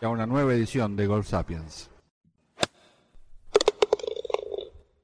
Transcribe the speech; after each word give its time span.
y 0.00 0.04
a 0.04 0.08
una 0.08 0.26
nueva 0.26 0.54
edición 0.54 0.96
de 0.96 1.06
Golf 1.06 1.28
Sapiens. 1.28 1.90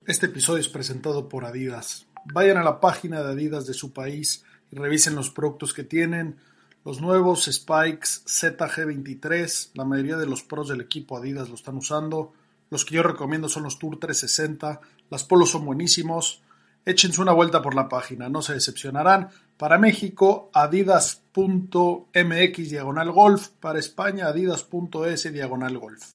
Este 0.07 0.27
episodio 0.27 0.61
es 0.61 0.69
presentado 0.69 1.29
por 1.29 1.45
Adidas. 1.45 2.07
Vayan 2.27 2.59
a 2.59 2.63
la 2.63 2.81
página 2.81 3.23
de 3.23 3.33
Adidas 3.33 3.67
de 3.67 3.75
su 3.75 3.93
país 3.93 4.45
y 4.71 4.77
revisen 4.77 5.15
los 5.15 5.31
productos 5.31 5.73
que 5.73 5.85
tienen. 5.85 6.37
Los 6.85 7.01
nuevos 7.01 7.45
Spikes 7.51 8.25
ZG23, 8.27 9.71
la 9.75 9.85
mayoría 9.85 10.17
de 10.17 10.27
los 10.27 10.43
pros 10.43 10.69
del 10.69 10.83
equipo 10.83 11.17
Adidas 11.17 11.49
lo 11.49 11.55
están 11.55 11.77
usando. 11.77 12.35
Los 12.71 12.85
que 12.85 12.97
yo 12.97 13.03
recomiendo 13.03 13.49
son 13.49 13.63
los 13.63 13.79
Tour 13.79 13.99
360. 13.99 14.81
Las 15.09 15.25
polos 15.25 15.51
son 15.51 15.65
buenísimos. 15.65 16.43
Échense 16.85 17.23
una 17.23 17.33
vuelta 17.33 17.63
por 17.63 17.75
la 17.75 17.89
página, 17.89 18.29
no 18.29 18.43
se 18.43 18.53
decepcionarán. 18.53 19.31
Para 19.57 19.79
México, 19.79 20.51
adidas.mx 20.53 21.21
diagonal 22.71 23.13
golf. 23.13 23.51
Para 23.61 23.79
España, 23.79 24.27
adidas.es 24.27 25.33
diagonal 25.33 25.79
golf. 25.79 26.11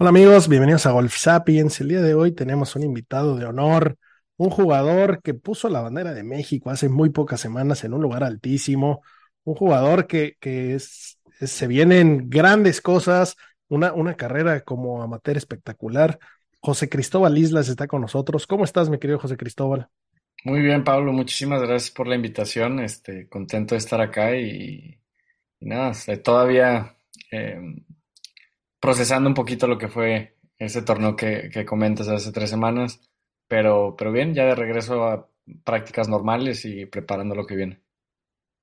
Hola 0.00 0.10
amigos, 0.10 0.48
bienvenidos 0.48 0.86
a 0.86 0.90
Golf 0.90 1.16
Sapiens. 1.16 1.80
El 1.80 1.88
día 1.88 2.02
de 2.02 2.14
hoy 2.14 2.32
tenemos 2.32 2.74
un 2.74 2.82
invitado 2.82 3.36
de 3.36 3.44
honor, 3.44 3.96
un 4.36 4.50
jugador 4.50 5.22
que 5.22 5.34
puso 5.34 5.68
la 5.68 5.80
bandera 5.80 6.12
de 6.12 6.24
México 6.24 6.70
hace 6.70 6.88
muy 6.88 7.10
pocas 7.10 7.40
semanas 7.40 7.84
en 7.84 7.94
un 7.94 8.02
lugar 8.02 8.24
altísimo, 8.24 9.02
un 9.44 9.54
jugador 9.54 10.08
que, 10.08 10.36
que 10.40 10.76
se 10.80 11.66
vienen 11.68 12.28
grandes 12.28 12.80
cosas, 12.80 13.36
una, 13.68 13.92
una 13.92 14.14
carrera 14.14 14.62
como 14.62 15.02
amateur 15.02 15.36
espectacular. 15.36 16.18
José 16.58 16.88
Cristóbal 16.88 17.38
Islas 17.38 17.68
está 17.68 17.86
con 17.86 18.00
nosotros. 18.00 18.48
¿Cómo 18.48 18.64
estás, 18.64 18.90
mi 18.90 18.98
querido 18.98 19.20
José 19.20 19.36
Cristóbal? 19.36 19.88
Muy 20.44 20.60
bien, 20.60 20.84
Pablo, 20.84 21.12
muchísimas 21.12 21.60
gracias 21.62 21.90
por 21.90 22.06
la 22.06 22.14
invitación. 22.14 22.80
Este, 22.80 23.28
contento 23.28 23.74
de 23.74 23.78
estar 23.78 24.00
acá 24.00 24.36
y, 24.36 25.00
nada, 25.60 25.92
todavía 26.22 26.96
eh, 27.30 27.60
procesando 28.80 29.28
un 29.28 29.34
poquito 29.34 29.66
lo 29.66 29.78
que 29.78 29.88
fue 29.88 30.36
ese 30.58 30.82
torneo 30.82 31.16
que, 31.16 31.50
que, 31.52 31.64
comentas 31.64 32.08
hace 32.08 32.32
tres 32.32 32.50
semanas, 32.50 33.00
pero, 33.46 33.94
pero 33.96 34.12
bien, 34.12 34.34
ya 34.34 34.44
de 34.46 34.54
regreso 34.54 35.04
a 35.04 35.28
prácticas 35.64 36.08
normales 36.08 36.64
y 36.64 36.86
preparando 36.86 37.34
lo 37.34 37.46
que 37.46 37.56
viene. 37.56 37.80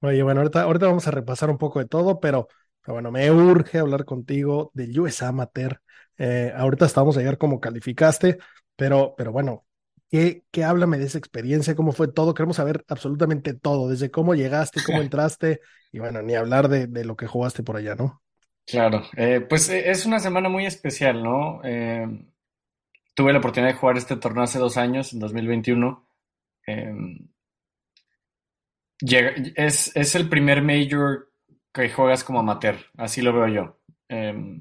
Oye, 0.02 0.22
bueno, 0.24 0.42
ahorita, 0.42 0.62
ahorita 0.64 0.88
vamos 0.88 1.08
a 1.08 1.12
repasar 1.12 1.50
un 1.50 1.58
poco 1.58 1.80
de 1.80 1.88
todo, 1.88 2.20
pero, 2.20 2.48
pero 2.82 2.94
bueno, 2.94 3.12
me 3.12 3.32
urge 3.32 3.80
hablar 3.80 4.06
contigo 4.06 4.72
del 4.74 4.98
US 5.00 5.26
Amateur. 5.26 5.82
Eh, 6.18 6.54
ahorita 6.56 6.86
estamos 6.86 7.18
a 7.18 7.22
ver 7.22 7.38
cómo 7.38 7.60
calificaste, 7.60 8.38
pero, 8.76 9.16
pero 9.18 9.32
bueno, 9.32 9.66
¿qué, 10.10 10.44
¿qué 10.52 10.64
háblame 10.64 10.98
de 10.98 11.06
esa 11.06 11.18
experiencia? 11.18 11.76
¿Cómo 11.76 11.92
fue 11.92 12.08
todo? 12.08 12.34
Queremos 12.34 12.58
saber 12.58 12.84
absolutamente 12.88 13.54
todo, 13.54 13.90
desde 13.90 14.12
cómo 14.12 14.36
llegaste, 14.36 14.82
cómo 14.86 15.02
entraste, 15.02 15.62
y 15.92 16.00
bueno, 16.00 16.22
ni 16.22 16.36
hablar 16.36 16.70
de, 16.70 16.88
de 16.88 17.06
lo 17.06 17.16
que 17.16 17.28
jugaste 17.28 17.64
por 17.64 17.78
allá, 17.78 17.96
¿no? 17.96 18.22
Claro, 18.66 19.04
eh, 19.16 19.42
pues 19.42 19.70
es 19.70 20.06
una 20.06 20.20
semana 20.20 20.50
muy 20.50 20.66
especial, 20.66 21.22
¿no? 21.22 21.62
Eh, 21.64 22.08
tuve 23.14 23.32
la 23.32 23.40
oportunidad 23.40 23.72
de 23.72 23.80
jugar 23.80 23.98
este 23.98 24.18
torneo 24.18 24.44
hace 24.44 24.60
dos 24.60 24.78
años, 24.78 25.14
en 25.14 25.20
2021. 25.20 26.08
Eh, 26.68 26.94
llega, 29.00 29.34
es, 29.56 29.96
es, 29.96 30.16
el 30.16 30.30
primer 30.30 30.64
major 30.64 31.32
que 31.72 31.90
juegas 31.90 32.24
como 32.24 32.40
amateur, 32.40 32.78
así 32.98 33.22
lo 33.22 33.34
veo 33.34 33.48
yo. 33.48 33.80
Eh, 34.10 34.60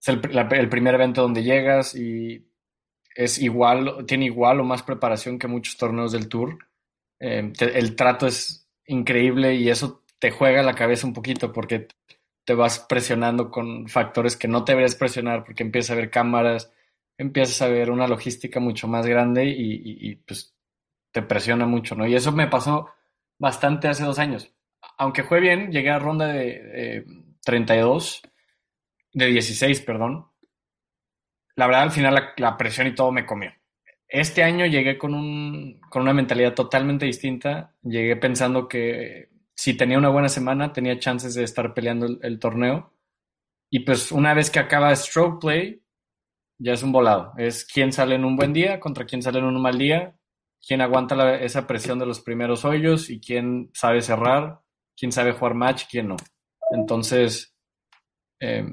es 0.00 0.08
el, 0.08 0.20
la, 0.30 0.42
el, 0.42 0.68
primer 0.68 0.94
evento 0.94 1.22
donde 1.22 1.42
llegas 1.42 1.94
y 1.94 2.46
es 3.16 3.38
igual, 3.38 4.04
tiene 4.06 4.26
igual 4.26 4.60
o 4.60 4.64
más 4.64 4.82
preparación 4.82 5.38
que 5.38 5.48
muchos 5.48 5.76
torneos 5.76 6.12
del 6.12 6.28
tour. 6.28 6.58
Eh, 7.18 7.52
el 7.58 7.96
trato 7.96 8.26
es 8.26 8.68
increíble 8.86 9.54
y 9.54 9.70
eso 9.70 10.04
te 10.18 10.30
juega 10.30 10.62
la 10.62 10.74
cabeza 10.74 11.06
un 11.06 11.14
poquito 11.14 11.52
porque 11.52 11.88
te 12.44 12.54
vas 12.54 12.78
presionando 12.78 13.50
con 13.50 13.88
factores 13.88 14.36
que 14.36 14.48
no 14.48 14.64
te 14.64 14.72
deberías 14.72 14.94
presionar 14.94 15.44
porque 15.44 15.62
empiezas 15.62 15.92
a 15.92 15.94
ver 15.96 16.10
cámaras, 16.10 16.72
empiezas 17.18 17.62
a 17.62 17.68
ver 17.68 17.90
una 17.90 18.06
logística 18.06 18.60
mucho 18.60 18.86
más 18.86 19.06
grande 19.06 19.46
y, 19.46 20.14
pues 20.16 20.54
te 21.10 21.22
presiona 21.22 21.64
mucho, 21.66 21.94
¿no? 21.94 22.06
Y 22.06 22.14
eso 22.14 22.30
me 22.32 22.46
pasó 22.46 22.90
bastante 23.38 23.88
hace 23.88 24.04
dos 24.04 24.18
años. 24.18 24.52
Aunque 24.98 25.24
fue 25.24 25.40
bien, 25.40 25.72
llegué 25.72 25.88
a 25.88 25.98
ronda 25.98 26.28
de, 26.28 26.44
de 26.44 27.06
32, 27.42 28.22
de 29.14 29.26
16, 29.26 29.80
perdón. 29.80 30.26
La 31.56 31.66
verdad, 31.66 31.82
al 31.84 31.90
final 31.90 32.32
la, 32.36 32.56
presión 32.56 32.86
y 32.86 32.94
todo 32.94 33.10
me 33.10 33.24
comió. 33.24 33.50
Este 34.08 34.42
año 34.42 34.66
llegué 34.66 34.98
con, 34.98 35.14
un, 35.14 35.80
con 35.90 36.02
una 36.02 36.12
mentalidad 36.12 36.54
totalmente 36.54 37.06
distinta. 37.06 37.74
Llegué 37.82 38.16
pensando 38.16 38.68
que 38.68 39.30
si 39.54 39.74
tenía 39.74 39.98
una 39.98 40.10
buena 40.10 40.28
semana, 40.28 40.72
tenía 40.72 40.98
chances 40.98 41.34
de 41.34 41.44
estar 41.44 41.72
peleando 41.72 42.06
el, 42.20 42.38
torneo. 42.38 42.92
Y 43.70 43.80
pues 43.80 44.12
una 44.12 44.34
vez 44.34 44.50
que 44.50 44.58
acaba 44.58 44.94
Stroke 44.94 45.40
Play, 45.40 45.82
ya 46.58 46.74
es 46.74 46.82
un 46.82 46.92
volado. 46.92 47.32
Es 47.38 47.64
quién 47.64 47.90
sale 47.90 48.14
en 48.14 48.24
un 48.24 48.36
buen 48.36 48.52
día 48.52 48.78
contra 48.78 49.06
quién 49.06 49.22
sale 49.22 49.38
en 49.38 49.46
un 49.46 49.60
mal 49.60 49.78
día, 49.78 50.14
quién 50.64 50.82
aguanta 50.82 51.36
esa 51.36 51.66
presión 51.66 51.98
de 51.98 52.06
los 52.06 52.20
primeros 52.20 52.66
hoyos 52.66 53.08
y 53.08 53.18
quién 53.18 53.70
sabe 53.72 54.02
cerrar, 54.02 54.60
quién 54.94 55.10
sabe 55.10 55.32
jugar 55.32 55.54
match, 55.54 55.84
quién 55.90 56.08
no. 56.08 56.16
Entonces, 56.70 57.56
eh, 58.40 58.64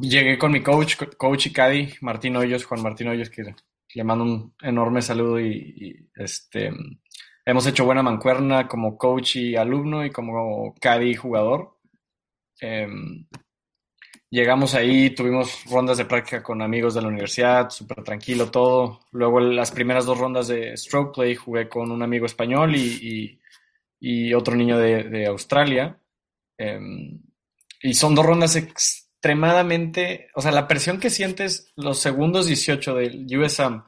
llegué 0.00 0.38
con 0.38 0.52
mi 0.52 0.62
coach, 0.62 0.96
coach 1.16 1.46
y 1.46 1.52
caddy, 1.52 1.94
Martín 2.00 2.36
Hoyos, 2.36 2.64
Juan 2.64 2.82
Martín 2.82 3.08
Hoyos, 3.08 3.30
que 3.30 3.54
le 3.94 4.04
mando 4.04 4.24
un 4.24 4.54
enorme 4.62 5.02
saludo 5.02 5.38
y, 5.40 5.74
y 5.76 6.10
este 6.14 6.72
hemos 7.44 7.66
hecho 7.66 7.84
buena 7.84 8.02
mancuerna 8.02 8.68
como 8.68 8.96
coach 8.96 9.36
y 9.36 9.56
alumno 9.56 10.04
y 10.04 10.10
como 10.10 10.74
caddy 10.80 11.14
jugador. 11.14 11.78
Eh, 12.60 12.88
llegamos 14.30 14.74
ahí, 14.74 15.10
tuvimos 15.10 15.64
rondas 15.70 15.98
de 15.98 16.04
práctica 16.04 16.42
con 16.42 16.62
amigos 16.62 16.94
de 16.94 17.02
la 17.02 17.08
universidad, 17.08 17.70
súper 17.70 18.02
tranquilo 18.02 18.50
todo. 18.50 19.00
Luego 19.12 19.40
las 19.40 19.70
primeras 19.72 20.06
dos 20.06 20.18
rondas 20.18 20.48
de 20.48 20.76
stroke 20.76 21.14
play 21.14 21.34
jugué 21.34 21.68
con 21.68 21.90
un 21.90 22.02
amigo 22.02 22.26
español 22.26 22.74
y, 22.76 23.38
y, 24.00 24.28
y 24.28 24.34
otro 24.34 24.54
niño 24.54 24.78
de, 24.78 25.04
de 25.04 25.26
Australia. 25.26 25.98
Eh, 26.56 26.80
y 27.82 27.94
son 27.94 28.14
dos 28.14 28.24
rondas 28.24 28.56
extremadamente, 29.22 30.30
o 30.34 30.42
sea, 30.42 30.50
la 30.50 30.66
presión 30.66 30.98
que 30.98 31.08
sientes 31.08 31.72
los 31.76 32.00
segundos 32.00 32.46
18 32.46 32.96
del 32.96 33.38
USAM, 33.38 33.84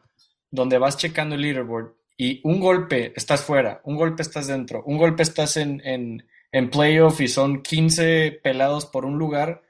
donde 0.48 0.78
vas 0.78 0.96
checando 0.96 1.34
el 1.34 1.40
leaderboard 1.40 1.92
y 2.16 2.40
un 2.44 2.60
golpe 2.60 3.12
estás 3.16 3.42
fuera, 3.42 3.80
un 3.82 3.96
golpe 3.96 4.22
estás 4.22 4.46
dentro, 4.46 4.84
un 4.84 4.96
golpe 4.96 5.24
estás 5.24 5.56
en, 5.56 5.82
en, 5.84 6.24
en 6.52 6.70
playoff 6.70 7.20
y 7.20 7.26
son 7.26 7.62
15 7.62 8.38
pelados 8.44 8.86
por 8.86 9.04
un 9.04 9.18
lugar, 9.18 9.62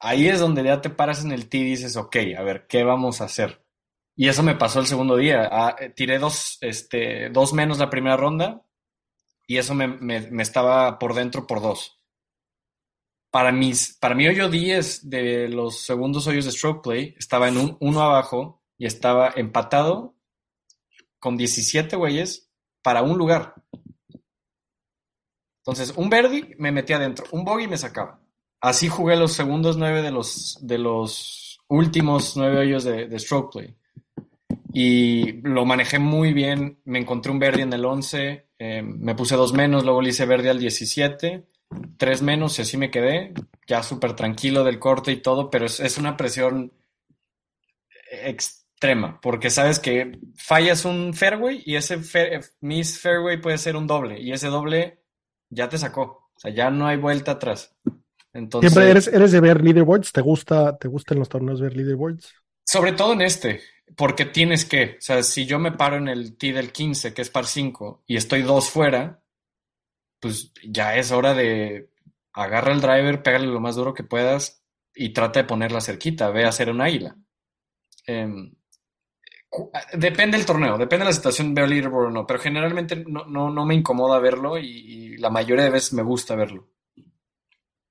ahí 0.00 0.28
es 0.28 0.38
donde 0.38 0.62
ya 0.62 0.82
te 0.82 0.90
paras 0.90 1.24
en 1.24 1.32
el 1.32 1.48
tee 1.48 1.60
y 1.60 1.64
dices, 1.64 1.96
ok, 1.96 2.16
a 2.36 2.42
ver, 2.42 2.66
¿qué 2.66 2.84
vamos 2.84 3.22
a 3.22 3.24
hacer? 3.24 3.64
Y 4.14 4.28
eso 4.28 4.42
me 4.42 4.54
pasó 4.54 4.80
el 4.80 4.86
segundo 4.86 5.16
día. 5.16 5.48
Ah, 5.50 5.76
tiré 5.96 6.18
dos, 6.18 6.58
este, 6.60 7.30
dos 7.30 7.54
menos 7.54 7.78
la 7.78 7.88
primera 7.88 8.18
ronda 8.18 8.60
y 9.46 9.56
eso 9.56 9.74
me, 9.74 9.88
me 9.88 10.42
estaba 10.42 10.98
por 10.98 11.14
dentro 11.14 11.46
por 11.46 11.62
dos. 11.62 12.03
Para, 13.34 13.50
mis, 13.50 13.98
para 13.98 14.14
mi 14.14 14.28
hoyo 14.28 14.48
10 14.48 15.10
de 15.10 15.48
los 15.48 15.80
segundos 15.80 16.28
hoyos 16.28 16.44
de 16.44 16.52
stroke 16.52 16.84
play 16.84 17.16
estaba 17.18 17.48
en 17.48 17.56
un 17.56 17.76
uno 17.80 18.00
abajo 18.00 18.62
y 18.78 18.86
estaba 18.86 19.32
empatado 19.34 20.14
con 21.18 21.36
17 21.36 21.96
güeyes 21.96 22.48
para 22.80 23.02
un 23.02 23.18
lugar. 23.18 23.56
Entonces, 25.66 25.94
un 25.96 26.08
birdie 26.08 26.54
me 26.60 26.70
metía 26.70 26.94
adentro, 26.94 27.26
un 27.32 27.44
bogey 27.44 27.66
me 27.66 27.76
sacaba. 27.76 28.20
Así 28.60 28.88
jugué 28.88 29.16
los 29.16 29.32
segundos 29.32 29.76
nueve 29.76 30.00
de 30.00 30.12
los, 30.12 30.56
de 30.60 30.78
los 30.78 31.58
últimos 31.66 32.36
nueve 32.36 32.58
hoyos 32.58 32.84
de, 32.84 33.08
de 33.08 33.18
stroke 33.18 33.52
play. 33.52 33.76
Y 34.72 35.40
lo 35.42 35.64
manejé 35.64 35.98
muy 35.98 36.32
bien. 36.32 36.78
Me 36.84 37.00
encontré 37.00 37.32
un 37.32 37.40
verde 37.40 37.62
en 37.62 37.72
el 37.72 37.84
11, 37.84 38.46
eh, 38.60 38.82
me 38.82 39.16
puse 39.16 39.34
dos 39.34 39.52
menos, 39.52 39.82
luego 39.82 40.02
le 40.02 40.10
hice 40.10 40.24
verde 40.24 40.50
al 40.50 40.60
17, 40.60 41.48
tres 41.96 42.22
menos 42.22 42.58
y 42.58 42.62
así 42.62 42.76
me 42.76 42.90
quedé. 42.90 43.34
Ya 43.66 43.82
súper 43.82 44.14
tranquilo 44.14 44.64
del 44.64 44.78
corte 44.78 45.12
y 45.12 45.22
todo, 45.22 45.50
pero 45.50 45.66
es, 45.66 45.80
es 45.80 45.98
una 45.98 46.16
presión 46.16 46.72
extrema, 48.22 49.20
porque 49.20 49.50
sabes 49.50 49.78
que 49.78 50.18
fallas 50.36 50.84
un 50.84 51.14
fairway 51.14 51.62
y 51.64 51.76
ese 51.76 51.98
fair, 51.98 52.44
miss 52.60 52.98
fairway 53.00 53.40
puede 53.40 53.58
ser 53.58 53.76
un 53.76 53.86
doble 53.86 54.20
y 54.20 54.32
ese 54.32 54.48
doble 54.48 55.00
ya 55.50 55.68
te 55.68 55.78
sacó. 55.78 56.30
O 56.36 56.40
sea, 56.40 56.52
ya 56.52 56.70
no 56.70 56.86
hay 56.86 56.96
vuelta 56.96 57.32
atrás. 57.32 57.74
Entonces, 58.32 58.72
¿Siempre 58.72 58.90
eres, 58.90 59.06
eres 59.08 59.32
de 59.32 59.40
ver 59.40 59.62
leaderboards? 59.62 60.12
¿Te 60.12 60.20
gusta, 60.20 60.76
te 60.76 60.88
gustan 60.88 61.18
los 61.18 61.28
torneos 61.28 61.60
ver 61.60 61.76
leaderboards? 61.76 62.34
Sobre 62.64 62.92
todo 62.92 63.12
en 63.12 63.22
este, 63.22 63.60
porque 63.96 64.24
tienes 64.24 64.64
que, 64.64 64.96
o 64.98 65.00
sea, 65.00 65.22
si 65.22 65.46
yo 65.46 65.58
me 65.58 65.72
paro 65.72 65.96
en 65.96 66.08
el 66.08 66.36
T 66.36 66.52
del 66.52 66.72
15, 66.72 67.14
que 67.14 67.22
es 67.22 67.30
par 67.30 67.46
5, 67.46 68.02
y 68.06 68.16
estoy 68.16 68.42
dos 68.42 68.68
fuera, 68.70 69.22
pues 70.24 70.54
ya 70.66 70.96
es 70.96 71.12
hora 71.12 71.34
de 71.34 71.90
agarra 72.32 72.72
el 72.72 72.80
driver, 72.80 73.22
pégale 73.22 73.46
lo 73.46 73.60
más 73.60 73.76
duro 73.76 73.92
que 73.92 74.04
puedas 74.04 74.64
y 74.94 75.12
trata 75.12 75.40
de 75.40 75.46
ponerla 75.46 75.82
cerquita, 75.82 76.30
ve 76.30 76.46
a 76.46 76.48
hacer 76.48 76.70
un 76.70 76.80
águila. 76.80 77.14
Em, 78.06 78.54
depende 79.92 80.38
del 80.38 80.46
torneo, 80.46 80.78
depende 80.78 81.04
de 81.04 81.10
la 81.10 81.14
situación, 81.14 81.52
veo 81.52 81.66
leaderboard 81.66 82.06
o 82.06 82.10
no, 82.10 82.26
pero 82.26 82.40
generalmente 82.40 83.04
no, 83.06 83.26
no, 83.26 83.50
no 83.50 83.66
me 83.66 83.74
incomoda 83.74 84.18
verlo 84.18 84.56
y, 84.56 84.64
y, 84.64 85.16
la 85.18 85.28
mayoría 85.28 85.64
de 85.64 85.70
veces 85.70 85.92
me 85.92 86.02
gusta 86.02 86.34
verlo. 86.34 86.70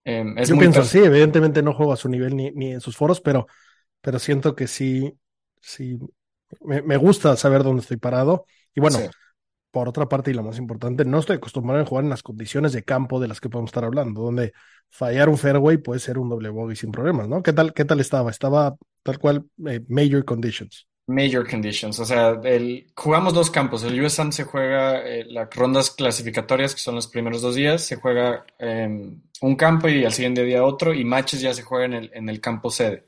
Eh, 0.03 0.25
Yo 0.47 0.57
pienso 0.57 0.81
así, 0.81 0.97
evidentemente 0.97 1.61
no 1.61 1.73
juego 1.73 1.93
a 1.93 1.97
su 1.97 2.09
nivel 2.09 2.35
ni, 2.35 2.49
ni 2.49 2.71
en 2.71 2.81
sus 2.81 2.97
foros, 2.97 3.21
pero, 3.21 3.45
pero 4.01 4.17
siento 4.17 4.55
que 4.55 4.65
sí, 4.65 5.15
sí, 5.61 5.99
me, 6.61 6.81
me, 6.81 6.97
gusta 6.97 7.37
saber 7.37 7.61
dónde 7.61 7.81
estoy 7.81 7.97
parado. 7.97 8.47
Y 8.73 8.81
bueno, 8.81 8.97
sí. 8.97 9.05
Por 9.73 9.89
otra 9.89 10.07
parte, 10.07 10.29
y 10.29 10.35
lo 10.35 10.43
más 10.43 10.59
importante, 10.59 11.03
no 11.03 11.17
estoy 11.17 11.37
acostumbrado 11.37 11.81
a 11.81 11.85
jugar 11.85 12.03
en 12.03 12.11
las 12.11 12.21
condiciones 12.21 12.73
de 12.73 12.83
campo 12.83 13.19
de 13.19 13.27
las 13.27 13.41
que 13.41 13.49
podemos 13.49 13.69
estar 13.69 13.83
hablando, 13.83 14.21
donde 14.21 14.53
fallar 14.87 15.29
un 15.29 15.37
fairway 15.39 15.77
puede 15.77 15.99
ser 15.99 16.19
un 16.19 16.29
doble 16.29 16.49
bogey 16.49 16.75
sin 16.75 16.91
problemas, 16.91 17.27
¿no? 17.27 17.41
¿Qué 17.41 17.53
tal, 17.53 17.73
qué 17.73 17.83
tal 17.83 17.99
estaba? 17.99 18.29
Estaba 18.29 18.75
tal 19.01 19.17
cual 19.17 19.45
eh, 19.67 19.81
major 19.87 20.23
conditions. 20.25 20.87
Major 21.07 21.49
conditions, 21.49 21.99
o 21.99 22.05
sea, 22.05 22.39
el, 22.43 22.85
jugamos 22.95 23.33
dos 23.33 23.49
campos. 23.49 23.83
El 23.83 23.99
US 23.99 24.21
se 24.29 24.43
juega 24.43 25.01
eh, 25.07 25.25
las 25.27 25.49
rondas 25.55 25.89
clasificatorias, 25.89 26.75
que 26.75 26.81
son 26.81 26.93
los 26.93 27.07
primeros 27.07 27.41
dos 27.41 27.55
días, 27.55 27.81
se 27.81 27.95
juega 27.95 28.45
eh, 28.59 28.87
un 29.41 29.55
campo 29.55 29.89
y 29.89 30.05
al 30.05 30.13
siguiente 30.13 30.43
día 30.43 30.63
otro, 30.63 30.93
y 30.93 31.03
matches 31.03 31.41
ya 31.41 31.51
se 31.51 31.63
juega 31.63 31.85
en 31.85 31.93
el, 31.95 32.11
en 32.13 32.29
el 32.29 32.39
campo 32.39 32.69
sede. 32.69 33.07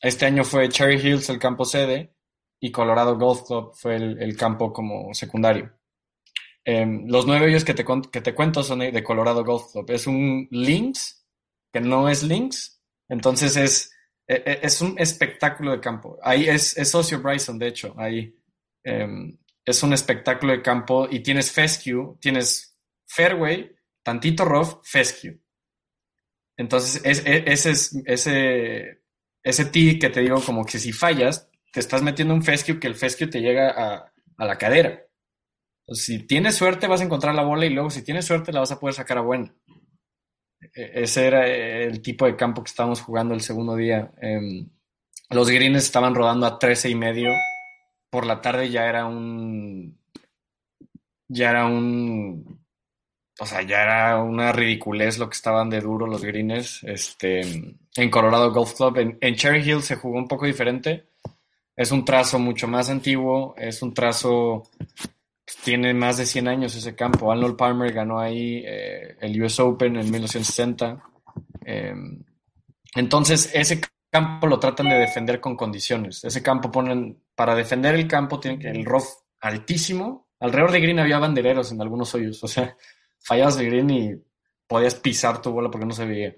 Este 0.00 0.24
año 0.24 0.44
fue 0.44 0.66
Cherry 0.70 0.96
Hills 0.96 1.28
el 1.28 1.38
campo 1.38 1.66
sede 1.66 2.13
y 2.64 2.72
Colorado 2.72 3.18
Golf 3.18 3.42
Club 3.46 3.72
fue 3.74 3.96
el, 3.96 4.22
el 4.22 4.36
campo 4.38 4.72
como 4.72 5.12
secundario. 5.12 5.70
Eh, 6.64 6.86
los 7.06 7.26
nueve 7.26 7.44
hoyos 7.44 7.62
que 7.62 7.74
te, 7.74 7.84
que 8.10 8.22
te 8.22 8.34
cuento 8.34 8.62
son 8.62 8.78
de 8.78 9.04
Colorado 9.04 9.44
Golf 9.44 9.70
Club. 9.70 9.90
Es 9.90 10.06
un 10.06 10.48
links, 10.50 11.26
que 11.70 11.82
no 11.82 12.08
es 12.08 12.22
links, 12.22 12.80
entonces 13.06 13.56
es 13.56 13.90
es 14.26 14.80
un 14.80 14.98
espectáculo 14.98 15.72
de 15.72 15.80
campo. 15.80 16.18
Ahí 16.22 16.48
es, 16.48 16.74
es 16.78 16.90
socio 16.90 17.20
Bryson, 17.20 17.58
de 17.58 17.68
hecho. 17.68 17.94
Ahí 17.98 18.34
eh, 18.82 19.36
es 19.62 19.82
un 19.82 19.92
espectáculo 19.92 20.52
de 20.52 20.62
campo 20.62 21.06
y 21.10 21.20
tienes 21.20 21.52
fescue, 21.52 22.16
tienes 22.18 22.78
fairway, 23.04 23.76
tantito 24.02 24.46
rough, 24.46 24.80
fescue. 24.82 25.38
Entonces, 26.56 27.02
es, 27.04 27.22
es, 27.26 27.66
ese, 27.66 28.02
ese, 28.06 29.02
ese 29.42 29.64
tee 29.66 29.98
que 29.98 30.08
te 30.08 30.20
digo, 30.20 30.40
como 30.40 30.64
que 30.64 30.78
si 30.78 30.92
fallas, 30.92 31.50
te 31.74 31.80
estás 31.80 32.00
metiendo 32.00 32.32
un 32.32 32.42
fescue 32.42 32.80
que 32.80 32.86
el 32.86 32.94
fescue 32.94 33.26
te 33.26 33.42
llega 33.42 33.68
a, 33.70 34.12
a 34.38 34.44
la 34.46 34.56
cadera. 34.56 35.02
Si 35.88 36.20
tienes 36.20 36.54
suerte, 36.54 36.86
vas 36.86 37.02
a 37.02 37.04
encontrar 37.04 37.34
la 37.34 37.42
bola 37.42 37.66
y 37.66 37.70
luego, 37.70 37.90
si 37.90 38.02
tienes 38.02 38.24
suerte, 38.24 38.52
la 38.52 38.60
vas 38.60 38.72
a 38.72 38.80
poder 38.80 38.94
sacar 38.94 39.18
a 39.18 39.20
buena 39.20 39.54
ese 40.72 41.26
era 41.26 41.46
el 41.46 42.00
tipo 42.02 42.26
de 42.26 42.36
campo 42.36 42.62
que 42.62 42.68
estábamos 42.68 43.00
jugando 43.00 43.34
el 43.34 43.40
segundo 43.40 43.76
día. 43.76 44.12
Eh, 44.20 44.66
los 45.30 45.50
greens 45.50 45.84
estaban 45.84 46.14
rodando 46.14 46.46
a 46.46 46.58
13 46.58 46.90
y 46.90 46.94
medio. 46.94 47.30
Por 48.10 48.26
la 48.26 48.40
tarde 48.40 48.70
ya 48.70 48.86
era 48.88 49.06
un. 49.06 49.98
Ya 51.28 51.50
era 51.50 51.66
un. 51.66 52.64
O 53.40 53.46
sea, 53.46 53.62
ya 53.62 53.82
era 53.82 54.22
una 54.22 54.52
ridiculez 54.52 55.18
lo 55.18 55.28
que 55.28 55.34
estaban 55.34 55.68
de 55.70 55.80
duro 55.80 56.06
los 56.06 56.24
greens. 56.24 56.82
Este, 56.84 57.40
en 57.96 58.10
Colorado 58.10 58.52
Golf 58.52 58.74
Club. 58.74 59.16
En 59.20 59.34
Cherry 59.34 59.68
Hill 59.68 59.82
se 59.82 59.96
jugó 59.96 60.18
un 60.18 60.28
poco 60.28 60.46
diferente. 60.46 61.08
Es 61.76 61.90
un 61.90 62.04
trazo 62.04 62.38
mucho 62.38 62.68
más 62.68 62.90
antiguo. 62.90 63.54
Es 63.56 63.82
un 63.82 63.92
trazo 63.92 64.64
tiene 65.62 65.92
más 65.94 66.16
de 66.16 66.26
100 66.26 66.48
años 66.48 66.74
ese 66.74 66.94
campo. 66.94 67.30
Arnold 67.30 67.56
Palmer 67.56 67.92
ganó 67.92 68.18
ahí 68.18 68.62
eh, 68.66 69.16
el 69.20 69.42
US 69.42 69.60
Open 69.60 69.96
en 69.96 70.10
1960. 70.10 71.02
Eh, 71.66 71.94
entonces, 72.94 73.50
ese 73.52 73.80
campo 74.10 74.46
lo 74.46 74.58
tratan 74.58 74.88
de 74.88 74.96
defender 74.96 75.40
con 75.40 75.56
condiciones. 75.56 76.24
Ese 76.24 76.42
campo 76.42 76.70
ponen, 76.70 77.22
para 77.34 77.54
defender 77.54 77.94
el 77.94 78.06
campo, 78.06 78.40
tienen 78.40 78.66
el 78.66 78.84
rough 78.84 79.08
altísimo. 79.40 80.28
Alrededor 80.40 80.72
de 80.72 80.80
green 80.80 80.98
había 80.98 81.18
bandereros 81.18 81.72
en 81.72 81.80
algunos 81.80 82.14
hoyos. 82.14 82.42
O 82.42 82.48
sea, 82.48 82.76
fallabas 83.20 83.56
de 83.56 83.66
green 83.66 83.90
y 83.90 84.14
podías 84.66 84.94
pisar 84.94 85.42
tu 85.42 85.50
bola 85.50 85.70
porque 85.70 85.86
no 85.86 85.94
se 85.94 86.06
veía. 86.06 86.34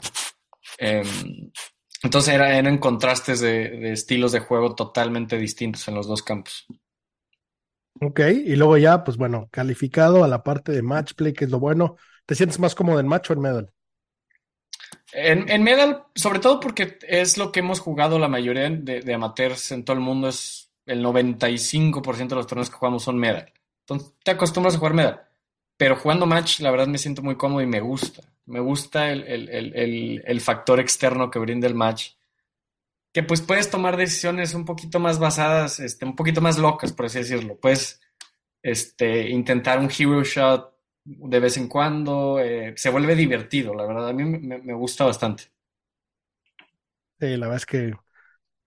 Eh, 0.78 1.02
entonces 2.06 2.34
era, 2.34 2.56
eran 2.58 2.78
contrastes 2.78 3.40
de, 3.40 3.70
de 3.70 3.92
estilos 3.92 4.32
de 4.32 4.40
juego 4.40 4.74
totalmente 4.74 5.38
distintos 5.38 5.86
en 5.88 5.94
los 5.94 6.06
dos 6.08 6.22
campos. 6.22 6.66
Ok, 8.00 8.20
y 8.44 8.56
luego 8.56 8.76
ya, 8.76 9.04
pues 9.04 9.16
bueno, 9.16 9.48
calificado 9.50 10.22
a 10.22 10.28
la 10.28 10.42
parte 10.42 10.72
de 10.72 10.82
match 10.82 11.14
play, 11.14 11.32
que 11.32 11.46
es 11.46 11.50
lo 11.50 11.58
bueno. 11.60 11.96
¿Te 12.26 12.34
sientes 12.34 12.58
más 12.58 12.74
cómodo 12.74 13.00
en 13.00 13.08
match 13.08 13.30
o 13.30 13.32
en 13.32 13.40
medal? 13.40 13.72
En, 15.12 15.48
en 15.48 15.62
medal, 15.62 16.04
sobre 16.14 16.40
todo 16.40 16.60
porque 16.60 16.98
es 17.08 17.38
lo 17.38 17.52
que 17.52 17.60
hemos 17.60 17.80
jugado 17.80 18.18
la 18.18 18.28
mayoría 18.28 18.68
de, 18.70 19.00
de 19.00 19.14
amateurs 19.14 19.72
en 19.72 19.84
todo 19.84 19.96
el 19.96 20.02
mundo, 20.02 20.28
es 20.28 20.72
el 20.84 21.02
95% 21.02 22.34
de 22.34 22.40
los 22.40 22.46
torneos 22.46 22.70
que 22.70 22.76
jugamos 22.76 23.04
son 23.04 23.18
medal. 23.18 23.52
Entonces 23.80 24.12
te 24.22 24.32
acostumbras 24.32 24.74
a 24.74 24.78
jugar 24.78 24.94
medal. 24.94 25.25
Pero 25.76 25.96
jugando 25.96 26.26
match, 26.26 26.60
la 26.60 26.70
verdad 26.70 26.86
me 26.86 26.98
siento 26.98 27.22
muy 27.22 27.36
cómodo 27.36 27.60
y 27.62 27.66
me 27.66 27.80
gusta. 27.80 28.22
Me 28.46 28.60
gusta 28.60 29.10
el, 29.10 29.24
el, 29.24 29.48
el, 29.48 30.22
el 30.24 30.40
factor 30.40 30.80
externo 30.80 31.30
que 31.30 31.38
brinda 31.38 31.66
el 31.66 31.74
match 31.74 32.12
que 33.16 33.22
pues 33.22 33.40
puedes 33.40 33.70
tomar 33.70 33.96
decisiones 33.96 34.52
un 34.52 34.66
poquito 34.66 35.00
más 35.00 35.18
basadas, 35.18 35.80
este, 35.80 36.04
un 36.04 36.14
poquito 36.14 36.42
más 36.42 36.58
locas, 36.58 36.92
por 36.92 37.06
así 37.06 37.20
decirlo. 37.20 37.58
Puedes 37.58 37.98
este, 38.62 39.30
intentar 39.30 39.78
un 39.78 39.88
hero 39.90 40.22
shot 40.22 40.76
de 41.02 41.40
vez 41.40 41.56
en 41.56 41.66
cuando, 41.66 42.38
eh, 42.38 42.74
se 42.76 42.90
vuelve 42.90 43.14
divertido, 43.14 43.72
la 43.74 43.86
verdad, 43.86 44.10
a 44.10 44.12
mí 44.12 44.22
me, 44.22 44.74
gusta 44.74 45.06
bastante. 45.06 45.44
Sí, 47.18 47.38
la 47.38 47.46
verdad 47.46 47.56
es 47.56 47.64
que 47.64 47.94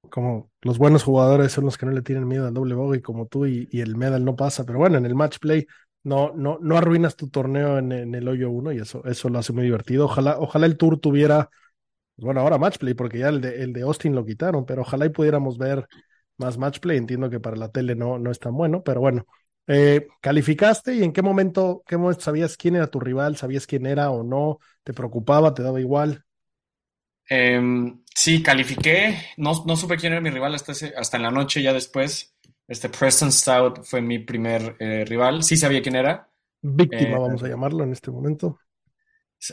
como 0.10 0.50
los 0.62 0.80
buenos 0.80 1.04
jugadores 1.04 1.52
son 1.52 1.66
los 1.66 1.78
que 1.78 1.86
no 1.86 1.92
le 1.92 2.02
tienen 2.02 2.28
miedo 2.28 2.48
al 2.48 2.54
doble 2.56 2.74
bogey 2.74 3.02
como 3.04 3.28
tú 3.28 3.46
y, 3.46 3.70
y, 3.72 3.82
el 3.82 3.98
medal 3.98 4.26
no 4.26 4.36
pasa, 4.36 4.66
pero 4.66 4.80
bueno, 4.80 4.98
en 4.98 5.06
el 5.06 5.14
match 5.14 5.38
play 5.38 5.68
no, 6.04 6.32
no, 6.36 6.58
no 6.62 6.78
arruinas 6.78 7.16
tu 7.16 7.30
torneo 7.30 7.78
en, 7.80 7.92
en 7.92 8.16
el 8.16 8.28
hoyo 8.28 8.50
uno 8.50 8.72
y 8.72 8.80
eso, 8.80 9.04
eso 9.06 9.30
lo 9.30 9.40
hace 9.40 9.54
muy 9.54 9.64
divertido. 9.64 10.06
Ojalá, 10.06 10.38
ojalá 10.40 10.66
el 10.66 10.78
tour 10.78 11.00
tuviera 11.00 11.50
bueno, 12.18 12.42
ahora 12.42 12.58
matchplay, 12.58 12.94
porque 12.94 13.20
ya 13.20 13.30
el 13.30 13.42
de, 13.42 13.64
el 13.64 13.74
de 13.74 13.82
Austin 13.84 14.14
lo 14.16 14.26
quitaron, 14.26 14.66
pero 14.66 14.82
ojalá 14.82 15.06
y 15.06 15.10
pudiéramos 15.10 15.58
ver 15.58 15.88
más 16.38 16.58
matchplay. 16.58 16.98
Entiendo 16.98 17.30
que 17.30 17.40
para 17.40 17.56
la 17.58 17.72
tele 17.72 17.96
no, 17.96 18.20
no 18.20 18.32
es 18.32 18.40
tan 18.40 18.54
bueno, 18.56 18.84
pero 18.84 19.00
bueno. 19.02 19.26
Eh, 19.68 20.08
¿Calificaste 20.22 20.96
y 20.96 21.04
en 21.04 21.14
qué 21.14 21.22
momento, 21.22 21.84
qué 21.88 21.98
momento 21.98 22.22
sabías 22.24 22.58
quién 22.58 22.76
era 22.76 22.88
tu 22.88 23.00
rival? 23.00 23.38
¿Sabías 23.38 23.68
quién 23.68 23.86
era 23.86 24.12
o 24.12 24.24
no? 24.24 24.60
¿Te 24.84 24.94
preocupaba? 24.94 25.54
¿Te 25.54 25.64
daba 25.64 25.80
igual? 25.80 26.26
Eh, 27.30 27.62
sí, 28.16 28.42
califiqué. 28.44 29.18
No, 29.38 29.64
no 29.66 29.76
supe 29.76 29.98
quién 29.98 30.14
era 30.14 30.22
mi 30.22 30.30
rival 30.30 30.56
hasta, 30.56 30.72
ese, 30.72 30.94
hasta 30.98 31.18
en 31.18 31.24
la 31.24 31.32
noche, 31.32 31.62
ya 31.62 31.74
después. 31.74 32.36
Este 32.70 32.88
Preston 32.88 33.32
Stout 33.32 33.84
fue 33.84 34.00
mi 34.00 34.20
primer 34.20 34.76
eh, 34.78 35.04
rival. 35.04 35.42
Sí 35.42 35.58
sabía 35.58 35.82
quién 35.82 35.96
era. 35.96 36.30
Víctima, 36.62 37.18
vamos 37.18 37.42
a 37.42 37.48
llamarlo 37.48 37.84
en 37.84 37.94
este 37.94 38.12
momento. 38.12 38.60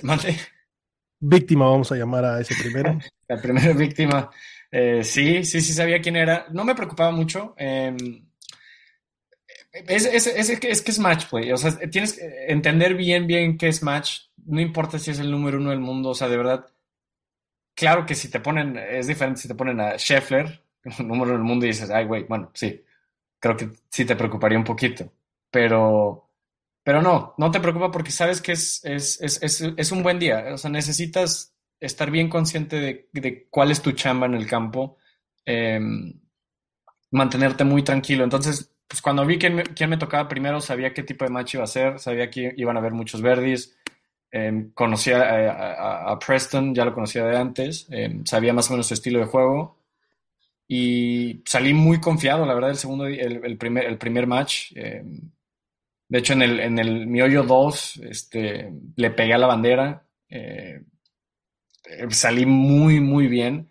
¿Mande? 0.02 0.36
víctima, 1.18 1.64
vamos 1.64 1.90
a 1.90 1.96
llamar 1.96 2.26
a 2.26 2.40
ese 2.40 2.54
primero. 2.62 2.98
La 3.28 3.40
primera 3.40 3.72
víctima. 3.72 4.30
Eh, 4.70 5.02
sí, 5.02 5.44
sí, 5.44 5.62
sí 5.62 5.72
sabía 5.72 6.00
quién 6.02 6.16
era. 6.16 6.46
No 6.50 6.62
me 6.62 6.74
preocupaba 6.74 7.10
mucho. 7.10 7.54
Eh, 7.56 7.96
es, 9.72 10.04
es, 10.04 10.26
es, 10.26 10.50
es, 10.50 10.82
que 10.82 10.90
es 10.90 10.98
match 10.98 11.26
play. 11.30 11.50
O 11.52 11.56
sea, 11.56 11.74
tienes 11.88 12.12
que 12.12 12.46
entender 12.48 12.94
bien, 12.94 13.26
bien 13.26 13.56
qué 13.56 13.68
es 13.68 13.82
match. 13.82 14.26
No 14.44 14.60
importa 14.60 14.98
si 14.98 15.10
es 15.10 15.18
el 15.20 15.30
número 15.30 15.56
uno 15.56 15.70
del 15.70 15.80
mundo. 15.80 16.10
O 16.10 16.14
sea, 16.14 16.28
de 16.28 16.36
verdad. 16.36 16.66
Claro 17.74 18.04
que 18.04 18.14
si 18.14 18.30
te 18.30 18.40
ponen, 18.40 18.76
es 18.76 19.06
diferente 19.06 19.40
si 19.40 19.48
te 19.48 19.54
ponen 19.54 19.80
a 19.80 19.96
Scheffler, 19.96 20.62
número 20.98 21.32
del 21.32 21.42
mundo, 21.42 21.64
y 21.64 21.70
dices, 21.70 21.90
ay, 21.90 22.04
güey, 22.04 22.24
bueno, 22.24 22.50
sí. 22.54 22.82
Creo 23.46 23.56
que 23.56 23.78
sí 23.90 24.04
te 24.04 24.16
preocuparía 24.16 24.58
un 24.58 24.64
poquito. 24.64 25.12
Pero 25.50 26.26
pero 26.82 27.02
no, 27.02 27.34
no 27.36 27.50
te 27.50 27.60
preocupa 27.60 27.90
porque 27.90 28.10
sabes 28.12 28.40
que 28.40 28.52
es, 28.52 28.80
es, 28.84 29.20
es, 29.20 29.60
es, 29.76 29.92
un 29.92 30.02
buen 30.04 30.20
día. 30.20 30.46
O 30.52 30.56
sea, 30.56 30.70
necesitas 30.70 31.52
estar 31.80 32.10
bien 32.12 32.28
consciente 32.28 32.76
de, 32.80 33.08
de 33.12 33.48
cuál 33.50 33.72
es 33.72 33.82
tu 33.82 33.92
chamba 33.92 34.26
en 34.26 34.34
el 34.34 34.46
campo, 34.46 34.96
eh, 35.44 35.80
mantenerte 37.10 37.64
muy 37.64 37.82
tranquilo. 37.82 38.22
Entonces, 38.22 38.72
pues 38.86 39.02
cuando 39.02 39.26
vi 39.26 39.36
quién 39.36 39.56
me, 39.56 39.64
quién 39.64 39.90
me, 39.90 39.96
tocaba 39.96 40.28
primero, 40.28 40.60
sabía 40.60 40.94
qué 40.94 41.02
tipo 41.02 41.24
de 41.24 41.30
match 41.30 41.54
iba 41.54 41.64
a 41.64 41.68
ser, 41.68 41.98
sabía 41.98 42.30
que 42.30 42.54
iban 42.56 42.76
a 42.76 42.80
haber 42.80 42.92
muchos 42.92 43.20
verdes. 43.20 43.76
Eh, 44.30 44.68
conocía 44.74 45.22
a, 45.22 46.08
a, 46.08 46.12
a, 46.12 46.18
Preston, 46.20 46.72
ya 46.72 46.84
lo 46.84 46.94
conocía 46.94 47.24
de 47.24 47.36
antes, 47.36 47.86
eh, 47.90 48.20
sabía 48.24 48.52
más 48.52 48.68
o 48.70 48.74
menos 48.74 48.86
su 48.86 48.94
estilo 48.94 49.18
de 49.18 49.26
juego 49.26 49.76
y 50.68 51.42
salí 51.44 51.74
muy 51.74 52.00
confiado, 52.00 52.44
la 52.44 52.54
verdad, 52.54 52.70
el 52.70 52.76
segundo, 52.76 53.06
el, 53.06 53.56
primer, 53.56 53.84
el 53.84 53.98
primer 53.98 54.26
match. 54.26 54.72
Eh, 54.74 55.02
de 56.08 56.18
hecho, 56.18 56.32
en 56.32 56.42
el, 56.42 56.60
en 56.60 56.78
el 56.78 57.06
mi 57.06 57.20
hoyo 57.22 57.44
2 57.44 58.00
este, 58.04 58.72
le 58.96 59.10
pegué 59.10 59.34
a 59.34 59.38
la 59.38 59.46
bandera. 59.46 60.06
Eh, 60.28 60.82
eh, 61.84 62.06
salí 62.10 62.46
muy, 62.46 63.00
muy 63.00 63.28
bien. 63.28 63.70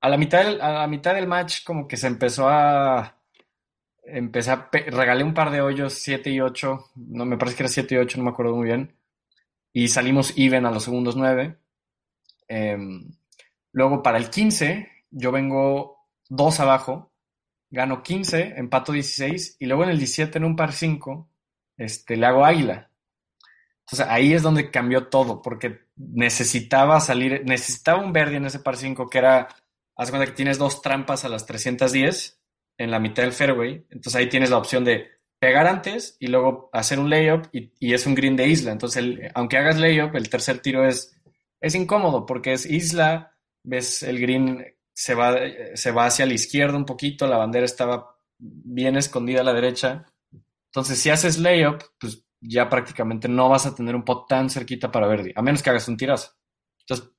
A 0.00 0.08
la 0.08 0.16
mitad 0.16 0.44
del, 0.44 0.60
a 0.62 0.72
la 0.72 0.86
mitad 0.86 1.14
del 1.14 1.26
match 1.26 1.62
como 1.64 1.86
que 1.86 1.96
se 1.96 2.06
empezó 2.06 2.48
a... 2.48 3.18
Empecé 4.02 4.50
a... 4.50 4.68
Regalé 4.72 5.24
un 5.24 5.34
par 5.34 5.50
de 5.50 5.60
hoyos, 5.60 5.94
7 5.94 6.30
y 6.30 6.40
8. 6.40 6.90
No, 6.96 7.26
me 7.26 7.36
parece 7.36 7.56
que 7.58 7.62
era 7.64 7.68
7 7.68 7.94
y 7.94 7.98
8, 7.98 8.18
no 8.18 8.24
me 8.24 8.30
acuerdo 8.30 8.56
muy 8.56 8.66
bien. 8.66 8.94
Y 9.72 9.88
salimos 9.88 10.32
even 10.36 10.66
a 10.66 10.70
los 10.70 10.84
segundos 10.84 11.16
9. 11.16 11.56
Em, 12.48 13.12
luego 13.72 14.02
para 14.02 14.18
el 14.18 14.30
15, 14.30 14.88
yo 15.10 15.32
vengo 15.32 15.99
2 16.30 16.60
abajo. 16.60 17.12
Gano 17.70 18.02
15, 18.02 18.54
empato 18.56 18.92
16. 18.92 19.56
Y 19.60 19.66
luego 19.66 19.84
en 19.84 19.90
el 19.90 19.98
17, 19.98 20.38
en 20.38 20.44
un 20.44 20.56
par 20.56 20.72
5, 20.72 21.28
este, 21.76 22.16
le 22.16 22.26
hago 22.26 22.44
águila. 22.44 22.90
Entonces 23.90 24.06
ahí 24.08 24.32
es 24.32 24.42
donde 24.42 24.70
cambió 24.70 25.08
todo, 25.08 25.42
porque 25.42 25.80
necesitaba 25.96 27.00
salir, 27.00 27.42
necesitaba 27.44 28.00
un 28.00 28.12
verde 28.12 28.36
en 28.36 28.46
ese 28.46 28.60
par 28.60 28.76
5 28.76 29.10
que 29.10 29.18
era, 29.18 29.48
haz 29.96 30.10
cuenta 30.10 30.26
que 30.26 30.36
tienes 30.36 30.58
dos 30.58 30.80
trampas 30.80 31.24
a 31.24 31.28
las 31.28 31.44
310 31.44 32.40
en 32.78 32.90
la 32.92 33.00
mitad 33.00 33.24
del 33.24 33.32
fairway, 33.32 33.84
entonces 33.90 34.14
ahí 34.14 34.28
tienes 34.28 34.50
la 34.50 34.58
opción 34.58 34.84
de 34.84 35.08
pegar 35.40 35.66
antes 35.66 36.16
y 36.20 36.28
luego 36.28 36.70
hacer 36.72 37.00
un 37.00 37.10
layup 37.10 37.48
y, 37.52 37.72
y 37.80 37.92
es 37.92 38.06
un 38.06 38.14
green 38.14 38.36
de 38.36 38.46
isla, 38.46 38.70
entonces 38.70 39.04
aunque 39.34 39.58
hagas 39.58 39.78
layup, 39.78 40.14
el 40.14 40.30
tercer 40.30 40.60
tiro 40.60 40.86
es, 40.86 41.14
es 41.60 41.74
incómodo 41.74 42.26
porque 42.26 42.52
es 42.52 42.66
isla, 42.66 43.36
ves 43.64 44.04
el 44.04 44.20
green 44.20 44.64
se 44.92 45.14
va, 45.14 45.36
se 45.74 45.90
va 45.92 46.06
hacia 46.06 46.26
la 46.26 46.34
izquierda 46.34 46.76
un 46.76 46.84
poquito, 46.84 47.26
la 47.26 47.38
bandera 47.38 47.64
estaba 47.64 48.16
bien 48.38 48.96
escondida 48.96 49.40
a 49.40 49.44
la 49.44 49.52
derecha, 49.52 50.06
entonces 50.70 50.98
si 50.98 51.10
haces 51.10 51.38
layup, 51.38 51.82
pues 51.98 52.24
ya 52.40 52.68
prácticamente 52.68 53.28
no 53.28 53.48
vas 53.48 53.66
a 53.66 53.74
tener 53.74 53.94
un 53.94 54.04
pot 54.04 54.26
tan 54.28 54.48
cerquita 54.48 54.90
para 54.90 55.06
Verdi, 55.06 55.32
a 55.34 55.42
menos 55.42 55.62
que 55.62 55.70
hagas 55.70 55.88
un 55.88 55.96
tirazo. 55.96 56.32
Entonces, 56.80 57.12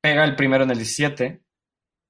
pega 0.00 0.24
el 0.24 0.36
primero 0.36 0.64
en 0.64 0.70
el 0.70 0.76
17, 0.78 1.42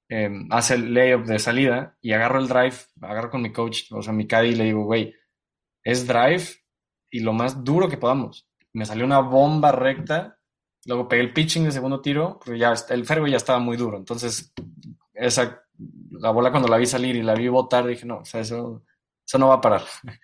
em, 0.08 0.48
hace 0.50 0.74
el 0.74 0.92
layup 0.92 1.24
de 1.26 1.38
salida 1.38 1.96
y 2.00 2.12
agarro 2.12 2.38
el 2.38 2.48
drive, 2.48 2.76
agarro 3.00 3.30
con 3.30 3.42
mi 3.42 3.52
coach, 3.52 3.90
o 3.92 4.02
sea, 4.02 4.12
mi 4.12 4.26
caddy 4.26 4.48
y 4.50 4.54
le 4.56 4.64
digo, 4.64 4.84
güey, 4.84 5.14
es 5.84 6.06
drive 6.06 6.44
y 7.10 7.20
lo 7.20 7.32
más 7.32 7.64
duro 7.64 7.88
que 7.88 7.96
podamos. 7.96 8.48
Me 8.72 8.84
salió 8.84 9.04
una 9.04 9.20
bomba 9.20 9.72
recta, 9.72 10.35
luego 10.86 11.08
pegué 11.08 11.22
el 11.22 11.32
pitching 11.32 11.64
de 11.64 11.72
segundo 11.72 12.00
tiro, 12.00 12.40
pero 12.44 12.56
ya 12.56 12.74
el 12.90 13.04
fairway 13.04 13.32
ya 13.32 13.36
estaba 13.36 13.58
muy 13.58 13.76
duro, 13.76 13.96
entonces 13.96 14.52
esa, 15.12 15.62
la 16.10 16.30
bola 16.30 16.50
cuando 16.50 16.68
la 16.68 16.76
vi 16.76 16.86
salir 16.86 17.16
y 17.16 17.22
la 17.22 17.34
vi 17.34 17.48
botar, 17.48 17.86
dije, 17.86 18.06
no, 18.06 18.18
o 18.18 18.24
sea, 18.24 18.40
eso, 18.40 18.84
eso 19.26 19.38
no 19.38 19.48
va 19.48 19.54
a 19.54 19.60
parar. 19.60 19.82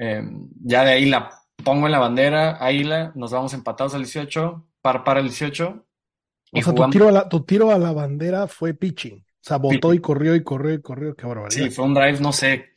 Em, 0.00 0.48
ya 0.62 0.84
de 0.84 0.92
ahí 0.92 1.06
la 1.06 1.28
pongo 1.64 1.86
en 1.86 1.92
la 1.92 1.98
bandera, 1.98 2.64
Águila, 2.64 3.10
nos 3.16 3.32
vamos 3.32 3.52
empatados 3.52 3.94
al 3.94 4.02
18, 4.02 4.64
par 4.80 5.02
para 5.02 5.18
el 5.18 5.26
18. 5.26 5.86
Y 6.52 6.60
o 6.60 6.62
sea, 6.62 6.72
tu 6.72 6.88
tiro, 6.90 7.08
a 7.08 7.12
la, 7.12 7.28
tu 7.28 7.44
tiro 7.44 7.72
a 7.72 7.78
la 7.78 7.92
bandera 7.92 8.46
fue 8.46 8.74
pitching. 8.74 9.18
O 9.18 9.40
sea, 9.40 9.56
botó 9.56 9.92
y 9.92 9.98
corrió 9.98 10.36
y 10.36 10.44
corrió 10.44 10.74
y 10.74 10.80
corrió, 10.80 11.16
qué 11.16 11.26
barbaridad. 11.26 11.64
Sí, 11.64 11.70
fue 11.70 11.84
un 11.84 11.94
drive, 11.94 12.20
no 12.20 12.32
sé. 12.32 12.74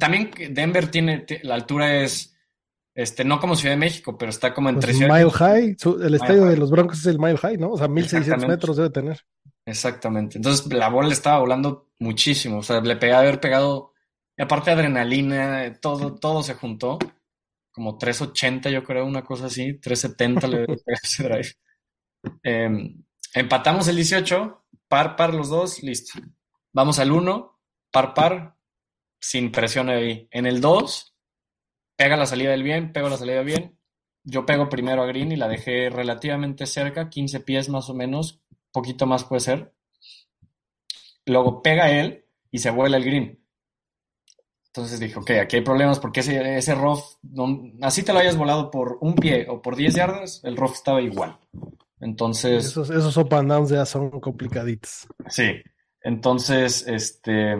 También 0.00 0.30
Denver 0.50 0.90
tiene, 0.90 1.24
la 1.42 1.54
altura 1.54 2.02
es, 2.02 2.36
este, 2.98 3.24
no 3.24 3.38
como 3.38 3.54
Ciudad 3.54 3.74
de 3.74 3.78
México, 3.78 4.18
pero 4.18 4.30
está 4.30 4.52
como 4.52 4.70
entre 4.70 4.92
pues 4.92 5.08
Mile 5.08 5.30
High, 5.30 5.76
el 6.02 6.14
estadio 6.16 6.46
de 6.46 6.56
los 6.56 6.68
Broncos 6.68 6.98
es 6.98 7.06
el 7.06 7.20
Mile 7.20 7.36
High, 7.36 7.56
¿no? 7.56 7.70
O 7.70 7.78
sea, 7.78 7.86
1600 7.86 8.48
metros 8.48 8.76
debe 8.76 8.90
tener. 8.90 9.24
Exactamente. 9.64 10.38
Entonces 10.38 10.66
la 10.72 10.88
bola 10.88 11.12
estaba 11.12 11.38
volando 11.38 11.90
muchísimo. 12.00 12.58
O 12.58 12.62
sea, 12.64 12.80
le 12.80 12.96
pegaba 12.96 13.20
haber 13.20 13.38
pegado, 13.38 13.92
y 14.36 14.42
aparte 14.42 14.72
adrenalina, 14.72 15.78
todo, 15.80 16.16
todo 16.16 16.42
se 16.42 16.54
juntó 16.54 16.98
como 17.70 17.98
380, 17.98 18.68
yo 18.70 18.82
creo, 18.82 19.06
una 19.06 19.22
cosa 19.22 19.46
así, 19.46 19.74
370 19.74 20.48
le 20.48 20.66
ese 20.86 21.22
drive. 21.22 21.52
Em, 22.42 23.04
empatamos 23.32 23.86
el 23.86 23.94
18, 23.94 24.64
par, 24.88 25.14
par 25.14 25.34
los 25.34 25.50
dos, 25.50 25.84
listo. 25.84 26.18
Vamos 26.72 26.98
al 26.98 27.12
1, 27.12 27.60
par, 27.92 28.12
par, 28.12 28.56
sin 29.20 29.52
presión 29.52 29.88
ahí. 29.88 30.26
En 30.32 30.46
el 30.46 30.60
2, 30.60 31.14
pega 31.98 32.16
la 32.16 32.26
salida 32.26 32.52
del 32.52 32.62
bien, 32.62 32.92
pego 32.92 33.08
la 33.08 33.18
salida 33.18 33.42
bien. 33.42 33.76
Yo 34.22 34.46
pego 34.46 34.68
primero 34.68 35.02
a 35.02 35.06
Green 35.06 35.32
y 35.32 35.36
la 35.36 35.48
dejé 35.48 35.90
relativamente 35.90 36.64
cerca, 36.64 37.10
15 37.10 37.40
pies 37.40 37.68
más 37.68 37.90
o 37.90 37.94
menos, 37.94 38.40
poquito 38.72 39.04
más 39.06 39.24
puede 39.24 39.40
ser. 39.40 39.74
Luego 41.26 41.60
pega 41.60 41.90
él 41.90 42.24
y 42.52 42.58
se 42.60 42.70
vuela 42.70 42.98
el 42.98 43.04
Green. 43.04 43.44
Entonces 44.66 45.00
dije, 45.00 45.18
ok, 45.18 45.30
aquí 45.42 45.56
hay 45.56 45.62
problemas 45.62 45.98
porque 45.98 46.20
ese, 46.20 46.56
ese 46.56 46.74
rough, 46.76 47.02
así 47.82 48.04
te 48.04 48.12
lo 48.12 48.20
hayas 48.20 48.36
volado 48.36 48.70
por 48.70 48.98
un 49.00 49.16
pie 49.16 49.46
o 49.48 49.60
por 49.60 49.74
10 49.74 49.94
yardas, 49.94 50.40
el 50.44 50.56
rough 50.56 50.74
estaba 50.74 51.02
igual. 51.02 51.36
Entonces. 52.00 52.64
Esos, 52.64 52.90
esos 52.90 53.16
up 53.16 53.34
and 53.34 53.50
downs 53.50 53.70
ya 53.70 53.84
son 53.84 54.08
complicaditos. 54.20 55.08
Sí. 55.28 55.60
Entonces, 56.00 56.86
este. 56.86 57.56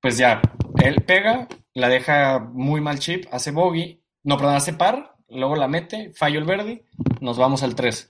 Pues 0.00 0.18
ya, 0.18 0.42
él 0.82 1.04
pega, 1.06 1.46
la 1.76 1.90
deja 1.90 2.38
muy 2.38 2.80
mal 2.80 2.98
chip, 2.98 3.26
hace 3.30 3.50
bogey, 3.50 4.02
no, 4.24 4.38
perdón, 4.38 4.56
hace 4.56 4.72
par, 4.72 5.14
luego 5.28 5.56
la 5.56 5.68
mete, 5.68 6.10
fallo 6.14 6.38
el 6.38 6.46
verde, 6.46 6.86
nos 7.20 7.36
vamos 7.36 7.62
al 7.62 7.74
3. 7.74 8.08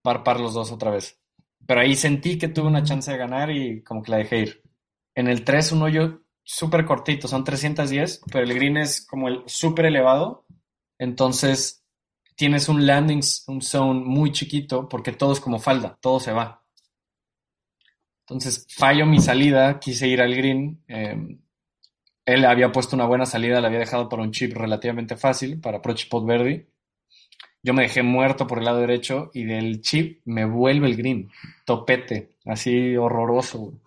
Par, 0.00 0.24
par 0.24 0.40
los 0.40 0.54
dos 0.54 0.72
otra 0.72 0.90
vez. 0.90 1.20
Pero 1.66 1.80
ahí 1.80 1.96
sentí 1.96 2.38
que 2.38 2.48
tuve 2.48 2.66
una 2.66 2.82
chance 2.82 3.10
de 3.10 3.18
ganar 3.18 3.50
y 3.50 3.82
como 3.82 4.02
que 4.02 4.10
la 4.10 4.16
dejé 4.16 4.38
ir. 4.38 4.62
En 5.14 5.28
el 5.28 5.44
3, 5.44 5.72
un 5.72 5.82
hoyo 5.82 6.22
súper 6.42 6.86
cortito, 6.86 7.28
son 7.28 7.44
310, 7.44 8.22
pero 8.32 8.42
el 8.42 8.54
green 8.54 8.78
es 8.78 9.06
como 9.06 9.28
el 9.28 9.42
súper 9.44 9.84
elevado. 9.84 10.46
Entonces 10.98 11.84
tienes 12.36 12.70
un 12.70 12.86
landing 12.86 13.20
un 13.48 13.60
zone 13.60 14.00
muy 14.00 14.32
chiquito 14.32 14.88
porque 14.88 15.12
todo 15.12 15.34
es 15.34 15.40
como 15.40 15.58
falda, 15.58 15.98
todo 16.00 16.20
se 16.20 16.32
va. 16.32 16.64
Entonces 18.20 18.66
fallo 18.70 19.04
mi 19.04 19.20
salida, 19.20 19.78
quise 19.78 20.08
ir 20.08 20.22
al 20.22 20.34
green. 20.34 20.82
Em, 20.88 21.43
él 22.26 22.44
había 22.44 22.72
puesto 22.72 22.96
una 22.96 23.06
buena 23.06 23.26
salida, 23.26 23.60
la 23.60 23.68
había 23.68 23.80
dejado 23.80 24.08
por 24.08 24.20
un 24.20 24.32
chip 24.32 24.56
relativamente 24.56 25.16
fácil 25.16 25.60
para 25.60 25.78
approach 25.78 26.08
pot 26.08 26.24
verde. 26.24 26.68
Yo 27.62 27.72
me 27.72 27.82
dejé 27.82 28.02
muerto 28.02 28.46
por 28.46 28.58
el 28.58 28.64
lado 28.64 28.80
derecho 28.80 29.30
y 29.32 29.44
del 29.44 29.80
chip 29.80 30.20
me 30.24 30.44
vuelve 30.44 30.86
el 30.86 30.96
green, 30.96 31.30
topete, 31.64 32.36
así 32.44 32.96
horroroso. 32.96 33.80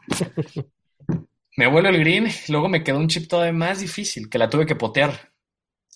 Me 1.55 1.65
vuelo 1.65 1.89
el 1.89 1.97
green, 1.97 2.27
luego 2.49 2.69
me 2.69 2.83
quedó 2.83 2.99
un 2.99 3.07
chip 3.07 3.27
todavía 3.27 3.51
más 3.51 3.79
difícil, 3.79 4.29
que 4.29 4.37
la 4.37 4.47
tuve 4.47 4.67
que 4.67 4.75
potear. 4.75 5.31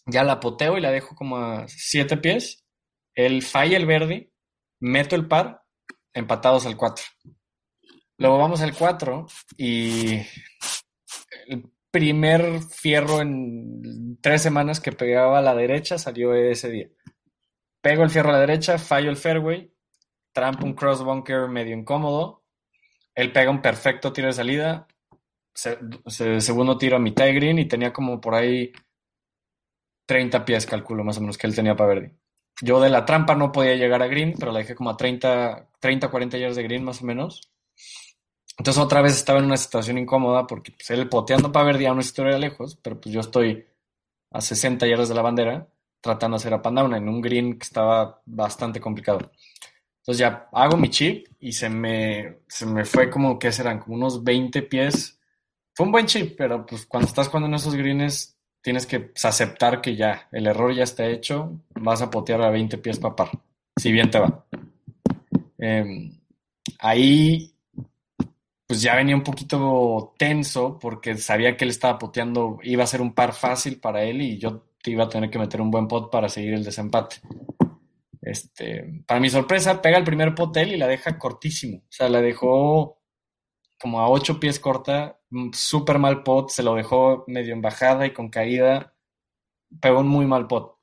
Ya 0.08 0.24
la 0.24 0.40
poteo 0.40 0.76
y 0.76 0.82
la 0.82 0.90
dejo 0.90 1.16
como 1.16 1.38
a 1.38 1.68
siete 1.68 2.18
pies. 2.18 2.66
Él 3.14 3.44
falla 3.44 3.78
el 3.78 3.86
verde, 3.86 4.32
meto 4.80 5.16
el 5.16 5.28
par, 5.28 5.64
empatados 6.14 6.66
al 6.66 6.78
4. 6.78 7.06
Luego 8.18 8.40
vamos 8.40 8.62
al 8.62 8.76
4 8.76 9.28
y 9.58 10.22
primer 11.92 12.62
fierro 12.64 13.22
en 13.22 14.18
tres 14.22 14.42
semanas 14.42 14.80
que 14.80 14.94
pegaba 14.94 15.40
a 15.40 15.42
la 15.42 15.54
derecha 15.54 15.98
salió 15.98 16.34
ese 16.34 16.70
día. 16.70 16.88
Pego 17.82 18.04
el 18.04 18.10
fierro 18.10 18.30
a 18.30 18.34
la 18.34 18.40
derecha, 18.40 18.78
fallo 18.78 19.10
el 19.10 19.18
fairway, 19.18 19.74
trampo 20.32 20.66
un 20.66 20.74
cross 20.74 21.04
bunker 21.04 21.48
medio 21.48 21.76
incómodo. 21.76 22.44
Él 23.14 23.32
pega 23.32 23.52
un 23.52 23.62
perfecto 23.62 24.14
tiro 24.14 24.28
de 24.28 24.34
salida, 24.34 24.88
segundo 25.54 26.78
tiro 26.78 26.96
a 26.96 27.00
mitad 27.00 27.26
de 27.26 27.34
green 27.34 27.60
y 27.60 27.68
tenía 27.68 27.92
como 27.92 28.22
por 28.22 28.36
ahí 28.36 28.72
30 30.06 30.46
pies, 30.46 30.66
calculo 30.66 31.04
más 31.04 31.18
o 31.18 31.22
menos, 31.22 31.38
que 31.38 31.48
él 31.48 31.56
tenía 31.56 31.76
para 31.76 31.94
verde. 31.94 32.16
Yo 32.62 32.80
de 32.80 32.90
la 32.90 33.06
trampa 33.06 33.36
no 33.36 33.52
podía 33.52 33.76
llegar 33.76 34.02
a 34.02 34.08
green, 34.08 34.36
pero 34.40 34.52
la 34.52 34.60
dejé 34.60 34.76
como 34.76 34.90
a 34.92 34.98
30, 34.98 35.70
30 35.80 36.10
40 36.10 36.38
yardas 36.38 36.56
de 36.56 36.64
green 36.64 36.84
más 36.84 37.02
o 37.02 37.06
menos. 37.06 37.52
Entonces 38.58 38.82
otra 38.84 39.02
vez 39.02 39.14
estaba 39.14 39.40
en 39.40 39.46
una 39.46 39.58
situación 39.58 39.98
incómoda 39.98 40.46
porque 40.46 40.72
pues, 40.72 40.90
él 40.92 41.10
poteando 41.10 41.52
para 41.52 41.66
verde 41.66 41.88
a 41.88 41.94
una 41.94 42.02
historia 42.02 42.38
lejos, 42.38 42.78
pero 42.82 43.00
pues 43.00 43.14
yo 43.14 43.22
estoy 43.22 43.66
a 44.32 44.42
60 44.42 44.88
yardas 44.88 45.10
de 45.10 45.16
la 45.16 45.22
bandera 45.22 45.68
tratando 46.00 46.36
de 46.36 46.42
hacer 46.42 46.54
a 46.54 46.62
Pandauna 46.62 46.98
en 46.98 47.08
un 47.08 47.22
green 47.22 47.58
que 47.58 47.64
estaba 47.64 48.22
bastante 48.26 48.80
complicado. 48.80 49.32
Entonces 50.00 50.20
ya 50.20 50.50
hago 50.52 50.78
mi 50.78 50.90
chip 50.90 51.28
y 51.40 51.52
se 51.52 51.70
me, 51.70 52.40
se 52.48 52.66
me 52.66 52.86
fue 52.86 53.10
como, 53.10 53.38
¿qué 53.38 53.52
serán? 53.52 53.80
Como 53.80 53.96
unos 53.96 54.24
20 54.24 54.64
pies 54.64 55.20
fue 55.74 55.86
un 55.86 55.92
buen 55.92 56.08
chip, 56.08 56.36
pero 56.38 56.66
pues 56.66 56.86
cuando 56.86 57.08
estás 57.08 57.28
jugando 57.28 57.48
en 57.48 57.56
esos 57.56 57.76
greens 57.76 58.36
tienes 58.62 58.86
que 58.86 59.00
pues, 59.00 59.26
aceptar 59.26 59.82
que 59.82 59.96
ya 59.96 60.28
el 60.32 60.48
error 60.48 60.74
ya 60.74 60.84
está 60.84 61.08
hecho, 61.08 61.60
vas 61.76 62.02
a 62.02 62.10
potear 62.10 62.42
a 62.42 62.50
20 62.50 62.78
pies 62.80 63.00
para 63.00 63.16
par, 63.16 63.30
si 63.78 63.92
bien 63.92 64.10
te 64.10 64.20
va. 64.20 64.46
Em, 65.58 66.20
ahí 66.80 67.54
pues 68.72 68.82
ya 68.82 68.96
venía 68.96 69.18
un 69.18 69.24
poquito 69.24 70.14
tenso 70.18 70.80
porque 70.80 71.18
sabía 71.18 71.58
que 71.58 71.66
él 71.66 71.72
estaba 71.72 72.00
poteando, 72.00 72.58
iba 72.64 72.86
a 72.86 72.88
ser 72.88 73.02
un 73.02 73.14
par 73.14 73.34
fácil 73.34 73.82
para 73.82 74.04
él 74.04 74.22
y 74.22 74.38
yo 74.38 74.64
iba 74.86 75.04
a 75.04 75.10
tener 75.10 75.30
que 75.30 75.40
meter 75.40 75.60
un 75.60 75.70
buen 75.70 75.90
pot 75.90 76.10
para 76.10 76.30
seguir 76.30 76.54
el 76.54 76.64
desempate. 76.64 77.18
Este, 78.22 79.04
para 79.06 79.20
mi 79.20 79.30
sorpresa, 79.30 79.82
pega 79.82 79.98
el 79.98 80.06
primer 80.06 80.34
pot 80.36 80.56
él 80.56 80.72
y 80.72 80.78
la 80.78 80.88
deja 80.88 81.20
cortísimo. 81.20 81.80
O 81.80 81.92
sea, 81.92 82.08
la 82.08 82.22
dejó 82.22 83.02
como 83.78 84.00
a 84.00 84.08
ocho 84.10 84.40
pies 84.40 84.58
corta, 84.58 85.20
súper 85.52 86.00
mal 86.00 86.24
pot, 86.24 86.50
se 86.50 86.64
lo 86.64 86.74
dejó 86.74 87.26
medio 87.28 87.54
en 87.54 87.62
bajada 87.62 88.06
y 88.06 88.14
con 88.14 88.30
caída, 88.30 88.96
pegó 89.82 90.00
un 90.00 90.08
muy 90.08 90.28
mal 90.28 90.48
pot. 90.48 90.78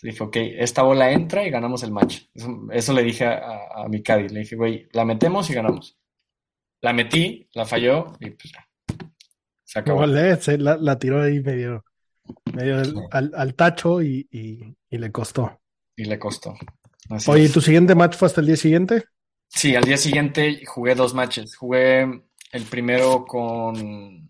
dije, 0.00 0.22
ok, 0.22 0.36
esta 0.36 0.82
bola 0.84 1.10
entra 1.10 1.44
y 1.44 1.50
ganamos 1.50 1.82
el 1.82 1.90
match. 1.90 2.22
Eso, 2.70 2.92
le 2.92 3.02
dije 3.02 3.26
a, 3.26 3.84
mi 3.88 4.00
caddy. 4.00 4.28
Le 4.28 4.40
dije, 4.42 4.54
güey, 4.54 4.88
la 4.92 5.04
metemos 5.04 5.50
y 5.50 5.54
ganamos. 5.54 5.98
La 6.82 6.92
metí, 6.92 7.48
la 7.54 7.64
falló 7.64 8.12
y 8.20 8.30
pues. 8.30 8.52
Se 9.64 9.78
acabó. 9.78 10.04
la, 10.04 10.98
tiró 10.98 11.22
ahí 11.22 11.40
medio, 11.40 11.84
medio 12.52 12.82
al, 13.10 13.54
tacho 13.54 14.02
y, 14.02 14.28
le 14.90 15.12
costó. 15.12 15.60
Y 15.96 16.04
le 16.04 16.18
costó. 16.18 16.54
Oye, 17.26 17.48
¿tu 17.48 17.60
siguiente 17.60 17.94
match 17.94 18.16
fue 18.16 18.26
hasta 18.26 18.40
el 18.40 18.48
día 18.48 18.56
siguiente? 18.56 19.04
Sí, 19.48 19.76
al 19.76 19.84
día 19.84 19.96
siguiente 19.96 20.62
jugué 20.66 20.94
dos 20.94 21.14
matches. 21.14 21.56
Jugué 21.56 22.02
el 22.52 22.64
primero 22.64 23.24
con 23.24 24.28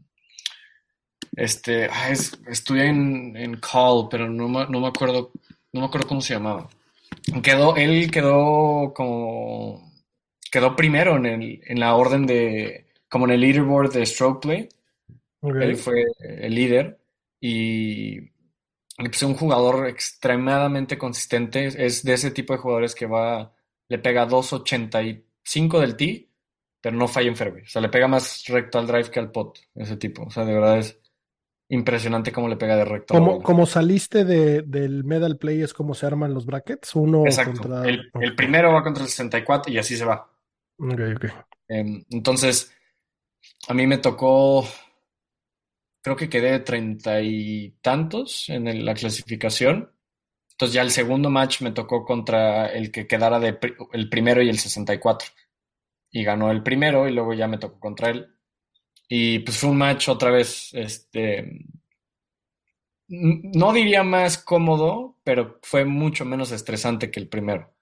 este, 1.35 1.89
estuve 2.47 2.87
en, 2.87 3.37
en, 3.37 3.57
Call, 3.57 4.09
pero 4.11 4.29
no 4.29 4.49
me, 4.49 4.67
no 4.67 4.81
me 4.81 4.89
acuerdo, 4.89 5.33
no 5.73 5.81
me 5.81 5.87
acuerdo 5.87 6.09
cómo 6.09 6.21
se 6.21 6.35
llamaba. 6.35 6.69
Quedó, 7.43 7.77
él 7.77 8.11
quedó 8.11 8.93
como, 8.95 9.92
quedó 10.53 10.77
primero 10.77 11.17
en, 11.17 11.25
el, 11.25 11.61
en 11.65 11.81
la 11.81 11.95
orden 11.95 12.27
de, 12.27 12.87
como 13.09 13.25
en 13.25 13.33
el 13.33 13.41
leaderboard 13.41 13.93
de 13.93 14.07
Stroke 14.07 14.43
Play. 14.43 14.69
Él 15.41 15.77
fue 15.77 16.05
el 16.21 16.55
líder 16.55 17.01
y 17.41 18.19
es 18.99 19.23
un 19.23 19.35
jugador 19.35 19.89
extremadamente 19.89 20.99
consistente. 20.99 21.67
Es 21.85 22.05
de 22.05 22.13
ese 22.13 22.31
tipo 22.31 22.53
de 22.53 22.59
jugadores 22.59 22.95
que 22.95 23.07
va, 23.07 23.53
le 23.89 23.99
pega 23.99 24.29
2.85 24.29 25.81
del 25.81 25.97
tee, 25.97 26.29
pero 26.83 26.97
no 26.97 27.09
falla 27.09 27.29
en 27.29 27.37
fairway. 27.37 27.63
O 27.63 27.69
sea, 27.69 27.81
le 27.81 27.89
pega 27.89 28.07
más 28.07 28.45
recto 28.47 28.79
al 28.79 28.87
drive 28.87 29.11
que 29.11 29.21
al 29.21 29.33
pot, 29.33 29.59
ese 29.75 29.97
tipo. 29.97 30.25
O 30.25 30.31
sea, 30.31 30.45
de 30.45 30.53
verdad 30.53 30.79
es 30.79 31.01
impresionante 31.71 32.31
cómo 32.31 32.49
le 32.49 32.57
pega 32.57 32.77
de 32.77 32.85
recto. 32.85 33.15
Como, 33.15 33.43
como 33.43 33.65
saliste 33.65 34.27
de, 34.27 34.61
del 34.61 35.03
medal 35.03 35.39
play 35.39 35.63
es 35.63 35.73
como 35.73 35.95
se 35.95 36.05
arman 36.05 36.35
los 36.35 36.45
brackets, 36.45 36.95
uno 36.95 37.25
contra... 37.45 37.89
El, 37.89 38.11
el, 38.21 38.37
primero 38.37 38.71
va 38.71 38.83
contra 38.83 39.03
el 39.03 39.09
64 39.09 39.73
y 39.73 39.79
así 39.79 39.97
se 39.97 40.05
va. 40.05 40.32
Ok, 40.83 41.01
ok. 41.17 41.25
Em, 41.69 42.05
entonces, 42.11 42.73
a 43.69 43.75
mí 43.75 43.87
me 43.87 43.99
tocó, 43.99 44.67
creo 46.03 46.17
que 46.17 46.29
quedé 46.29 46.59
treinta 46.61 47.21
y 47.21 47.77
tantos 47.83 48.49
en 48.49 48.85
la 48.85 48.95
clasificación. 48.95 49.93
Entonces 50.53 50.75
ya 50.75 50.83
el 50.83 50.91
segundo 50.91 51.31
match 51.31 51.63
me 51.63 51.73
tocó 51.73 52.05
contra 52.05 52.67
el 52.67 52.91
que 52.93 53.07
quedara 53.07 53.41
de 53.41 53.59
el 53.93 54.09
primero 54.09 54.43
y 54.43 54.49
el 54.49 54.59
64. 54.59 55.29
Y 56.11 56.25
ganó 56.25 56.51
el 56.51 56.63
primero 56.63 57.09
y 57.09 57.13
luego 57.13 57.35
ya 57.35 57.49
me 57.49 57.59
tocó 57.59 57.81
contra 57.81 58.11
él. 58.11 58.29
Y 59.09 59.41
pues 59.41 59.59
fue 59.59 59.71
un 59.71 59.79
match 59.79 60.09
otra 60.09 60.31
vez, 60.31 60.71
este, 60.75 61.67
no 63.09 63.73
diría 63.73 64.03
más 64.03 64.39
cómodo, 64.39 65.19
pero 65.25 65.59
fue 65.63 65.85
mucho 65.85 66.25
menos 66.25 66.51
estresante 66.53 67.11
que 67.11 67.21
el 67.21 67.29
primero. 67.29 67.73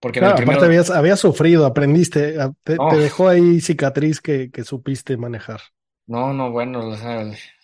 Porque 0.00 0.20
claro, 0.20 0.40
aparte 0.40 0.64
habías, 0.64 0.90
habías, 0.90 1.18
sufrido, 1.18 1.66
aprendiste, 1.66 2.36
te, 2.62 2.76
dejó 2.96 3.28
ahí 3.28 3.60
cicatriz 3.60 4.20
que, 4.20 4.50
que, 4.50 4.62
supiste 4.62 5.16
manejar. 5.16 5.60
No, 6.06 6.32
no, 6.32 6.52
bueno, 6.52 6.96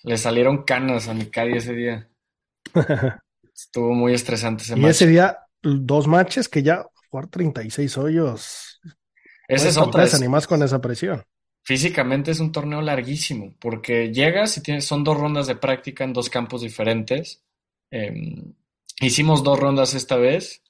le 0.02 0.18
salieron 0.18 0.64
canas 0.64 1.08
a 1.08 1.14
mi 1.14 1.26
calle 1.26 1.58
ese 1.58 1.74
día. 1.74 2.08
Estuvo 3.54 3.94
muy 3.94 4.14
estresante 4.14 4.64
ese 4.64 4.78
y 4.78 4.84
ese 4.84 5.06
día, 5.06 5.38
dos 5.62 6.08
matches 6.08 6.48
que 6.48 6.64
ya 6.64 6.84
jugar 7.08 7.28
36 7.28 7.96
hoyos. 7.98 8.80
Ese 9.46 9.68
es 9.68 9.76
otra. 9.76 10.08
Te 10.08 10.16
animás 10.16 10.48
con 10.48 10.62
esa 10.62 10.80
presión 10.80 11.24
físicamente 11.64 12.30
es 12.30 12.40
un 12.40 12.52
torneo 12.52 12.82
larguísimo, 12.82 13.54
porque 13.58 14.12
llegas 14.12 14.56
y 14.56 14.62
tienes, 14.62 14.84
son 14.84 15.02
dos 15.02 15.16
rondas 15.16 15.46
de 15.46 15.56
práctica 15.56 16.04
en 16.04 16.12
dos 16.12 16.30
campos 16.30 16.60
diferentes. 16.60 17.42
Em, 17.90 18.54
hicimos 19.00 19.42
dos 19.42 19.58
rondas 19.58 19.94
esta 19.94 20.16
vez 20.16 20.62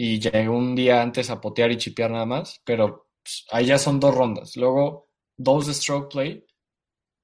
y 0.00 0.20
llegué 0.20 0.48
un 0.48 0.76
día 0.76 1.02
antes 1.02 1.28
a 1.28 1.40
potear 1.40 1.72
y 1.72 1.76
chipear 1.76 2.12
nada 2.12 2.24
más, 2.24 2.62
pero 2.64 3.08
pues, 3.20 3.44
ahí 3.50 3.66
ya 3.66 3.78
son 3.78 3.98
dos 3.98 4.14
rondas. 4.14 4.56
Luego 4.56 5.10
dos 5.36 5.66
de 5.66 5.74
stroke 5.74 6.12
play, 6.12 6.46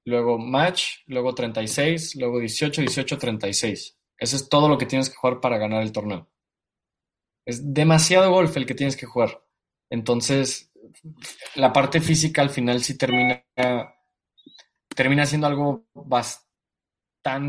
luego 0.04 0.38
match, 0.38 1.04
luego 1.06 1.36
36, 1.36 2.16
luego 2.16 2.40
18, 2.40 2.80
18, 2.80 3.16
36. 3.16 3.96
Eso 4.18 4.36
es 4.36 4.48
todo 4.48 4.68
lo 4.68 4.76
que 4.76 4.86
tienes 4.86 5.08
que 5.08 5.14
jugar 5.14 5.40
para 5.40 5.56
ganar 5.56 5.84
el 5.84 5.92
torneo. 5.92 6.28
Es 7.46 7.72
demasiado 7.72 8.32
golf 8.32 8.56
el 8.56 8.66
que 8.66 8.74
tienes 8.74 8.96
que 8.96 9.06
jugar. 9.06 9.40
Entonces, 9.88 10.72
la 11.54 11.72
parte 11.72 12.00
física 12.00 12.42
al 12.42 12.50
final 12.50 12.82
sí 12.82 12.98
termina, 12.98 13.44
termina 14.96 15.26
siendo 15.26 15.46
algo 15.46 15.86
bastante 15.94 16.43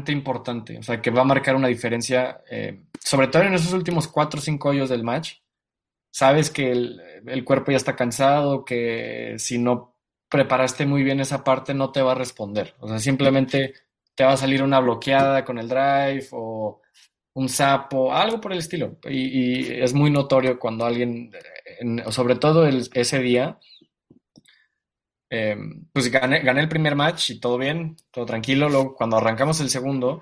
importante, 0.07 0.77
o 0.77 0.83
sea, 0.83 1.01
que 1.01 1.11
va 1.11 1.21
a 1.21 1.25
marcar 1.25 1.55
una 1.55 1.67
diferencia, 1.67 2.41
eh, 2.49 2.83
sobre 2.99 3.27
todo 3.27 3.43
en 3.43 3.53
esos 3.53 3.73
últimos 3.73 4.07
cuatro 4.07 4.39
o 4.39 4.43
cinco 4.43 4.69
hoyos 4.69 4.89
del 4.89 5.03
match. 5.03 5.39
Sabes 6.11 6.49
que 6.49 6.71
el, 6.71 7.43
cuerpo 7.43 7.71
ya 7.71 7.77
está 7.77 7.95
cansado, 7.95 8.63
que 8.63 9.35
si 9.37 9.57
no 9.57 9.95
preparaste 10.29 10.85
muy 10.85 11.03
bien 11.03 11.19
esa 11.19 11.43
parte 11.43 11.73
no 11.73 11.91
te 11.91 12.01
va 12.01 12.13
a 12.13 12.15
responder. 12.15 12.73
O 12.79 12.87
sea, 12.87 12.99
simplemente 12.99 13.73
te 14.15 14.23
va 14.23 14.33
a 14.33 14.37
salir 14.37 14.63
una 14.63 14.79
bloqueada 14.79 15.43
con 15.43 15.59
el 15.59 15.67
drive 15.67 16.27
o 16.31 16.81
un 17.33 17.49
sapo, 17.49 18.13
algo 18.13 18.39
por 18.39 18.53
el 18.53 18.59
estilo. 18.59 18.97
Y, 19.09 19.73
es 19.73 19.93
muy 19.93 20.09
notorio 20.09 20.57
cuando 20.57 20.85
alguien, 20.85 21.31
sobre 22.09 22.37
todo 22.37 22.65
ese 22.67 23.19
día, 23.19 23.59
em, 25.29 25.85
pues 25.93 26.09
gané, 26.09 26.37
el 26.37 26.69
primer 26.69 26.95
match 26.95 27.31
y 27.31 27.39
todo 27.39 27.57
bien, 27.57 27.97
todo 28.11 28.25
tranquilo. 28.25 28.69
Luego, 28.69 28.95
cuando 28.95 29.17
arrancamos 29.17 29.59
el 29.61 29.69
segundo, 29.69 30.21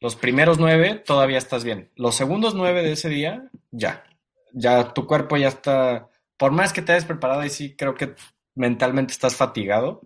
los 0.00 0.16
primeros 0.16 0.58
nueve 0.58 1.02
todavía 1.04 1.38
estás 1.38 1.64
bien. 1.64 1.90
Los 1.96 2.14
segundos 2.14 2.54
nueve 2.54 2.82
de 2.82 2.92
ese 2.92 3.08
día, 3.08 3.50
ya. 3.70 4.04
Ya 4.52 4.92
tu 4.94 5.06
cuerpo 5.06 5.36
ya 5.36 5.48
está. 5.48 6.08
Por 6.36 6.52
más 6.52 6.72
que 6.72 6.82
te 6.82 6.92
hayas 6.92 7.04
preparado, 7.04 7.44
y 7.44 7.50
sí 7.50 7.76
creo 7.76 7.94
que 7.94 8.14
mentalmente 8.54 9.12
estás 9.12 9.36
fatigado. 9.36 10.02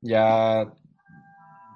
Ya 0.00 0.72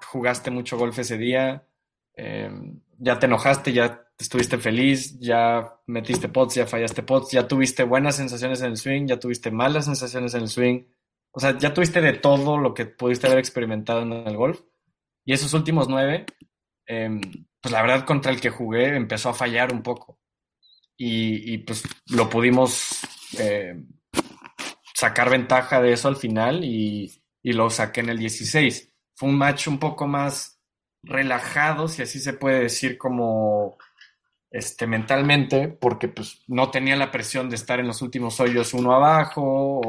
jugaste 0.06 0.50
mucho 0.50 0.78
golf 0.78 0.98
ese 0.98 1.18
día. 1.18 1.66
Em, 2.14 2.80
ya 2.98 3.18
te 3.18 3.26
enojaste, 3.26 3.72
ya 3.72 4.04
estuviste 4.18 4.58
feliz, 4.58 5.18
ya 5.18 5.74
metiste 5.86 6.28
pots, 6.28 6.54
ya 6.54 6.66
fallaste 6.66 7.02
pots, 7.02 7.32
ya 7.32 7.48
tuviste 7.48 7.82
buenas 7.84 8.16
sensaciones 8.16 8.60
en 8.60 8.68
el 8.72 8.76
swing, 8.76 9.06
ya 9.06 9.18
tuviste 9.18 9.50
malas 9.50 9.86
sensaciones 9.86 10.34
en 10.34 10.42
el 10.42 10.48
swing. 10.48 10.84
O 11.32 11.40
sea, 11.40 11.58
ya 11.58 11.72
tuviste 11.74 12.00
de 12.00 12.12
todo 12.12 12.58
lo 12.58 12.74
que 12.74 12.86
pudiste 12.86 13.26
haber 13.26 13.38
experimentado 13.38 14.02
en 14.02 14.12
el 14.12 14.36
golf. 14.36 14.60
Y 15.24 15.32
esos 15.32 15.54
últimos 15.54 15.88
nueve, 15.88 16.26
em, 16.86 17.20
pues 17.60 17.72
la 17.72 17.82
verdad 17.82 18.04
contra 18.04 18.32
el 18.32 18.40
que 18.40 18.50
jugué 18.50 18.96
empezó 18.96 19.30
a 19.30 19.34
fallar 19.34 19.72
un 19.72 19.82
poco. 19.82 20.18
Y, 20.96 21.58
pues 21.58 21.82
lo 22.10 22.28
pudimos 22.30 23.00
em, 23.38 23.88
sacar 24.94 25.30
ventaja 25.30 25.80
de 25.80 25.92
eso 25.92 26.06
al 26.08 26.16
final 26.16 26.64
y, 26.64 27.12
y 27.42 27.52
lo 27.54 27.70
saqué 27.70 28.00
en 28.00 28.10
el 28.10 28.18
16. 28.18 28.92
Fue 29.16 29.28
un 29.28 29.38
match 29.38 29.68
un 29.68 29.78
poco 29.78 30.06
más 30.06 30.60
relajado, 31.02 31.88
si 31.88 32.02
así 32.02 32.20
se 32.20 32.34
puede 32.34 32.60
decir, 32.60 32.98
como 32.98 33.78
este, 34.52 34.86
mentalmente, 34.86 35.68
porque 35.68 36.08
pues 36.08 36.42
no 36.46 36.70
tenía 36.70 36.94
la 36.94 37.10
presión 37.10 37.48
de 37.48 37.56
estar 37.56 37.80
en 37.80 37.86
los 37.86 38.02
últimos 38.02 38.38
hoyos 38.38 38.74
uno 38.74 38.92
abajo 38.92 39.80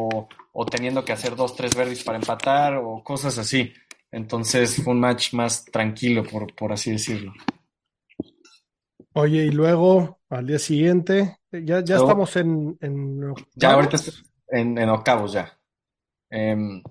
o, 0.53 0.65
teniendo 0.65 1.03
que 1.03 1.11
hacer 1.11 1.35
dos, 1.35 1.53
tres 1.53 1.75
verdes 1.75 2.01
para 2.03 2.17
empatar 2.17 2.77
o 2.77 3.03
cosas 3.03 3.37
así. 3.37 3.73
Entonces 4.09 4.81
fue 4.81 4.93
un 4.93 5.01
match 5.01 5.33
más 5.33 5.65
tranquilo, 5.65 6.23
por, 6.23 6.55
por 6.55 6.71
así 6.71 6.91
decirlo. 6.91 7.33
Oye, 9.15 9.45
y 9.45 9.51
luego 9.51 10.21
al 10.29 10.47
día 10.47 10.59
siguiente, 10.59 11.39
ya, 11.51 11.83
ya 11.83 11.97
estamos 11.97 12.33
en, 12.37 12.77
en 12.79 13.33
Ya 13.55 13.73
ahorita 13.73 13.97
en, 14.47 14.77
en 14.77 14.89
octavos 14.89 15.33
ya. 15.33 15.59
Em, 16.29 16.81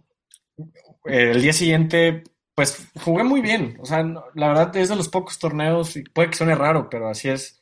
el 1.04 1.40
día 1.40 1.52
siguiente 1.52 2.22
pues 2.54 2.90
jugué 3.02 3.24
muy 3.24 3.40
bien. 3.40 3.78
O 3.80 3.86
sea, 3.86 4.02
la 4.34 4.48
verdad 4.48 4.76
es 4.76 4.90
de 4.90 4.96
los 4.96 5.08
pocos 5.08 5.38
torneos, 5.38 5.96
y 5.96 6.02
puede 6.02 6.30
que 6.30 6.36
suene 6.36 6.54
raro, 6.54 6.88
pero 6.90 7.08
así 7.08 7.28
es, 7.30 7.61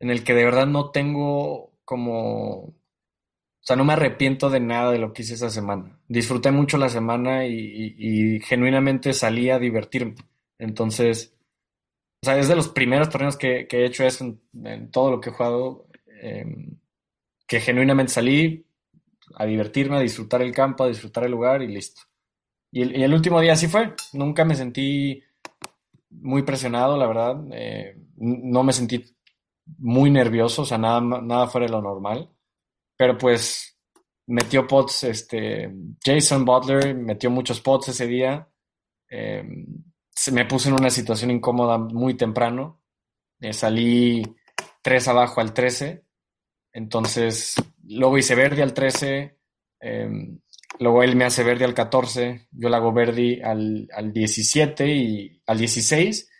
en 0.00 0.10
el 0.10 0.24
que 0.24 0.34
de 0.34 0.44
verdad 0.44 0.66
no 0.66 0.90
tengo 0.90 1.72
como... 1.84 2.58
O 3.60 3.64
sea, 3.68 3.76
no 3.76 3.84
me 3.84 3.92
arrepiento 3.92 4.48
de 4.50 4.60
nada 4.60 4.92
de 4.92 4.98
lo 4.98 5.12
que 5.12 5.22
hice 5.22 5.34
esa 5.34 5.50
semana. 5.50 5.98
Disfruté 6.08 6.50
mucho 6.50 6.78
la 6.78 6.88
semana 6.88 7.46
y, 7.46 8.40
genuinamente 8.40 9.12
salí 9.12 9.50
a 9.50 9.58
divertirme. 9.58 10.14
Entonces, 10.58 11.34
o 12.22 12.26
sea, 12.26 12.38
es 12.38 12.48
de 12.48 12.56
los 12.56 12.68
primeros 12.68 13.10
torneos 13.10 13.36
que, 13.36 13.68
he 13.70 13.84
hecho 13.84 14.04
eso 14.04 14.38
en, 14.64 14.90
todo 14.90 15.10
lo 15.10 15.20
que 15.20 15.30
he 15.30 15.32
jugado, 15.32 15.86
em, 16.22 16.78
que 17.46 17.60
genuinamente 17.60 18.12
salí 18.12 18.66
a 19.34 19.44
divertirme, 19.44 19.96
a 19.96 20.00
disfrutar 20.00 20.42
el 20.42 20.52
campo, 20.52 20.84
a 20.84 20.88
disfrutar 20.88 21.24
el 21.24 21.32
lugar 21.32 21.62
y 21.62 21.68
listo. 21.68 22.02
Y 22.70 22.82
el, 23.02 23.14
último 23.14 23.40
día 23.40 23.54
así 23.54 23.66
fue. 23.66 23.94
Nunca 24.12 24.44
me 24.44 24.54
sentí 24.54 25.22
muy 26.10 26.42
presionado, 26.42 26.96
la 26.98 27.06
verdad. 27.06 27.44
Eh, 27.52 27.96
no 28.16 28.62
me 28.62 28.72
sentí 28.72 29.04
muy 29.78 30.10
nervioso, 30.10 30.62
o 30.62 30.64
sea, 30.64 30.78
nada, 30.78 31.00
nada 31.00 31.46
fuera 31.46 31.66
de 31.66 31.72
lo 31.72 31.82
normal. 31.82 32.30
Pero 32.96 33.16
pues 33.18 33.78
metió 34.26 34.66
pots, 34.66 35.04
este, 35.04 35.72
Jason 36.04 36.44
Butler 36.44 36.94
metió 36.94 37.30
muchos 37.30 37.60
pots 37.60 37.88
ese 37.88 38.06
día. 38.06 38.48
Eh, 39.10 39.44
se 40.10 40.32
me 40.32 40.44
puse 40.46 40.68
en 40.68 40.74
una 40.74 40.90
situación 40.90 41.30
incómoda 41.30 41.78
muy 41.78 42.14
temprano. 42.14 42.82
Eh, 43.40 43.52
salí 43.52 44.22
3 44.82 45.08
abajo 45.08 45.40
al 45.40 45.54
13. 45.54 46.04
Entonces, 46.72 47.54
luego 47.84 48.18
hice 48.18 48.34
verde 48.34 48.62
al 48.62 48.74
13. 48.74 49.38
Em, 49.80 50.40
luego 50.80 51.02
él 51.02 51.16
me 51.16 51.24
hace 51.24 51.44
verde 51.44 51.64
al 51.64 51.74
14. 51.74 52.48
Yo 52.50 52.68
le 52.68 52.76
hago 52.76 52.92
verde 52.92 53.40
al, 53.44 53.88
al 53.94 54.12
17 54.12 54.88
y 54.88 55.42
al 55.46 55.58
16. 55.58 56.30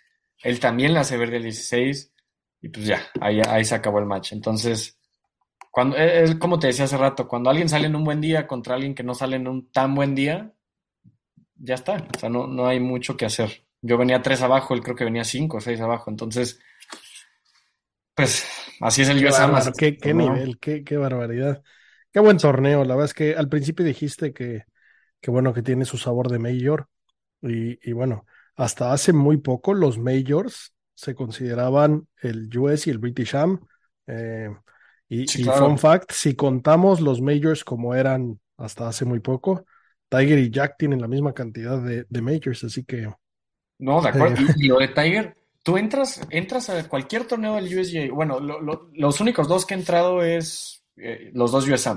Él 0.43 0.61
también 0.61 0.93
le 0.93 1.01
hace 1.01 1.17
verde 1.17 1.37
al 1.37 1.45
16. 1.45 2.13
Y 2.61 2.69
pues 2.71 2.87
ya, 2.87 3.03
ahí, 3.21 3.41
ahí 3.49 3.65
se 3.65 3.75
acabó 3.75 3.99
el 4.01 4.07
match. 4.07 4.33
Entonces, 4.33 4.99
cuando, 5.71 5.97
eh, 5.97 6.25
es 6.25 6.37
como 6.37 6.59
te 6.59 6.69
decía 6.69 6.87
hace 6.87 6.99
rato, 6.99 7.29
cuando 7.29 7.51
alguien 7.51 7.69
sale 7.71 7.87
en 7.89 7.97
un 7.97 8.05
buen 8.05 8.21
día 8.21 8.47
contra 8.47 8.75
alguien 8.77 8.95
que 8.95 9.05
no 9.05 9.15
sale 9.15 9.37
en 9.37 9.49
un 9.49 9.71
tan 9.73 9.95
buen 9.95 10.15
día, 10.15 10.55
ya 11.57 11.75
está. 11.75 11.97
O 12.15 12.19
sea, 12.19 12.29
no, 12.29 12.47
no 12.47 12.67
hay 12.67 12.81
mucho 12.81 13.17
que 13.17 13.27
hacer. 13.27 13.65
Yo 13.83 13.97
venía 13.99 14.23
tres 14.23 14.43
abajo, 14.43 14.75
él 14.75 14.83
creo 14.83 14.97
que 14.97 15.05
venía 15.05 15.25
cinco 15.25 15.59
o 15.59 15.61
seis 15.61 15.81
abajo. 15.81 16.11
Entonces, 16.11 16.61
pues 18.15 18.47
así 18.81 19.03
es 19.03 19.09
el 19.09 19.25
Qué, 19.25 19.27
US 19.27 19.39
Amas. 19.41 19.71
qué, 19.77 19.99
qué 19.99 20.15
¿no? 20.15 20.15
nivel, 20.15 20.59
qué, 20.59 20.85
qué 20.85 20.97
barbaridad. 20.97 21.63
Qué 22.13 22.21
buen 22.21 22.39
torneo. 22.39 22.85
La 22.85 22.95
verdad 22.95 23.07
es 23.07 23.15
que 23.15 23.35
al 23.35 23.49
principio 23.49 23.85
dijiste 23.85 24.33
que, 24.33 24.65
que 25.21 25.31
bueno, 25.31 25.55
que 25.55 25.63
tiene 25.63 25.85
su 25.85 25.99
sabor 25.99 26.29
de 26.31 26.39
Major. 26.39 26.89
Y, 27.43 27.79
y 27.89 27.93
bueno, 27.93 28.27
hasta 28.57 28.93
hace 28.93 29.13
muy 29.13 29.39
poco 29.39 29.75
los 29.75 29.99
Majors 29.99 30.75
se 30.99 31.15
consideraban 31.15 32.09
el 32.23 32.51
US 32.59 32.89
y 32.89 32.91
el 32.91 32.99
British 32.99 33.37
Am. 33.37 33.61
Eh, 34.07 34.51
y, 35.09 35.23
Sí, 35.27 35.39
y 35.43 35.45
claro. 35.45 35.67
fun 35.67 35.79
fact, 35.79 36.13
si 36.13 36.35
contamos 36.35 37.01
los 37.01 37.21
Majors 37.21 37.65
como 37.65 37.95
eran 37.95 38.41
hasta 38.57 38.89
hace 38.89 39.05
muy 39.05 39.21
poco, 39.21 39.65
Tiger 40.09 40.39
y 40.39 40.51
Jack 40.51 40.77
tienen 40.79 41.01
la 41.01 41.09
misma 41.09 41.33
cantidad 41.35 41.81
de, 41.81 42.05
de 42.09 42.23
Majors, 42.23 42.65
así 42.65 42.85
que 42.85 43.09
No, 43.79 44.01
de 44.03 44.09
acuerdo. 44.09 44.35
Eh. 44.37 44.55
Y, 44.57 44.67
lo 44.69 44.79
de 44.79 44.89
Tiger, 44.89 45.37
tú 45.63 45.77
entras, 45.77 46.21
entras 46.31 46.69
a 46.71 46.89
cualquier 46.89 47.27
torneo 47.27 47.55
del 47.55 47.67
USGA. 47.79 48.13
Bueno, 48.13 48.41
lo- 48.41 48.61
lo- 48.61 48.91
los 48.93 49.21
únicos 49.21 49.47
dos 49.49 49.65
que 49.67 49.75
he 49.75 49.79
entrado 49.79 50.23
es 50.23 50.83
eh, 50.97 51.31
los 51.35 51.53
dos 51.53 51.69
US. 51.69 51.89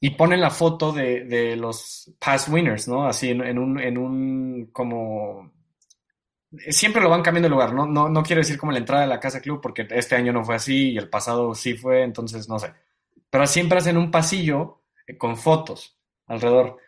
Y 0.00 0.10
ponen 0.10 0.40
la 0.40 0.50
foto 0.50 0.92
de, 0.92 1.24
de 1.24 1.56
los 1.56 2.12
past 2.18 2.48
winners, 2.48 2.88
¿no? 2.88 3.06
Así 3.06 3.30
en, 3.30 3.42
en 3.42 3.58
un, 3.58 3.80
en 3.80 3.98
un 3.98 4.66
como 4.72 5.52
siempre 6.70 7.02
lo 7.02 7.08
van 7.10 7.22
cambiando 7.22 7.46
de 7.48 7.50
lugar, 7.50 7.72
¿no? 7.74 7.86
No, 7.86 8.08
no 8.08 8.22
quiero 8.22 8.40
decir 8.40 8.58
como 8.58 8.72
la 8.72 8.78
entrada 8.78 9.02
de 9.02 9.08
la 9.08 9.20
casa 9.20 9.40
club, 9.40 9.60
porque 9.60 9.86
este 9.90 10.14
año 10.16 10.32
no 10.32 10.44
fue 10.44 10.54
así 10.56 10.90
y 10.92 10.98
el 10.98 11.08
pasado 11.08 11.54
sí 11.54 11.74
fue, 11.74 12.02
entonces 12.02 12.48
no 12.48 12.58
sé. 12.58 12.72
Pero 13.30 13.46
siempre 13.46 13.78
hacen 13.78 13.96
un 13.96 14.10
pasillo 14.10 14.82
eh, 15.06 15.16
con 15.16 15.36
fotos 15.36 15.98
alrededor 16.26 16.78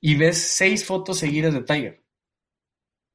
y 0.00 0.16
ves 0.16 0.38
seis 0.50 0.86
fotos 0.86 1.18
seguidas 1.18 1.54
de 1.54 1.62
Tiger. 1.62 2.04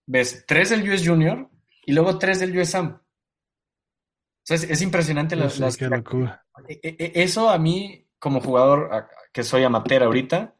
Ves 0.05 0.45
tres 0.47 0.69
del 0.69 0.89
US 0.89 1.07
Junior 1.07 1.49
y 1.85 1.93
luego 1.93 2.17
tres 2.19 2.39
del 2.39 2.57
US 2.57 2.75
Am. 2.75 2.95
O 2.95 4.45
sea, 4.45 4.55
es, 4.57 4.63
es 4.65 4.81
impresionante 4.81 5.35
las, 5.35 5.57
las- 5.59 5.77
qué 5.77 5.87
locura. 5.87 6.45
e- 6.67 6.79
e- 6.99 7.11
Eso 7.23 7.49
a 7.49 7.57
mí, 7.57 8.05
como 8.19 8.41
jugador 8.41 8.89
que 9.31 9.43
soy 9.43 9.63
amateur 9.63 10.03
ahorita, 10.03 10.55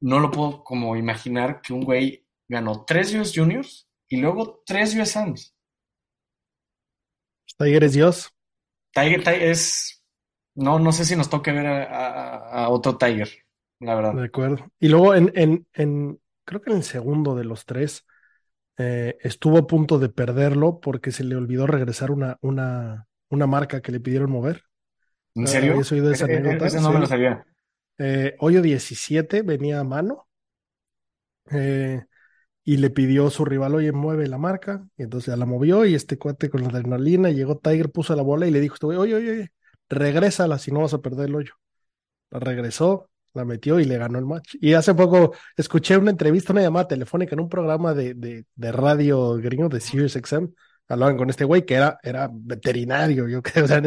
no 0.00 0.18
lo 0.20 0.30
puedo 0.30 0.64
como 0.64 0.96
imaginar 0.96 1.60
que 1.60 1.72
un 1.72 1.82
güey 1.82 2.26
ganó 2.48 2.84
tres 2.84 3.14
US 3.14 3.32
Juniors 3.34 3.85
y 4.08 4.18
luego 4.18 4.62
tres 4.66 4.94
US 4.96 5.18
Ams. 5.18 5.54
Tiger 7.58 7.84
es 7.84 7.92
Dios. 7.92 8.32
Tiger, 8.92 9.22
Tiger 9.22 9.42
es. 9.42 10.02
No, 10.54 10.78
no 10.78 10.92
sé 10.92 11.04
si 11.04 11.16
nos 11.16 11.28
toque 11.30 11.52
ver 11.52 11.66
a, 11.66 11.84
a- 11.84 12.64
a 12.64 12.68
otro 12.70 12.96
Tiger, 12.98 13.28
la 13.80 13.94
De 14.10 14.22
verdad. 14.22 14.24
acuerdo. 14.24 14.68
Y 14.78 14.88
luego 14.88 15.14
en, 15.14 15.32
en, 15.34 15.66
en, 15.74 16.20
creo 16.44 16.62
que 16.62 16.70
en 16.70 16.76
el 16.78 16.82
segundo 16.84 17.34
de 17.34 17.44
los 17.44 17.66
tres, 17.66 18.06
eh, 18.78 19.18
estuvo 19.22 19.58
a 19.58 19.66
punto 19.66 19.98
de 19.98 20.08
perderlo 20.10 20.80
porque 20.80 21.12
se 21.12 21.24
le 21.24 21.36
olvidó 21.36 21.66
regresar 21.66 22.10
una, 22.12 22.38
una, 22.42 23.08
una 23.30 23.46
marca 23.48 23.82
que 23.82 23.92
le 23.92 24.00
pidieron 24.00 24.30
mover. 24.32 24.64
¿En 25.36 25.46
Ah, 25.46 25.54
serio? 25.54 25.74
¿habías 25.74 25.92
oído 25.92 26.10
esa 26.12 26.26
Ese- 26.26 26.26
anécdota? 26.26 26.66
ese 26.66 26.80
no 26.80 26.90
me 26.92 26.98
lo 27.00 27.06
sabía. 27.06 27.46
Eh, 27.98 28.36
hoyo 28.40 28.62
17 28.62 29.42
venía 29.42 29.80
a 29.80 29.84
mano 29.84 30.28
eh, 31.50 32.04
y 32.66 32.78
le 32.78 32.90
pidió 32.90 33.28
a 33.28 33.30
su 33.30 33.44
rival, 33.44 33.76
oye, 33.76 33.92
mueve 33.92 34.26
la 34.26 34.38
marca. 34.38 34.84
Y 34.98 35.04
entonces 35.04 35.28
ya 35.28 35.36
la 35.36 35.46
movió 35.46 35.86
y 35.86 35.94
este 35.94 36.18
cuate 36.18 36.50
con 36.50 36.62
la 36.62 36.68
adrenalina 36.68 37.30
llegó 37.30 37.58
Tiger, 37.58 37.92
puso 37.92 38.16
la 38.16 38.22
bola 38.22 38.48
y 38.48 38.50
le 38.50 38.60
dijo, 38.60 38.74
oye, 38.88 38.98
oye, 38.98 39.14
oye, 39.14 39.52
regrésala 39.88 40.58
si 40.58 40.72
no 40.72 40.80
vas 40.80 40.92
a 40.92 40.98
perder 41.00 41.28
el 41.28 41.36
hoyo. 41.36 41.54
La 42.30 42.40
regresó, 42.40 43.08
la 43.34 43.44
metió 43.44 43.78
y 43.78 43.84
le 43.84 43.98
ganó 43.98 44.18
el 44.18 44.26
match. 44.26 44.56
Y 44.60 44.74
hace 44.74 44.94
poco 44.94 45.32
escuché 45.56 45.96
una 45.96 46.10
entrevista, 46.10 46.52
una 46.52 46.62
llamada 46.62 46.88
telefónica 46.88 47.36
en 47.36 47.40
un 47.40 47.48
programa 47.48 47.94
de, 47.94 48.14
de, 48.14 48.46
de 48.56 48.72
radio 48.72 49.34
gringo 49.36 49.68
de 49.68 49.78
Sirius 49.80 50.14
XM. 50.14 50.48
Hablaban 50.88 51.16
con 51.16 51.30
este 51.30 51.44
güey 51.44 51.64
que 51.64 51.74
era, 51.74 52.00
era 52.02 52.28
veterinario, 52.32 53.28
yo 53.28 53.42
creo, 53.44 53.66
o 53.66 53.68
sea, 53.68 53.80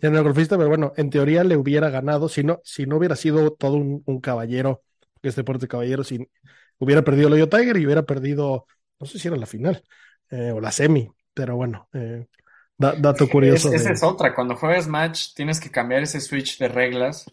era 0.00 0.20
golfista, 0.22 0.56
pero 0.56 0.70
bueno, 0.70 0.94
en 0.96 1.10
teoría 1.10 1.44
le 1.44 1.58
hubiera 1.58 1.90
ganado 1.90 2.30
si 2.30 2.42
no, 2.42 2.60
si 2.64 2.86
no 2.86 2.96
hubiera 2.96 3.16
sido 3.16 3.52
todo 3.52 3.76
un 3.76 4.20
caballero, 4.22 4.82
que 5.24 5.30
este 5.30 5.42
deporte 5.42 5.62
de 5.64 5.68
caballero, 5.68 6.04
si 6.04 6.28
hubiera 6.78 7.02
perdido 7.02 7.28
el 7.28 7.34
hoyo 7.34 7.50
Tiger 7.50 7.76
y 7.78 7.86
hubiera 7.86 8.04
perdido, 8.04 8.66
no 9.00 9.06
sé 9.08 9.18
si 9.18 9.28
era 9.28 9.36
la 9.38 9.46
final 9.46 9.82
eh, 10.30 10.52
o 10.52 10.60
la 10.60 10.72
semi, 10.72 11.10
pero 11.34 11.56
bueno, 11.56 11.88
eh, 11.94 12.26
da- 12.78 12.94
dato 12.96 13.28
curioso. 13.28 13.68
Es- 13.68 13.82
esa 13.82 13.92
es 13.92 14.02
otra. 14.02 14.34
Cuando 14.34 14.56
juegas 14.56 14.86
match, 14.88 15.34
tienes 15.34 15.60
que 15.60 15.70
cambiar 15.70 16.02
ese 16.02 16.20
switch 16.20 16.58
de 16.58 16.68
reglas 16.68 17.26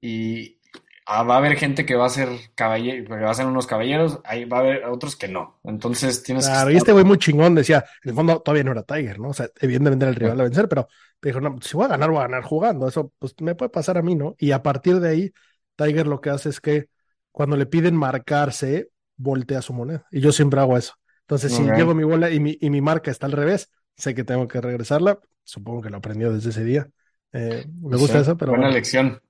y 0.00 0.58
ah, 1.06 1.22
va 1.24 1.36
a 1.36 1.38
haber 1.38 1.56
gente 1.58 1.86
que 1.86 1.96
va 1.96 2.06
a 2.06 2.10
ser 2.10 2.28
caballero, 2.56 3.04
que 3.06 3.24
va 3.24 3.30
a 3.30 3.34
ser 3.34 3.46
unos 3.46 3.66
caballeros, 3.68 4.20
ahí 4.24 4.44
va 4.46 4.58
a 4.58 4.60
haber 4.60 4.84
otros 4.86 5.16
que 5.16 5.28
no. 5.28 5.60
Entonces 5.64 6.22
tienes 6.22 6.50
que 6.50 6.56
Claro, 6.56 6.70
y 6.70 6.76
este 6.76 6.92
güey 6.92 7.04
muy 7.04 7.18
chingón 7.18 7.54
decía, 7.54 7.84
en 8.02 8.10
el 8.10 8.14
fondo 8.16 8.40
todavía 8.40 8.64
no 8.64 8.72
era 8.72 8.82
Tiger, 8.82 9.18
¿no? 9.18 9.28
O 9.30 9.34
sea, 9.34 9.48
evidentemente 9.60 10.04
era 10.04 10.10
el 10.10 10.16
rival 10.16 10.40
a 10.40 10.44
vencer, 10.44 10.68
pero 10.68 10.88
dijo, 11.20 11.38
no, 11.40 11.58
si 11.60 11.76
voy 11.76 11.84
a 11.84 11.88
ganar, 11.88 12.08
voy 12.10 12.18
a 12.20 12.22
ganar 12.22 12.42
jugando. 12.44 12.88
Eso 12.88 13.12
pues 13.18 13.34
me 13.40 13.54
puede 13.54 13.68
pasar 13.68 13.98
a 13.98 14.02
mí, 14.02 14.14
¿no? 14.14 14.36
Y 14.38 14.52
a 14.52 14.62
partir 14.62 15.00
de 15.00 15.08
ahí, 15.10 15.32
Tiger 15.76 16.06
lo 16.06 16.20
que 16.22 16.30
hace 16.30 16.48
es 16.48 16.60
que 16.60 16.88
cuando 17.32 17.56
le 17.56 17.66
piden 17.66 17.96
marcarse, 17.96 18.90
voltea 19.16 19.62
su 19.62 19.72
moneda. 19.72 20.06
Y 20.10 20.20
yo 20.20 20.32
siempre 20.32 20.60
hago 20.60 20.76
eso. 20.78 20.94
Entonces, 21.22 21.52
si 21.52 21.72
llevo 21.72 21.94
mi 21.94 22.04
bola 22.04 22.30
y 22.30 22.40
mi, 22.40 22.56
y 22.60 22.70
mi 22.70 22.80
marca 22.80 23.10
está 23.10 23.26
al 23.26 23.32
revés, 23.32 23.70
sé 23.96 24.14
que 24.14 24.24
tengo 24.24 24.48
que 24.48 24.60
regresarla. 24.60 25.18
Supongo 25.44 25.82
que 25.82 25.90
lo 25.90 25.98
aprendió 25.98 26.32
desde 26.32 26.50
ese 26.50 26.64
día. 26.64 26.88
Eh, 27.32 27.64
me 27.82 27.96
gusta 27.96 28.18
Sí, 28.18 28.20
eso, 28.20 28.36
pero 28.36 28.52
Buena 28.52 28.68
bueno. 28.68 28.70
lección. 28.70 29.20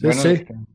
Sí, 0.00 0.12
Buena 0.12 0.24
sí. 0.24 0.44
lección. 0.44 0.66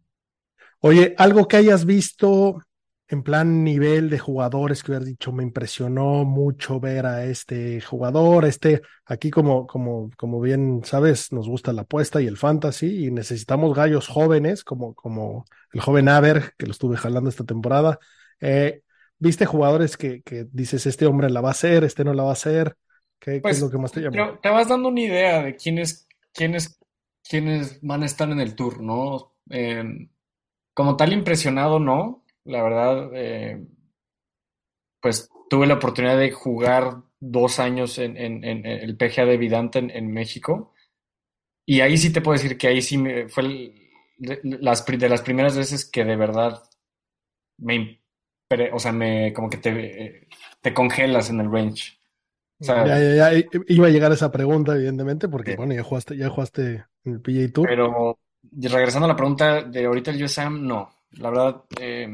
Oye, 0.79 1.15
algo 1.17 1.47
que 1.47 1.57
hayas 1.57 1.85
visto 1.85 2.59
en 3.07 3.23
plan 3.23 3.63
nivel 3.63 4.09
de 4.09 4.17
jugadores 4.19 4.81
que 4.83 4.91
hubieras 4.91 5.07
dicho, 5.07 5.31
me 5.31 5.43
impresionó 5.43 6.23
mucho 6.25 6.79
ver 6.79 7.05
a 7.05 7.25
este 7.25 7.79
jugador, 7.81 8.45
este, 8.45 8.81
aquí 9.05 9.29
como, 9.29 9.67
como, 9.67 10.09
como 10.17 10.41
bien 10.41 10.81
sabes, 10.83 11.31
nos 11.31 11.47
gusta 11.47 11.73
la 11.73 11.83
apuesta 11.83 12.21
y 12.21 12.27
el 12.27 12.37
fantasy 12.37 13.05
y 13.07 13.11
necesitamos 13.11 13.75
gallos 13.75 14.07
jóvenes 14.07 14.63
como, 14.63 14.95
como 14.95 15.45
el 15.73 15.81
joven 15.81 16.09
Aber, 16.09 16.53
que 16.57 16.65
lo 16.67 16.71
estuve 16.73 16.97
jalando 16.97 17.29
esta 17.29 17.45
temporada. 17.45 17.99
Eh, 18.41 18.83
¿viste 19.19 19.45
jugadores 19.45 19.97
que, 19.97 20.21
que 20.23 20.47
dices, 20.51 20.85
este 20.85 21.05
hombre 21.07 21.29
la 21.29 21.41
va 21.41 21.49
a 21.49 21.51
hacer, 21.51 21.83
este 21.83 22.03
no 22.05 22.13
la 22.13 22.23
va 22.23 22.29
a 22.31 22.33
hacer? 22.33 22.77
¿Qué, 23.19 23.43
qué 23.43 23.53
Pues, 23.53 23.55
es 23.55 23.61
lo 23.61 23.69
que 23.71 23.77
más 23.77 23.91
te? 23.91 24.01
Pero 24.09 24.39
te 24.39 24.49
vas 24.49 24.67
dando 24.69 24.89
una 24.89 25.01
idea 25.01 25.43
de 25.43 25.55
quiénes, 25.55 26.07
quiénes, 26.33 26.79
quiénes 27.27 27.79
van 27.81 28.03
a 28.03 28.05
estar 28.05 28.29
en 28.29 28.39
el 28.39 28.55
tour, 28.55 28.81
¿no? 28.81 29.33
Eh, 29.49 29.83
como 30.73 30.97
tal 30.97 31.13
impresionado, 31.13 31.79
no. 31.79 32.25
La 32.45 32.63
verdad, 32.63 33.11
eh, 33.15 33.65
pues 35.01 35.29
tuve 35.49 35.67
la 35.67 35.75
oportunidad 35.75 36.17
de 36.17 36.31
jugar 36.31 37.01
dos 37.19 37.59
años 37.59 37.97
en, 37.97 38.17
en- 38.17 38.43
en 38.43 38.65
el 38.65 38.95
PGA 38.97 39.25
de 39.25 39.37
Vidanta 39.37 39.79
en, 39.79 39.89
en 39.91 40.11
México. 40.11 40.73
Y 41.65 41.81
ahí 41.81 41.97
sí 41.97 42.11
te 42.13 42.21
puedo 42.21 42.39
decir 42.41 42.57
que 42.57 42.67
ahí 42.67 42.81
sí 42.81 42.97
me, 42.97 43.29
fue 43.29 43.43
el- 43.43 43.82
de, 44.17 44.39
las, 44.43 44.85
de 44.85 45.09
las 45.09 45.21
primeras 45.21 45.57
veces 45.57 45.85
que 45.85 46.03
de 46.05 46.15
verdad 46.15 46.63
me, 47.57 48.01
o 48.71 48.79
sea, 48.79 48.91
me, 48.91 49.33
como 49.33 49.49
que 49.49 49.57
te, 49.57 50.27
te 50.61 50.73
congelas 50.73 51.29
en 51.29 51.39
el 51.41 51.51
range. 51.51 51.99
O 52.59 52.65
sea, 52.65 52.85
Ya, 52.85 52.99
ya, 52.99 53.33
ya, 53.33 53.43
iba 53.67 53.87
a 53.87 53.91
llegar 53.91 54.11
esa 54.11 54.31
pregunta, 54.31 54.75
evidentemente, 54.75 55.27
porque 55.27 55.51
Sí. 55.51 55.57
bueno, 55.57 55.73
ya 55.73 55.83
jugaste, 55.83 56.15
ya 56.17 56.29
jugaste 56.29 56.85
en 57.03 57.13
el 57.13 57.21
PGA 57.21 57.51
Tour. 57.51 57.67
Pero 57.67 58.19
regresando 58.61 59.05
a 59.05 59.09
la 59.09 59.15
pregunta 59.15 59.63
de 59.63 59.85
ahorita 59.85 60.11
el 60.11 60.23
USAM, 60.23 60.65
no. 60.65 60.89
La 61.11 61.29
verdad, 61.29 61.63
eh, 61.79 62.09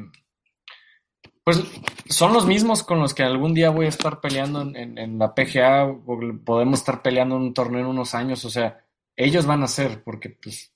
pues 1.44 1.64
son 2.10 2.34
los 2.34 2.46
mismos 2.46 2.84
con 2.84 3.00
los 3.00 3.14
que 3.14 3.24
algún 3.24 3.54
día 3.54 3.70
voy 3.72 3.86
a 3.86 3.90
estar 3.90 4.20
peleando 4.22 4.62
en, 4.62 4.76
en- 4.76 4.98
en 4.98 5.20
la 5.20 5.34
PGA, 5.34 5.86
o 5.86 6.20
podemos 6.44 6.80
estar 6.80 7.02
peleando 7.02 7.36
en 7.38 7.42
un 7.44 7.54
torneo 7.54 7.82
en 7.82 7.88
unos 7.88 8.14
años, 8.16 8.44
o 8.46 8.50
sea, 8.50 8.84
ellos 9.16 9.46
van 9.46 9.64
a 9.64 9.68
ser, 9.68 10.04
porque 10.04 10.30
pues 10.30 10.74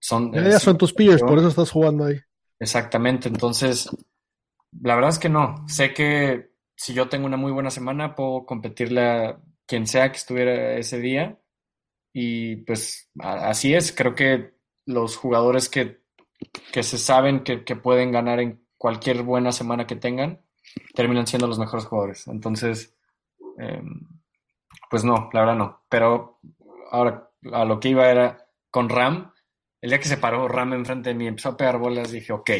son... 0.00 0.32
Ya, 0.32 0.40
eh, 0.40 0.50
ya 0.50 0.58
son 0.58 0.76
tus 0.76 0.92
peers, 0.92 1.22
por 1.22 1.38
eso 1.38 1.48
estás 1.48 1.70
jugando 1.70 2.06
ahí. 2.06 2.20
Exactamente, 2.58 3.28
entonces, 3.28 3.88
la 4.82 4.96
verdad 4.96 5.10
es 5.10 5.18
que 5.18 5.28
no. 5.28 5.64
Sé 5.68 5.94
que 5.94 6.50
si 6.74 6.94
yo 6.94 7.08
tengo 7.08 7.26
una 7.26 7.36
muy 7.36 7.52
buena 7.52 7.70
semana, 7.70 8.14
puedo 8.14 8.44
competirle 8.44 9.02
a 9.02 9.40
quien 9.66 9.86
sea 9.86 10.10
que 10.10 10.18
estuviera 10.18 10.76
ese 10.76 10.98
día. 10.98 11.38
Y 12.12 12.56
pues 12.56 13.08
así 13.20 13.74
es, 13.74 13.92
creo 13.92 14.14
que 14.14 14.54
los 14.86 15.16
jugadores 15.16 15.68
que, 15.68 16.02
que 16.72 16.82
se 16.82 16.98
saben 16.98 17.44
que, 17.44 17.64
que 17.64 17.76
pueden 17.76 18.10
ganar 18.10 18.40
en 18.40 18.66
cualquier 18.76 19.22
buena 19.22 19.52
semana 19.52 19.86
que 19.86 19.94
tengan, 19.94 20.40
terminan 20.94 21.26
siendo 21.26 21.46
los 21.46 21.58
mejores 21.58 21.84
jugadores. 21.84 22.26
Entonces, 22.26 22.96
eh, 23.58 23.82
pues 24.90 25.04
no, 25.04 25.28
la 25.32 25.40
verdad 25.40 25.56
no. 25.56 25.84
Pero 25.88 26.40
ahora 26.90 27.30
a 27.52 27.64
lo 27.64 27.78
que 27.78 27.90
iba 27.90 28.08
era 28.10 28.46
con 28.70 28.88
Ram. 28.88 29.29
El 29.80 29.90
día 29.90 29.98
que 29.98 30.08
se 30.08 30.18
paró 30.18 30.46
Ram 30.46 30.74
enfrente 30.74 31.10
de 31.10 31.14
mí, 31.14 31.26
empezó 31.26 31.50
a 31.50 31.56
pegar 31.56 31.78
bolas, 31.78 32.10
dije, 32.10 32.32
ok, 32.32 32.50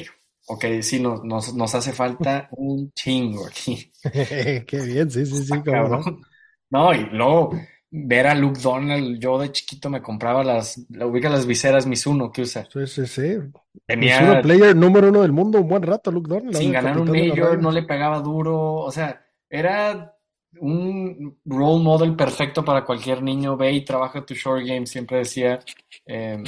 ok, 0.46 0.64
sí, 0.80 1.00
nos, 1.00 1.22
nos, 1.24 1.54
nos 1.54 1.74
hace 1.74 1.92
falta 1.92 2.48
un 2.52 2.92
chingo 2.92 3.46
aquí. 3.46 3.90
Qué 4.02 4.82
bien, 4.84 5.10
sí, 5.10 5.26
sí, 5.26 5.44
sí, 5.44 5.62
cabrón. 5.62 6.22
No, 6.70 6.94
y 6.94 7.04
luego 7.10 7.52
ver 7.90 8.28
a 8.28 8.34
Luke 8.34 8.60
Donald, 8.62 9.18
yo 9.18 9.38
de 9.38 9.50
chiquito 9.50 9.90
me 9.90 10.00
compraba 10.00 10.44
las, 10.44 10.86
la 10.90 11.06
ubica 11.06 11.28
las 11.28 11.44
viseras 11.44 11.86
Mizuno 11.86 12.30
que 12.30 12.42
usa. 12.42 12.66
Sí, 12.72 12.86
sí, 12.86 13.06
sí. 13.06 13.38
Tenía 13.84 14.20
Mizuno 14.20 14.42
player 14.42 14.76
número 14.76 15.08
uno 15.08 15.22
del 15.22 15.32
mundo 15.32 15.60
un 15.60 15.68
buen 15.68 15.82
rato, 15.82 16.10
Luke 16.10 16.28
Donald. 16.28 16.56
Sin 16.56 16.72
ganar 16.72 16.98
un 16.98 17.10
major, 17.10 17.60
no 17.60 17.72
le 17.72 17.82
pegaba 17.82 18.20
duro, 18.20 18.74
o 18.76 18.90
sea, 18.92 19.24
era 19.48 20.16
un 20.58 21.38
role 21.44 21.82
model 21.82 22.16
perfecto 22.16 22.64
para 22.64 22.84
cualquier 22.84 23.22
niño. 23.22 23.56
Ve 23.56 23.72
y 23.72 23.84
trabaja 23.84 24.24
tu 24.24 24.34
short 24.34 24.66
game, 24.66 24.86
siempre 24.86 25.18
decía. 25.18 25.60
Em, 26.04 26.42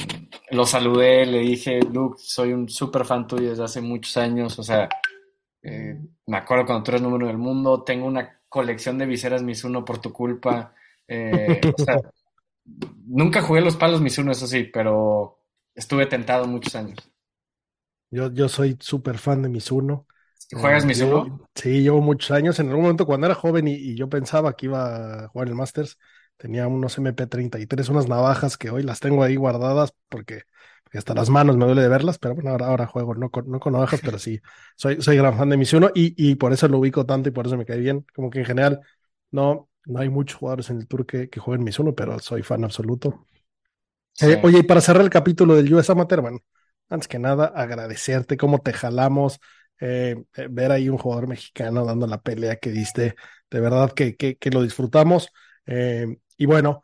lo 0.51 0.65
saludé, 0.65 1.25
le 1.25 1.39
dije, 1.39 1.79
Luke, 1.81 2.17
soy 2.19 2.53
un 2.53 2.67
super 2.67 3.05
fan 3.05 3.27
tuyo 3.27 3.49
desde 3.49 3.63
hace 3.63 3.81
muchos 3.81 4.17
años, 4.17 4.59
o 4.59 4.63
sea, 4.63 4.89
eh, 5.61 5.97
me 6.27 6.37
acuerdo 6.37 6.65
cuando 6.65 6.83
tú 6.83 6.91
eres 6.91 7.01
número 7.01 7.27
del 7.27 7.37
mundo, 7.37 7.83
tengo 7.83 8.05
una 8.05 8.41
colección 8.49 8.97
de 8.97 9.05
viseras 9.05 9.41
Mizuno 9.41 9.85
por 9.85 9.99
tu 9.99 10.11
culpa. 10.11 10.73
Eh, 11.07 11.61
nunca 13.07 13.41
jugué 13.41 13.61
los 13.61 13.77
palos 13.77 14.01
Mizuno, 14.01 14.31
eso 14.31 14.47
sí, 14.47 14.65
pero 14.65 15.39
estuve 15.73 16.05
tentado 16.05 16.45
muchos 16.45 16.75
años. 16.75 16.99
Yo, 18.11 18.31
yo 18.31 18.47
soy 18.49 18.77
súper 18.79 19.17
fan 19.17 19.41
de 19.41 19.49
Mizuno. 19.49 20.05
¿Juegas 20.51 20.83
eh, 20.83 20.87
Mizuno? 20.87 21.47
sí, 21.55 21.81
llevo 21.81 22.01
muchos 22.01 22.31
años. 22.31 22.59
En 22.59 22.69
algún 22.69 22.83
momento, 22.83 23.05
cuando 23.05 23.27
era 23.27 23.35
joven 23.35 23.67
y, 23.67 23.95
yo 23.95 24.09
pensaba 24.09 24.55
que 24.55 24.67
iba 24.67 25.25
a 25.25 25.27
jugar 25.29 25.47
el 25.47 25.55
Masters, 25.55 25.97
tenía 26.37 26.67
unos 26.67 26.97
MP33, 26.97 27.89
unas 27.89 28.07
navajas 28.07 28.57
que 28.57 28.69
hoy 28.69 28.83
las 28.83 28.99
tengo 28.99 29.23
ahí 29.23 29.35
guardadas 29.35 29.93
porque, 30.09 30.43
hasta 30.93 31.13
las 31.15 31.29
manos 31.29 31.57
me 31.57 31.65
duele 31.65 31.81
de 31.81 31.87
verlas, 31.89 32.19
pero 32.19 32.35
bueno, 32.35 32.51
ahora, 32.51 32.67
ahora 32.67 32.85
juego 32.85 33.15
no 33.15 33.31
con, 33.31 33.49
no 33.49 33.59
con 33.59 33.73
navajas, 33.73 34.01
pero 34.03 34.19
sí, 34.19 34.39
soy, 34.75 35.01
soy 35.01 35.17
gran 35.17 35.35
fan 35.37 35.49
de 35.49 35.57
Mizuno 35.57 35.89
y, 35.95 36.13
y 36.17 36.35
por 36.35 36.53
eso 36.53 36.67
lo 36.67 36.77
ubico 36.77 37.05
tanto 37.05 37.29
y 37.29 37.31
por 37.31 37.47
eso 37.47 37.57
me 37.57 37.65
cae 37.65 37.79
bien. 37.79 38.05
Como 38.13 38.29
que 38.29 38.39
en 38.39 38.45
general, 38.45 38.81
no, 39.31 39.69
no 39.85 39.99
hay 39.99 40.09
muchos 40.09 40.37
jugadores 40.37 40.69
en 40.69 40.77
el 40.77 40.87
Tour 40.87 41.05
que, 41.05 41.29
que 41.29 41.39
jueguen 41.39 41.63
Mizuno, 41.63 41.95
pero 41.95 42.19
soy 42.19 42.43
fan 42.43 42.63
absoluto. 42.63 43.25
Eh, 44.21 44.39
oye, 44.43 44.59
y 44.59 44.63
para 44.63 44.81
cerrar 44.81 45.03
el 45.03 45.09
capítulo 45.09 45.55
del 45.55 45.73
US 45.73 45.91
Amateur, 45.91 46.21
bueno, 46.21 46.39
antes 46.89 47.07
que 47.07 47.17
nada, 47.17 47.45
agradecerte 47.45 48.37
cómo 48.37 48.59
te 48.59 48.73
jalamos, 48.73 49.39
eh, 49.79 50.23
eh, 50.35 50.47
ver 50.49 50.71
ahí 50.71 50.89
un 50.89 50.97
jugador 50.97 51.27
mexicano 51.27 51.85
dando 51.85 52.07
la 52.07 52.21
pelea 52.21 52.57
que 52.57 52.71
diste, 52.71 53.15
de 53.49 53.59
verdad 53.59 53.91
que, 53.91 54.15
que, 54.15 54.49
lo 54.51 54.61
disfrutamos. 54.61 55.29
y 55.65 56.45
bueno, 56.45 56.81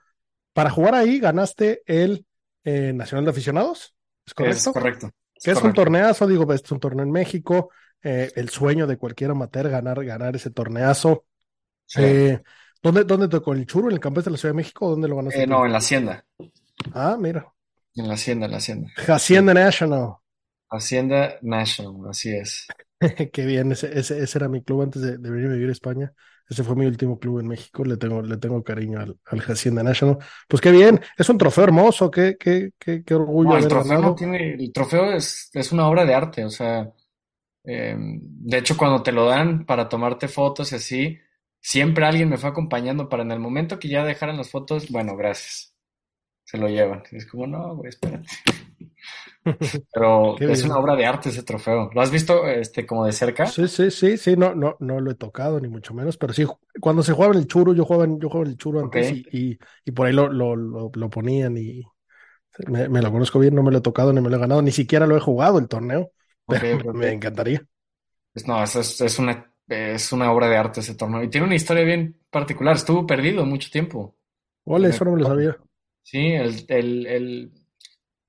para 0.53 0.69
jugar 0.69 0.95
ahí 0.95 1.19
ganaste 1.19 1.81
el 1.85 2.25
Nacional 2.63 3.25
de 3.25 3.31
Aficionados, 3.31 3.95
¿es 4.25 4.33
correcto? 4.33 4.57
Es 4.57 4.73
correcto. 4.73 5.09
que 5.43 5.51
es 5.51 5.61
un 5.61 5.73
torneazo, 5.73 6.27
digo, 6.27 6.51
es 6.53 6.71
un 6.71 6.79
torneo 6.79 7.03
en 7.03 7.11
México, 7.11 7.71
el 8.01 8.49
sueño 8.49 8.85
de 8.85 8.97
cualquier 8.97 9.31
amateur 9.31 9.69
ganar, 9.69 10.03
ganar 10.05 10.35
ese 10.35 10.51
torneazo. 10.51 11.25
¿Dónde, 12.81 13.03
dónde 13.03 13.27
tocó? 13.27 13.53
¿El 13.53 13.65
Churo, 13.65 13.87
en 13.87 13.93
el 13.93 13.99
campus 13.99 14.25
de 14.25 14.31
la 14.31 14.37
Ciudad 14.37 14.53
de 14.53 14.57
México 14.57 14.85
o 14.85 14.89
dónde 14.91 15.07
lo? 15.07 15.19
Eh, 15.31 15.45
no, 15.45 15.65
en 15.65 15.71
la 15.71 15.79
Hacienda. 15.79 16.25
Ah, 16.93 17.17
mira. 17.19 17.51
En 17.95 18.07
la 18.07 18.13
Hacienda, 18.13 18.45
en 18.45 18.51
la 18.51 18.57
Hacienda. 18.57 18.89
Hacienda 19.07 19.53
National. 19.53 20.15
Hacienda 20.69 21.37
National, 21.41 22.09
así 22.09 22.31
es. 22.31 22.67
Qué 23.33 23.45
bien, 23.45 23.71
ese, 23.71 23.97
ese, 23.97 24.21
ese, 24.21 24.37
era 24.37 24.49
mi 24.49 24.61
club 24.61 24.83
antes 24.83 25.01
de, 25.01 25.17
venir 25.17 25.49
a 25.49 25.53
vivir 25.53 25.69
a 25.69 25.73
España. 25.73 26.13
Ese 26.49 26.63
fue 26.63 26.75
mi 26.75 26.85
último 26.85 27.19
club 27.19 27.39
en 27.39 27.47
México. 27.47 27.83
Le 27.85 27.97
tengo, 27.97 28.21
le 28.21 28.37
tengo 28.37 28.63
cariño 28.63 28.99
al, 28.99 29.17
al 29.25 29.39
Hacienda 29.39 29.83
National. 29.83 30.17
Pues 30.47 30.61
qué 30.61 30.71
bien, 30.71 30.99
es 31.17 31.29
un 31.29 31.37
trofeo 31.37 31.63
hermoso, 31.65 32.09
qué, 32.09 32.37
qué, 32.39 32.71
qué, 32.77 33.03
qué 33.03 33.15
orgullo. 33.15 33.51
No, 33.51 33.57
el 33.57 33.67
trofeo 33.67 34.01
no 34.01 34.15
tiene, 34.15 34.55
el 34.55 34.73
trofeo 34.73 35.13
es, 35.13 35.49
es 35.53 35.71
una 35.71 35.87
obra 35.87 36.05
de 36.05 36.13
arte, 36.15 36.43
o 36.43 36.49
sea, 36.49 36.91
eh, 37.63 37.95
de 37.97 38.57
hecho 38.57 38.75
cuando 38.77 39.03
te 39.03 39.11
lo 39.11 39.25
dan 39.25 39.65
para 39.65 39.87
tomarte 39.87 40.27
fotos 40.27 40.71
y 40.71 40.75
así, 40.75 41.19
siempre 41.61 42.05
alguien 42.05 42.29
me 42.29 42.37
fue 42.37 42.49
acompañando 42.49 43.09
para 43.09 43.23
en 43.23 43.31
el 43.31 43.39
momento 43.39 43.77
que 43.77 43.89
ya 43.89 44.03
dejaran 44.03 44.37
las 44.37 44.49
fotos, 44.49 44.89
bueno, 44.89 45.15
gracias. 45.15 45.75
Se 46.43 46.57
lo 46.57 46.67
llevan. 46.67 47.03
es 47.11 47.27
como, 47.27 47.45
no, 47.45 47.75
güey, 47.75 47.89
espérate. 47.89 48.27
Pero 49.93 50.37
es 50.39 50.63
una 50.63 50.77
obra 50.77 50.95
de 50.95 51.05
arte 51.05 51.29
ese 51.29 51.43
trofeo. 51.43 51.89
¿Lo 51.93 52.01
has 52.01 52.11
visto 52.11 52.47
este 52.47 52.85
como 52.85 53.05
de 53.05 53.11
cerca? 53.11 53.45
Sí, 53.45 53.67
sí, 53.67 53.91
sí, 53.91 54.17
sí, 54.17 54.35
no, 54.35 54.55
no, 54.55 54.75
no 54.79 54.99
lo 54.99 55.11
he 55.11 55.15
tocado, 55.15 55.59
ni 55.59 55.67
mucho 55.67 55.93
menos, 55.93 56.17
pero 56.17 56.33
sí, 56.33 56.45
cuando 56.79 57.03
se 57.03 57.13
jugaba 57.13 57.35
el 57.35 57.47
churo, 57.47 57.73
yo 57.73 57.85
jugaba, 57.85 58.05
yo 58.19 58.29
jugaba 58.29 58.49
el 58.49 58.57
churo 58.57 58.79
antes 58.81 59.11
y, 59.11 59.57
y, 59.85 59.91
por 59.91 60.07
ahí 60.07 60.13
lo, 60.13 60.29
lo, 60.31 60.55
lo, 60.55 61.09
ponían 61.09 61.57
y 61.57 61.83
me, 62.67 62.87
lo 62.87 63.11
conozco 63.11 63.39
bien, 63.39 63.55
no 63.55 63.63
me 63.63 63.71
lo 63.71 63.79
he 63.79 63.81
tocado 63.81 64.13
ni 64.13 64.21
me 64.21 64.29
lo 64.29 64.35
he 64.35 64.39
ganado, 64.39 64.61
ni 64.61 64.71
siquiera 64.71 65.07
lo 65.07 65.17
he 65.17 65.21
jugado 65.21 65.59
el 65.59 65.67
torneo, 65.67 66.11
pero 66.47 66.93
me 66.93 67.11
encantaría. 67.11 67.65
Pues 68.33 68.47
no, 68.47 68.63
es, 68.63 68.75
es 68.75 69.19
una 69.19 69.49
es 69.69 70.11
una 70.11 70.31
obra 70.31 70.49
de 70.49 70.57
arte 70.57 70.79
ese 70.79 70.95
torneo. 70.95 71.23
Y 71.23 71.29
tiene 71.29 71.45
una 71.45 71.55
historia 71.55 71.83
bien 71.83 72.19
particular. 72.29 72.75
Estuvo 72.75 73.05
perdido 73.05 73.45
mucho 73.45 73.69
tiempo. 73.69 74.15
Ole, 74.65 74.89
eso 74.89 75.05
no 75.05 75.11
me 75.11 75.21
lo 75.21 75.27
sabía. 75.27 75.57
Sí, 76.01 76.33
el, 76.33 76.65
el, 76.67 77.05
el, 77.05 77.51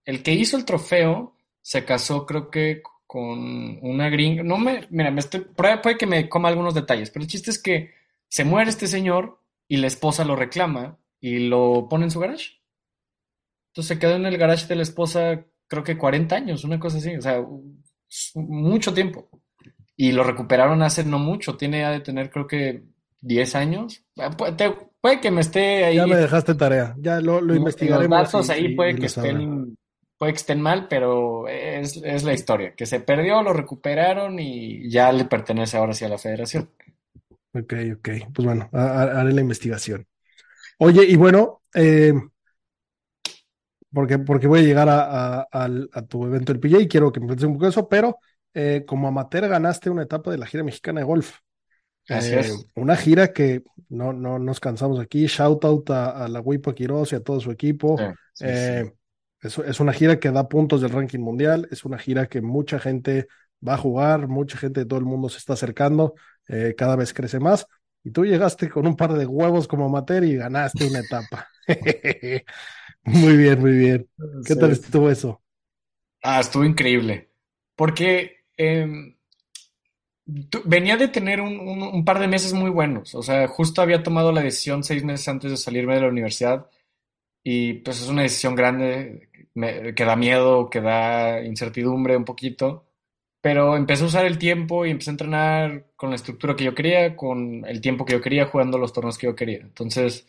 el, 0.04 0.22
que 0.22 0.32
hizo 0.32 0.56
el 0.56 0.64
trofeo 0.64 1.36
se 1.62 1.84
casó, 1.84 2.26
creo 2.26 2.50
que 2.50 2.82
con 3.06 3.78
una 3.82 4.08
gringa. 4.08 4.42
No 4.42 4.58
me. 4.58 4.86
Mira, 4.90 5.10
me 5.10 5.20
estoy, 5.20 5.40
puede 5.40 5.98
que 5.98 6.06
me 6.06 6.28
coma 6.28 6.48
algunos 6.48 6.74
detalles, 6.74 7.10
pero 7.10 7.24
el 7.24 7.30
chiste 7.30 7.50
es 7.50 7.60
que 7.60 7.90
se 8.28 8.44
muere 8.44 8.70
este 8.70 8.86
señor 8.86 9.40
y 9.66 9.78
la 9.78 9.88
esposa 9.88 10.24
lo 10.24 10.36
reclama 10.36 10.98
y 11.20 11.48
lo 11.48 11.88
pone 11.88 12.04
en 12.04 12.10
su 12.10 12.20
garage. 12.20 12.60
Entonces 13.70 13.88
se 13.88 13.98
quedó 13.98 14.16
en 14.16 14.26
el 14.26 14.38
garage 14.38 14.66
de 14.66 14.76
la 14.76 14.82
esposa, 14.82 15.44
creo 15.68 15.84
que 15.84 15.98
40 15.98 16.34
años, 16.34 16.64
una 16.64 16.78
cosa 16.78 16.98
así. 16.98 17.16
O 17.16 17.22
sea, 17.22 17.44
mucho 18.34 18.94
tiempo 18.94 19.28
y 19.96 20.12
lo 20.12 20.24
recuperaron 20.24 20.82
hace 20.82 21.04
no 21.04 21.18
mucho, 21.18 21.58
tiene 21.58 21.80
ya 21.80 21.90
de 21.90 22.00
tener 22.00 22.30
creo 22.30 22.46
que 22.46 22.84
10 23.20 23.54
años. 23.54 24.02
Puede, 25.00 25.20
que 25.20 25.30
me 25.30 25.42
esté 25.42 25.84
ahí. 25.84 25.96
Ya 25.96 26.06
me 26.06 26.16
dejaste 26.16 26.54
tarea, 26.54 26.94
ya 26.98 27.20
lo, 27.20 27.40
lo 27.40 27.54
investigaremos. 27.54 28.08
Los 28.08 28.32
datos 28.32 28.50
ahí 28.50 28.74
puede, 28.74 28.96
que 28.96 29.06
estén, 29.06 29.76
puede 30.20 30.34
que 30.34 30.40
estén 30.40 30.60
mal, 30.60 30.86
pero 30.86 31.48
es, 31.48 31.96
es, 32.04 32.24
la 32.24 32.34
historia, 32.34 32.74
que 32.74 32.84
se 32.84 33.00
perdió, 33.00 33.42
lo 33.42 33.54
recuperaron 33.54 34.38
y 34.38 34.90
ya 34.90 35.10
le 35.12 35.24
pertenece 35.24 35.78
ahora 35.78 35.94
sí 35.94 36.04
a 36.04 36.10
la 36.10 36.18
federación. 36.18 36.68
Ok, 37.54 37.72
ok, 37.96 38.08
pues 38.34 38.44
bueno, 38.44 38.68
haré 38.70 39.32
la 39.32 39.40
investigación. 39.40 40.06
Oye, 40.76 41.06
y 41.06 41.16
bueno, 41.16 41.62
eh, 41.72 42.12
porque, 43.90 44.18
porque 44.18 44.46
voy 44.46 44.60
a 44.60 44.64
llegar 44.64 44.90
a, 44.90 45.48
a, 45.50 46.06
tu 46.06 46.26
evento 46.26 46.52
del 46.52 46.60
PJ 46.60 46.82
y 46.82 46.88
quiero 46.88 47.10
que 47.10 47.20
me 47.20 47.24
cuentes 47.24 47.46
un 47.46 47.54
poco 47.54 47.68
eso, 47.68 47.88
pero 47.88 48.18
eh, 48.52 48.84
como 48.86 49.08
amateur 49.08 49.48
ganaste 49.48 49.88
una 49.88 50.02
etapa 50.02 50.30
de 50.30 50.36
la 50.36 50.44
gira 50.44 50.62
mexicana 50.62 51.00
de 51.00 51.06
golf. 51.06 51.38
Eh, 52.10 52.46
una 52.74 52.94
gira 52.94 53.32
que 53.32 53.62
no, 53.88 54.12
no 54.12 54.38
nos 54.38 54.60
cansamos 54.60 55.00
aquí. 55.00 55.26
Shout 55.28 55.64
out 55.64 55.88
a, 55.88 56.28
la 56.28 56.40
Wipa 56.40 56.74
Quiroz 56.74 57.10
y 57.14 57.16
a 57.16 57.22
todo 57.22 57.40
su 57.40 57.50
equipo. 57.50 57.96
Eh, 58.40 58.92
es, 59.40 59.80
una 59.80 59.92
gira 59.92 60.18
que 60.18 60.30
da 60.30 60.48
puntos 60.48 60.80
del 60.80 60.90
ranking 60.90 61.20
mundial. 61.20 61.68
Es 61.70 61.84
una 61.84 61.98
gira 61.98 62.26
que 62.26 62.40
mucha 62.40 62.78
gente 62.78 63.28
va 63.66 63.74
a 63.74 63.78
jugar, 63.78 64.28
mucha 64.28 64.58
gente 64.58 64.80
de 64.80 64.86
todo 64.86 64.98
el 64.98 65.06
mundo 65.06 65.28
se 65.28 65.38
está 65.38 65.54
acercando. 65.54 66.14
cada 66.76 66.96
vez 66.96 67.12
crece 67.12 67.40
más. 67.40 67.66
Y 68.02 68.10
tú 68.10 68.24
llegaste 68.24 68.68
con 68.68 68.86
un 68.86 68.96
par 68.96 69.12
de 69.12 69.26
huevos 69.26 69.68
como 69.68 69.86
amateur 69.86 70.24
y 70.24 70.36
ganaste 70.36 70.86
una 70.86 71.00
etapa. 71.00 71.48
muy 73.04 73.36
bien, 73.36 73.60
muy 73.60 73.72
bien. 73.72 74.08
¿Qué 74.46 74.56
tal 74.56 74.72
estuvo 74.72 75.10
eso? 75.10 75.42
Ah, 76.22 76.40
estuvo 76.40 76.64
increíble. 76.64 77.30
Porque 77.76 78.40
Em, 78.62 79.16
venía 80.66 80.98
de 80.98 81.08
tener 81.08 81.40
un, 81.40 82.04
par 82.04 82.18
de 82.18 82.28
meses 82.28 82.52
muy 82.52 82.70
buenos. 82.70 83.14
O 83.14 83.22
sea, 83.22 83.48
justo 83.48 83.80
había 83.80 84.02
tomado 84.02 84.32
la 84.32 84.42
decisión 84.42 84.84
seis 84.84 85.02
meses 85.02 85.26
antes 85.28 85.50
de 85.50 85.56
salirme 85.56 85.94
de 85.94 86.02
la 86.02 86.08
universidad. 86.08 86.66
Y 87.42 87.74
pues 87.74 88.02
es 88.02 88.08
una 88.08 88.22
decisión 88.22 88.54
grande, 88.54 89.29
que 89.54 90.04
da 90.04 90.16
miedo, 90.16 90.70
que 90.70 90.80
da 90.80 91.42
incertidumbre 91.42 92.16
un 92.16 92.24
poquito. 92.24 92.86
Pero 93.40 93.76
empecé 93.76 94.04
a 94.04 94.06
usar 94.06 94.26
el 94.26 94.38
tiempo 94.38 94.84
y 94.84 94.90
empecé 94.90 95.10
a 95.10 95.12
entrenar 95.12 95.86
con 95.96 96.10
la 96.10 96.16
estructura 96.16 96.56
que 96.56 96.64
yo 96.64 96.74
quería, 96.74 97.16
con 97.16 97.64
el 97.66 97.80
tiempo 97.80 98.04
que 98.04 98.12
yo 98.12 98.20
quería, 98.20 98.46
jugando 98.46 98.78
los 98.78 98.92
torneos 98.92 99.16
que 99.18 99.26
yo 99.28 99.34
quería. 99.34 99.60
Entonces, 99.60 100.28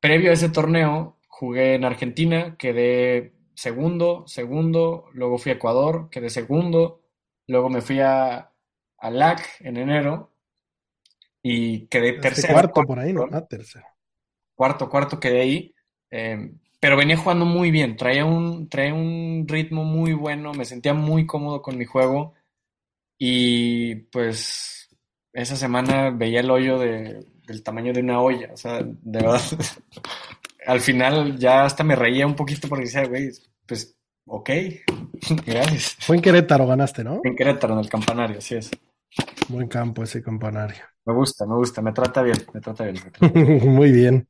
previo 0.00 0.30
a 0.30 0.34
ese 0.34 0.48
torneo, 0.48 1.18
jugué 1.28 1.74
en 1.74 1.84
Argentina, 1.84 2.56
quedé 2.58 3.34
segundo, 3.54 4.24
segundo, 4.26 5.06
luego 5.12 5.38
fui 5.38 5.52
a 5.52 5.54
Ecuador, 5.54 6.08
quedé 6.10 6.28
segundo, 6.28 7.04
Luego 7.46 7.68
me 7.68 7.82
fui 7.82 8.00
a, 8.00 8.50
a 8.98 9.10
LAC 9.10 9.60
en 9.60 9.76
enero 9.76 10.32
y 11.42 11.86
quedé 11.88 12.10
este 12.10 12.20
tercero. 12.22 12.54
Cuarto 12.54 12.82
por 12.82 12.98
ahí, 12.98 13.12
¿no? 13.12 13.28
Ah, 13.30 13.46
tercero. 13.46 13.86
Cuarto, 14.54 14.88
cuarto 14.88 15.20
quedé 15.20 15.40
ahí. 15.42 15.74
Em, 16.10 16.58
pero 16.84 16.98
venía 16.98 17.16
jugando 17.16 17.46
muy 17.46 17.70
bien, 17.70 17.96
traía 17.96 18.26
un, 18.26 18.68
traía 18.68 18.92
un 18.92 19.46
ritmo 19.48 19.84
muy 19.84 20.12
bueno, 20.12 20.52
me 20.52 20.66
sentía 20.66 20.92
muy 20.92 21.24
cómodo 21.24 21.62
con 21.62 21.78
mi 21.78 21.86
juego 21.86 22.34
y 23.18 23.94
pues 24.12 24.90
esa 25.32 25.56
semana 25.56 26.10
veía 26.10 26.40
el 26.40 26.50
hoyo 26.50 26.78
de 26.78 27.24
del 27.46 27.62
tamaño 27.62 27.94
de 27.94 28.00
una 28.00 28.20
olla. 28.20 28.50
O 28.52 28.56
sea, 28.58 28.82
de 28.82 29.18
verdad. 29.18 29.40
Al 30.66 30.80
final 30.80 31.38
ya 31.38 31.64
hasta 31.64 31.84
me 31.84 31.96
reía 31.96 32.26
un 32.26 32.36
poquito 32.36 32.68
porque 32.68 32.84
decía, 32.84 33.06
güey, 33.06 33.30
pues, 33.66 33.96
ok, 34.26 34.50
gracias. 35.46 35.96
Fue 36.00 36.16
en 36.16 36.22
Querétaro, 36.22 36.66
ganaste, 36.66 37.02
¿no? 37.02 37.22
En 37.24 37.34
Querétaro, 37.34 37.72
en 37.72 37.80
el 37.80 37.88
campanario, 37.88 38.38
así 38.40 38.56
es. 38.56 38.70
Buen 39.48 39.68
campo 39.68 40.02
ese 40.02 40.22
campanario. 40.22 40.82
Me 41.06 41.14
gusta, 41.14 41.46
me 41.46 41.54
gusta, 41.54 41.80
me 41.80 41.92
trata 41.92 42.20
bien, 42.20 42.36
me 42.52 42.60
trata 42.60 42.84
bien. 42.84 43.02
Muy 43.74 43.90
bien. 43.90 44.28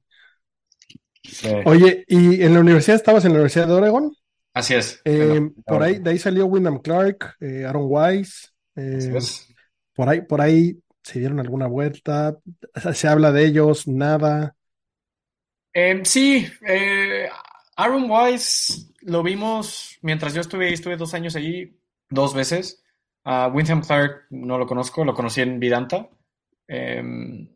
Oye, 1.64 2.04
¿y 2.06 2.42
en 2.42 2.54
la 2.54 2.60
universidad 2.60 2.96
estabas 2.96 3.24
en 3.24 3.32
la 3.32 3.36
Universidad 3.36 3.66
de 3.66 3.72
Oregon? 3.72 4.14
Así 4.52 4.74
es. 4.74 5.00
Eh, 5.04 5.50
por 5.64 5.82
ahí, 5.82 5.98
de 5.98 6.10
ahí 6.10 6.18
salió 6.18 6.46
Wyndham 6.46 6.80
Clark, 6.80 7.36
eh, 7.40 7.64
Aaron 7.64 7.86
Wise. 7.88 8.48
Eh, 8.76 9.18
por 9.94 10.08
ahí, 10.08 10.20
por 10.22 10.40
ahí 10.40 10.78
se 11.02 11.18
dieron 11.18 11.40
alguna 11.40 11.66
vuelta. 11.66 12.36
Se 12.94 13.08
habla 13.08 13.32
de 13.32 13.46
ellos, 13.46 13.88
nada. 13.88 14.54
sí, 16.04 16.46
Aaron 17.76 18.08
Wise 18.08 18.92
lo 19.00 19.22
vimos 19.22 19.98
mientras 20.02 20.34
yo 20.34 20.40
estuve 20.40 20.68
ahí, 20.68 20.74
estuve 20.74 20.96
dos 20.96 21.14
años 21.14 21.36
allí, 21.36 21.76
dos 22.08 22.34
veces. 22.34 22.82
A 23.24 23.48
Wyndham 23.48 23.82
Clark 23.82 24.26
no 24.30 24.58
lo 24.58 24.66
conozco, 24.66 25.04
lo 25.04 25.14
conocí 25.14 25.40
en 25.40 25.58
Vidanta. 25.58 26.08
Em, 26.68 27.48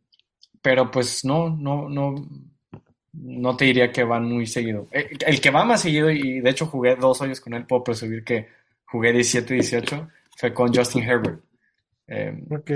pero 0.61 0.91
pues 0.91 1.25
no, 1.25 1.51
no, 1.51 1.89
no, 1.89 2.15
no 3.12 3.57
te 3.57 3.66
diría 3.66 3.90
que 3.90 4.05
van 4.05 4.25
muy 4.25 4.47
seguido. 4.47 4.88
Eh, 4.92 5.16
el, 5.27 5.40
que 5.40 5.51
va 5.51 5.64
más 5.64 5.83
seguido, 5.83 6.11
y 6.11 6.40
de 6.40 6.51
hecho 6.51 6.66
jugué 6.66 6.97
dos 6.97 7.21
años 7.23 7.40
con 7.40 7.55
él, 7.55 7.66
puedo 7.66 7.85
presumir 7.85 8.25
que 8.25 8.49
jugué 8.85 9.12
17-18, 9.14 10.09
fue 10.37 10.53
con 10.53 10.75
Justin 10.75 11.03
Herbert. 11.05 11.40
Ok. 12.51 12.71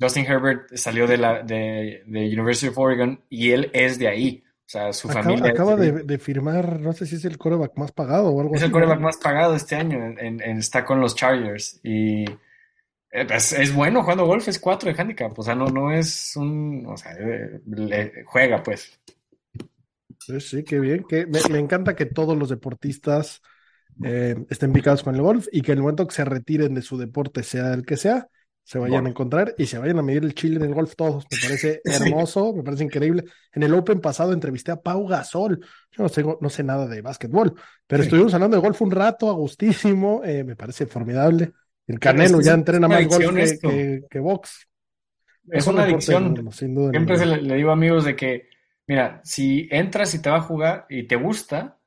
Justin 0.00 0.26
Herbert 0.26 0.76
salió 0.76 1.06
de 1.06 1.16
la 1.16 1.42
de, 1.42 2.02
University 2.06 2.68
of 2.68 2.78
Oregon 2.78 3.20
y 3.28 3.50
él 3.52 3.70
es 3.72 3.98
de 3.98 4.08
ahí. 4.08 4.42
O 4.66 4.68
sea, 4.74 4.92
su 4.92 5.08
familia. 5.08 5.50
Acaba 5.50 5.76
de, 5.76 6.18
firmar, 6.18 6.80
no 6.80 6.92
sé 6.92 7.06
si 7.06 7.16
es 7.16 7.24
el 7.26 7.36
coreback 7.36 7.76
más 7.76 7.92
pagado 7.92 8.30
o 8.30 8.40
algo 8.40 8.54
así. 8.54 8.62
Es 8.62 8.66
el 8.66 8.72
coreback 8.72 9.00
más 9.00 9.18
pagado 9.18 9.54
este 9.54 9.76
año. 9.76 9.98
está 10.18 10.84
con 10.84 11.00
los 11.00 11.14
Chargers. 11.14 11.80
Y 11.82 12.24
eh, 12.24 13.26
pues, 13.26 13.52
es, 13.52 13.72
bueno 13.74 14.02
jugando 14.02 14.26
golf, 14.26 14.48
es 14.48 14.58
4 14.58 14.92
de 14.92 15.00
handicap. 15.00 15.38
O 15.38 15.42
sea, 15.42 15.54
no, 15.54 15.66
no 15.66 15.92
es 15.92 16.34
un. 16.36 16.86
O 16.88 16.96
sea, 16.96 17.12
eh, 17.18 18.24
juega, 18.26 18.62
pues. 18.62 18.98
Sí, 20.40 20.64
qué 20.64 20.80
bien. 20.80 21.04
Que 21.08 21.26
me, 21.26 21.58
encanta 21.58 21.94
que 21.94 22.06
todos 22.06 22.36
los 22.36 22.48
deportistas 22.48 23.42
eh, 24.02 24.36
estén 24.48 24.72
picados 24.72 25.02
con 25.02 25.14
el 25.14 25.22
golf 25.22 25.46
y 25.52 25.62
que 25.62 25.72
en 25.72 25.78
el 25.78 25.82
momento 25.82 26.06
que 26.06 26.14
se 26.14 26.24
retiren 26.24 26.74
de 26.74 26.82
su 26.82 26.96
deporte, 26.96 27.42
sea 27.42 27.74
el 27.74 27.84
que 27.84 27.96
sea, 27.96 28.28
se 28.62 28.78
vayan 28.78 29.04
a 29.04 29.10
encontrar 29.10 29.54
y 29.58 29.66
se 29.66 29.78
vayan 29.78 29.98
a 29.98 30.02
medir 30.02 30.24
el 30.24 30.34
chile 30.34 30.56
en 30.56 30.62
el 30.62 30.74
golf 30.74 30.94
todos. 30.96 31.26
Me 31.30 31.38
parece 31.42 31.82
hermoso, 31.84 32.54
me 32.54 32.62
parece 32.62 32.84
increíble. 32.84 33.24
En 33.52 33.62
el 33.62 33.74
Open 33.74 34.00
pasado 34.00 34.32
entrevisté 34.32 34.72
a 34.72 34.80
Pau 34.80 35.06
Gasol. 35.06 35.60
Yo 35.92 36.02
no 36.02 36.08
sé, 36.08 36.24
no 36.40 36.48
sé 36.48 36.64
nada 36.64 36.86
de 36.88 37.02
básquetbol, 37.02 37.54
pero 37.86 38.02
estuvimos 38.02 38.32
hablando 38.32 38.56
de 38.56 38.62
golf 38.62 38.80
un 38.80 38.90
rato, 38.90 39.28
agustísimo. 39.28 40.22
Eh, 40.24 40.44
me 40.44 40.56
parece 40.56 40.86
formidable. 40.86 41.52
El 41.86 41.98
Canelo 41.98 42.40
ya 42.40 42.54
entrena 42.54 42.88
más 42.88 43.06
golf 43.06 43.36
que, 43.60 44.18
box. 44.18 44.66
Es, 45.50 45.66
una 45.66 45.82
adicción. 45.82 46.50
Siempre 46.50 47.26
le 47.42 47.56
digo 47.56 47.68
a 47.68 47.74
amigos 47.74 48.06
de 48.06 48.16
que 48.16 48.48
Mira, 48.86 49.20
si 49.24 49.68
entras 49.70 50.14
y 50.14 50.20
te 50.20 50.30
va 50.30 50.36
a 50.36 50.42
jugar 50.42 50.86
y 50.88 51.04
te 51.04 51.16
gusta, 51.16 51.78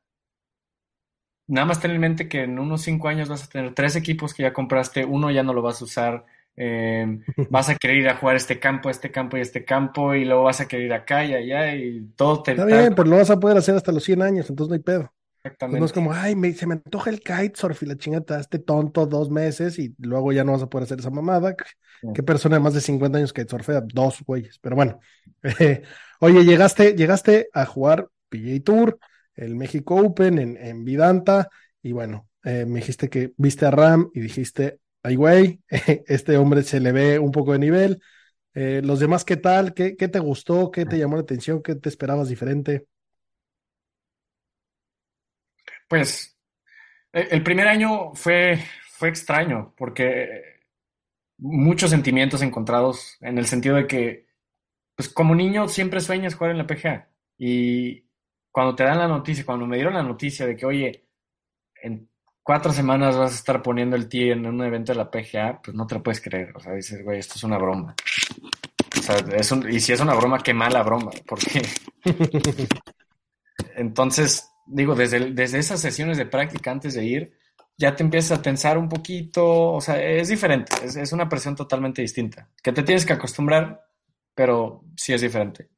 nada 1.47 1.65
más 1.65 1.79
ten 1.79 1.91
en 1.91 2.01
mente 2.01 2.27
que 2.27 2.43
en 2.43 2.60
unos 2.60 2.81
cinco 2.81 3.07
años 3.07 3.29
vas 3.29 3.43
a 3.43 3.49
tener 3.49 3.73
tres 3.73 3.95
equipos 3.95 4.33
que 4.33 4.43
ya 4.43 4.53
compraste, 4.53 5.05
uno 5.05 5.31
ya 5.31 5.43
no 5.43 5.53
lo 5.53 5.62
vas 5.62 5.81
a 5.81 5.86
usar, 5.86 6.25
em, 6.55 7.23
vas 7.51 7.69
a 7.69 7.75
querer 7.75 7.97
ir 7.97 8.10
a 8.10 8.17
jugar 8.17 8.36
este 8.36 8.60
campo, 8.60 8.89
este 8.89 9.12
campo 9.12 9.38
y 9.38 9.41
este 9.41 9.63
campo, 9.63 10.15
y 10.15 10.25
luego 10.25 10.43
vas 10.43 10.60
a 10.62 10.67
querer 10.67 10.88
ir 10.88 10.93
acá 10.93 11.23
y 11.23 11.33
allá, 11.33 11.75
y 11.75 12.01
todo 12.15 12.43
te... 12.43 12.51
Está 12.51 12.65
bien, 12.65 12.95
pero 12.95 13.10
lo 13.10 13.17
vas 13.17 13.29
a 13.29 13.39
poder 13.39 13.57
hacer 13.57 13.75
hasta 13.75 13.91
los 13.91 14.03
100 14.03 14.21
años, 14.21 14.49
entonces 14.49 14.69
no 14.69 14.73
hay 14.75 14.81
pedo. 14.81 15.13
Exactamente. 15.47 15.79
no 15.79 15.86
es 15.86 15.93
como, 15.93 16.13
ay, 16.13 16.36
me, 16.36 16.53
se 16.53 16.67
me 16.67 16.75
antoja 16.75 17.10
el 17.10 17.19
kitesurf 17.19 17.83
y 17.83 17.86
la 17.88 17.97
chingata, 17.97 18.39
este 18.39 18.60
tonto 18.60 19.05
dos 19.05 19.29
meses 19.29 19.79
y 19.79 19.95
luego 19.99 20.31
ya 20.31 20.43
no 20.43 20.53
vas 20.53 20.62
a 20.62 20.69
poder 20.69 20.86
hacer 20.86 20.99
esa 20.99 21.10
mamada. 21.10 21.55
¿Qué 22.13 22.23
persona 22.23 22.57
de 22.57 22.62
más 22.62 22.73
de 22.73 22.81
50 22.81 23.17
años 23.17 23.33
kitesurfea? 23.33 23.81
Dos 23.81 24.21
güeyes, 24.25 24.60
pero 24.60 24.75
bueno. 24.75 24.99
Oye, 26.19 26.45
llegaste, 26.45 26.93
llegaste 26.93 27.49
a 27.53 27.65
jugar 27.65 28.07
PJ 28.29 28.63
Tour, 28.63 28.99
el 29.36 29.55
México 29.55 29.95
Open 29.95 30.39
en, 30.39 30.57
en 30.57 30.83
Vidanta, 30.83 31.49
y 31.81 31.91
bueno, 31.91 32.27
eh, 32.43 32.65
me 32.65 32.79
dijiste 32.79 33.10
que 33.10 33.33
viste 33.38 33.65
a 33.65 33.71
Ram 33.71 34.10
y 34.13 34.19
dijiste, 34.19 34.79
ay 35.03 35.15
güey, 35.15 35.62
este 36.07 36.38
hombre 36.38 36.63
se 36.63 36.79
le 36.79 36.91
ve 36.91 37.19
un 37.19 37.31
poco 37.31 37.53
de 37.53 37.60
nivel. 37.60 38.01
Eh, 38.53 38.81
los 38.83 38.99
demás, 38.99 39.23
¿qué 39.23 39.38
tal? 39.38 39.73
¿Qué, 39.73 39.95
¿Qué 39.95 40.07
te 40.07 40.19
gustó? 40.19 40.71
¿Qué 40.71 40.86
te 40.86 40.97
llamó 40.97 41.15
la 41.15 41.21
atención? 41.21 41.62
¿Qué 41.62 41.75
te 41.75 41.89
esperabas 41.89 42.29
diferente? 42.29 42.88
Pues 45.88 46.38
e, 47.13 47.28
el 47.32 47.43
primer 47.43 47.67
año 47.67 48.13
fue, 48.13 48.60
fue 48.89 49.10
extraño 49.10 49.73
porque 49.78 50.58
muchos 51.38 51.89
sentimientos 51.89 52.41
encontrados 52.41 53.17
en 53.21 53.38
el 53.38 53.45
sentido 53.45 53.76
de 53.76 53.88
que 53.88 54.28
pues 54.95 55.10
como 55.10 55.36
niño 55.36 55.67
siempre 55.67 56.00
sueñas 56.00 56.34
jugar 56.34 56.52
en 56.52 56.58
la 56.58 56.67
PGA. 56.67 57.08
Y 57.38 58.04
cuando 58.52 58.73
te 58.73 58.84
dan 58.84 58.97
la 58.97 59.08
noticia, 59.08 59.45
cuando 59.45 59.67
me 59.67 59.76
dieron 59.76 59.93
la 59.93 60.02
noticia 60.02 60.47
de 60.47 60.56
que, 60.56 60.65
oye, 60.65 61.06
en 61.84 62.10
cuatro 62.41 62.73
semanas 62.73 63.15
vas 63.15 63.32
a 63.32 63.36
estar 63.36 63.62
poniendo 63.62 63.95
el 63.95 64.10
tee 64.10 64.32
en 64.32 64.47
un 64.47 64.60
evento 64.63 64.93
de 64.93 64.97
la 64.97 65.12
PGA, 65.12 65.62
pues 65.62 65.76
no 65.76 65.86
te 65.86 65.93
lo 65.93 66.02
puedes 66.02 66.19
creer. 66.19 66.52
O 66.56 66.60
sea, 66.60 66.73
dices, 66.73 67.04
güey, 67.04 67.19
esto 67.19 67.36
es 67.36 67.43
una 67.43 67.60
broma. 67.60 67.95
O 68.97 69.02
sea, 69.04 69.17
es 69.17 69.52
y 69.69 69.80
si 69.80 69.93
es 69.93 70.00
una 70.00 70.15
broma, 70.15 70.41
qué 70.41 70.56
mala 70.56 70.82
broma. 70.82 71.12
Porque. 71.28 71.62
Entonces, 73.76 74.50
digo, 74.67 74.95
desde, 74.95 75.32
desde 75.32 75.60
esas 75.60 75.82
sesiones 75.82 76.17
de 76.17 76.25
práctica 76.25 76.71
antes 76.71 76.93
de 76.93 77.06
ir, 77.06 77.34
ya 77.77 77.95
te 77.95 78.03
empiezas 78.03 78.39
a 78.39 78.41
tensar 78.41 78.77
un 78.77 78.89
poquito. 78.89 79.73
O 79.73 79.82
sea, 79.82 80.01
es 80.01 80.30
diferente. 80.30 80.73
Es, 80.84 80.95
es 80.95 81.12
una 81.13 81.30
presión 81.30 81.56
totalmente 81.56 82.01
distinta. 82.01 82.49
Que 82.63 82.73
te 82.73 82.84
tienes 82.84 83.06
que 83.06 83.13
acostumbrar 83.13 83.88
pero 84.38 84.84
sí 84.95 85.13
es 85.13 85.21
diferente. 85.21 85.69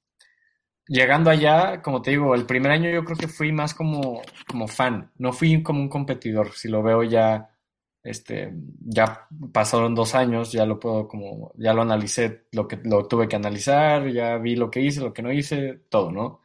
Llegando 0.85 1.29
allá, 1.29 1.81
como 1.81 2.01
te 2.01 2.11
digo, 2.11 2.35
el 2.35 2.45
primer 2.45 2.71
año 2.73 2.89
yo 2.89 3.05
creo 3.05 3.15
que 3.15 3.29
fui 3.29 3.53
más 3.53 3.73
como, 3.73 4.21
como 4.47 4.67
fan, 4.67 5.11
no 5.17 5.31
fui 5.31 5.63
como 5.63 5.79
un 5.79 5.87
competidor. 5.87 6.51
Si 6.51 6.67
lo 6.67 6.83
veo 6.83 7.03
ya, 7.03 7.55
este, 8.03 8.53
ya 8.81 9.27
pasaron 9.53 9.95
dos 9.95 10.13
años, 10.13 10.51
ya 10.51 10.65
lo 10.65 10.77
puedo 10.77 11.07
como, 11.07 11.53
ya 11.57 11.73
lo 11.73 11.83
analicé, 11.83 12.47
lo 12.51 12.67
que 12.67 12.81
lo 12.83 13.07
tuve 13.07 13.29
que 13.29 13.37
analizar, 13.37 14.09
ya 14.09 14.37
vi 14.37 14.57
lo 14.57 14.69
que 14.69 14.81
hice, 14.81 14.99
lo 14.99 15.13
que 15.13 15.21
no 15.21 15.31
hice, 15.31 15.85
todo, 15.89 16.11
¿no? 16.11 16.41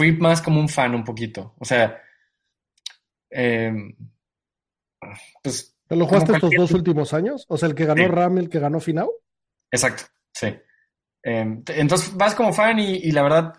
Fui 0.00 0.12
más 0.12 0.40
como 0.40 0.58
un 0.58 0.68
fan 0.70 0.94
un 0.94 1.04
poquito, 1.04 1.54
o 1.58 1.64
sea, 1.66 2.00
eh, 3.28 3.70
pues... 5.42 5.76
¿Lo 5.90 6.06
jugaste 6.06 6.32
estos 6.32 6.52
dos 6.56 6.70
últimos 6.70 7.12
años? 7.12 7.44
O 7.50 7.58
sea, 7.58 7.68
el 7.68 7.74
que 7.74 7.84
ganó 7.84 8.08
Ram, 8.08 8.38
el 8.38 8.48
que 8.48 8.60
ganó 8.60 8.80
Final. 8.80 9.10
Exacto, 9.70 10.04
sí. 10.32 10.56
Em, 11.22 11.62
entonces 11.66 12.16
vas 12.16 12.34
como 12.34 12.50
fan 12.50 12.78
y, 12.78 13.12
la 13.12 13.22
verdad, 13.22 13.52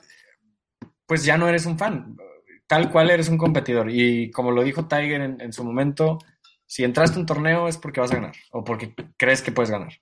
pues 1.05 1.23
ya 1.23 1.37
no 1.37 1.47
eres 1.47 1.67
un 1.67 1.77
fan, 1.77 2.17
tal 2.65 2.89
cual 2.89 3.11
eres 3.11 3.29
un 3.29 3.37
competidor. 3.37 3.91
Y 3.91 4.31
como 4.31 4.49
lo 4.49 4.63
dijo 4.63 4.87
Tiger 4.87 5.21
en, 5.21 5.53
su 5.53 5.63
momento, 5.63 6.17
si 6.65 6.83
entraste 6.83 7.17
a 7.17 7.19
un 7.19 7.27
torneo 7.27 7.67
es 7.67 7.77
porque 7.77 8.01
vas 8.01 8.13
a 8.13 8.15
ganar 8.15 8.35
o 8.49 8.63
porque 8.63 8.95
crees 9.15 9.43
que 9.43 9.51
puedes 9.51 9.69
ganar. 9.69 9.93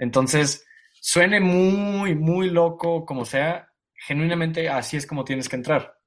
Entonces, 0.00 0.66
suene 0.94 1.38
muy, 1.38 2.16
muy 2.16 2.50
loco 2.50 3.06
como 3.06 3.24
sea, 3.24 3.68
genuinamente 4.06 4.68
así 4.68 4.96
es 4.96 5.06
como 5.06 5.24
tienes 5.24 5.48
que 5.48 5.56
entrar. 5.56 5.98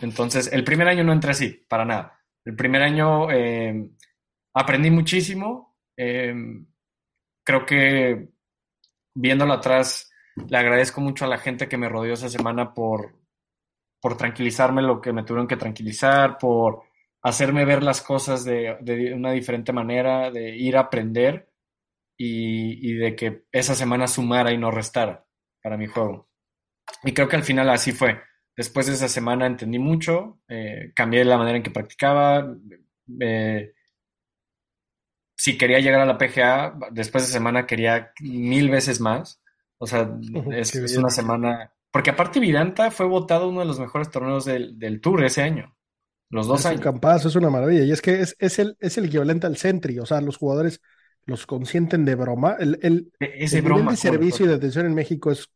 Entonces, 0.00 0.52
el 0.52 0.64
primer 0.64 0.88
año 0.88 1.04
no 1.04 1.12
entré 1.12 1.32
así, 1.32 1.66
para 1.68 1.84
nada. 1.84 2.20
El 2.44 2.54
primer 2.54 2.82
año 2.82 3.30
em, 3.30 3.96
aprendí 4.54 4.90
muchísimo. 4.90 5.76
Em, 5.96 6.66
creo 7.44 7.66
que 7.66 8.28
viéndolo 9.14 9.54
atrás, 9.54 10.10
le 10.48 10.56
agradezco 10.56 11.00
mucho 11.00 11.24
a 11.24 11.28
la 11.28 11.38
gente 11.38 11.68
que 11.68 11.76
me 11.76 11.88
rodeó 11.88 12.14
esa 12.14 12.28
semana 12.28 12.72
por, 12.72 13.16
por 14.00 14.16
tranquilizarme 14.16 14.82
lo 14.82 15.00
que 15.00 15.12
me 15.12 15.24
tuvieron 15.24 15.48
que 15.48 15.56
tranquilizar, 15.56 16.38
por 16.38 16.84
hacerme 17.22 17.64
ver 17.64 17.82
las 17.82 18.00
cosas 18.00 18.44
de, 18.44 19.12
una 19.14 19.32
diferente 19.32 19.72
manera, 19.72 20.30
de 20.30 20.56
ir 20.56 20.76
a 20.76 20.82
aprender 20.82 21.50
y, 22.16 22.94
de 22.94 23.16
que 23.16 23.44
esa 23.52 23.74
semana 23.74 24.06
sumara 24.06 24.52
y 24.52 24.58
no 24.58 24.70
restara 24.70 25.26
para 25.62 25.76
mi 25.76 25.86
juego. 25.86 26.27
Y 27.04 27.12
creo 27.12 27.28
que 27.28 27.36
al 27.36 27.44
final 27.44 27.68
así 27.70 27.92
fue. 27.92 28.20
Después 28.56 28.86
de 28.86 28.94
esa 28.94 29.08
semana 29.08 29.46
entendí 29.46 29.78
mucho, 29.78 30.40
eh, 30.48 30.92
cambié 30.94 31.24
la 31.24 31.38
manera 31.38 31.58
en 31.58 31.62
que 31.62 31.70
practicaba. 31.70 32.56
Eh, 33.20 33.72
si 35.36 35.56
quería 35.56 35.78
llegar 35.78 36.00
a 36.00 36.06
la 36.06 36.18
PGA, 36.18 36.76
después 36.90 37.24
de 37.24 37.32
semana 37.32 37.66
quería 37.66 38.12
mil 38.20 38.70
veces 38.70 39.00
más. 39.00 39.40
O 39.78 39.86
sea, 39.86 40.10
es, 40.52 40.74
una 40.96 41.10
semana. 41.10 41.72
Porque 41.92 42.10
aparte, 42.10 42.40
Vidanta 42.40 42.90
fue 42.90 43.06
votado 43.06 43.48
uno 43.48 43.60
de 43.60 43.66
los 43.66 43.78
mejores 43.78 44.10
torneos 44.10 44.44
del, 44.44 44.76
del 44.78 45.00
Tour 45.00 45.24
ese 45.24 45.42
año. 45.42 45.76
Los 46.30 46.48
dos 46.48 46.60
es 46.60 46.66
años. 46.66 46.80
Un 46.80 46.84
campazo, 46.84 47.28
es 47.28 47.36
una 47.36 47.50
maravilla. 47.50 47.84
Y 47.84 47.92
es 47.92 48.02
que 48.02 48.20
es, 48.20 48.34
es, 48.40 48.58
el, 48.58 48.76
es 48.80 48.98
el 48.98 49.04
equivalente 49.04 49.46
al 49.46 49.56
Sentry. 49.56 50.00
O 50.00 50.06
sea, 50.06 50.20
los 50.20 50.36
jugadores 50.36 50.80
los 51.24 51.46
consienten 51.46 52.04
de 52.04 52.16
broma. 52.16 52.56
El, 52.58 52.78
el, 52.82 53.12
e, 53.20 53.44
Ese 53.44 53.60
broma, 53.60 53.92
de 53.92 53.96
servicio 53.96 54.46
y 54.46 54.48
de 54.48 54.56
atención 54.56 54.86
en 54.86 54.94
México 54.94 55.30
es 55.30 55.48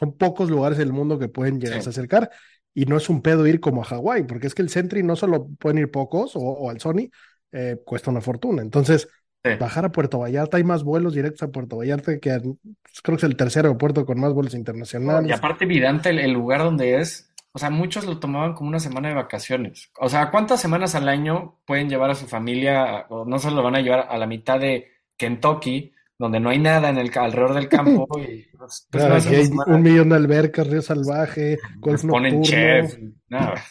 son 0.00 0.16
pocos 0.16 0.50
lugares 0.50 0.78
del 0.78 0.94
mundo 0.94 1.18
que 1.18 1.28
pueden 1.28 1.60
llegar 1.60 1.76
a 1.76 1.90
acercar. 1.90 2.30
Y 2.72 2.86
no 2.86 2.96
es 2.96 3.10
un 3.10 3.20
pedo 3.20 3.46
ir 3.46 3.60
como 3.60 3.82
a 3.82 3.84
Hawái, 3.84 4.22
porque 4.22 4.46
es 4.46 4.54
que 4.54 4.62
el 4.62 4.70
Sentry 4.70 5.02
no 5.02 5.14
solo 5.14 5.46
pueden 5.58 5.78
ir 5.78 5.90
pocos 5.90 6.32
o, 6.34 6.70
al 6.70 6.80
Sony, 6.80 7.10
eh, 7.52 7.76
cuesta 7.84 8.10
una 8.10 8.22
fortuna. 8.22 8.62
Entonces, 8.62 9.08
bajar 9.58 9.84
a 9.84 9.92
Puerto 9.92 10.18
Vallarta, 10.18 10.56
hay 10.56 10.64
más 10.64 10.84
vuelos 10.84 11.14
directos 11.14 11.42
a 11.42 11.52
Puerto 11.52 11.76
Vallarta 11.76 12.18
que 12.18 12.38
pues, 12.40 13.02
creo 13.02 13.18
que 13.18 13.26
es 13.26 13.30
el 13.30 13.36
tercer 13.36 13.66
aeropuerto 13.66 14.06
con 14.06 14.18
más 14.18 14.32
vuelos 14.32 14.54
internacionales. 14.54 15.28
Y 15.28 15.32
aparte, 15.32 15.66
Vidante, 15.66 16.10
el, 16.10 16.32
lugar 16.32 16.62
donde 16.62 17.00
es, 17.00 17.30
o 17.52 17.58
sea, 17.58 17.68
muchos 17.68 18.06
lo 18.06 18.18
tomaban 18.18 18.54
como 18.54 18.70
una 18.70 18.80
semana 18.80 19.08
de 19.08 19.14
vacaciones. 19.14 19.90
O 19.98 20.08
sea, 20.08 20.30
¿cuántas 20.30 20.60
semanas 20.60 20.94
al 20.94 21.08
año 21.08 21.58
pueden 21.66 21.90
llevar 21.90 22.10
a 22.10 22.14
su 22.14 22.26
familia, 22.26 23.06
o 23.10 23.26
no 23.26 23.38
se 23.38 23.50
lo 23.50 23.62
van 23.62 23.74
a 23.74 23.80
llevar 23.80 24.06
a 24.08 24.16
la 24.16 24.26
mitad 24.26 24.58
de 24.58 24.88
Kentucky, 25.16 25.92
donde 26.20 26.38
no 26.38 26.50
hay 26.50 26.58
nada 26.58 26.90
en 26.90 26.98
el 26.98 27.10
alrededor 27.18 27.54
del 27.54 27.68
campo? 27.68 28.06
Y, 28.20 28.44
pues, 28.56 28.86
pues 28.90 29.26
hay 29.26 29.50
un 29.66 29.82
millón 29.82 30.10
de 30.10 30.16
albercas, 30.16 30.66
río 30.66 30.82
salvaje, 30.82 31.58
golf 31.78 32.04
ponen 32.04 32.42
chef. 32.42 32.94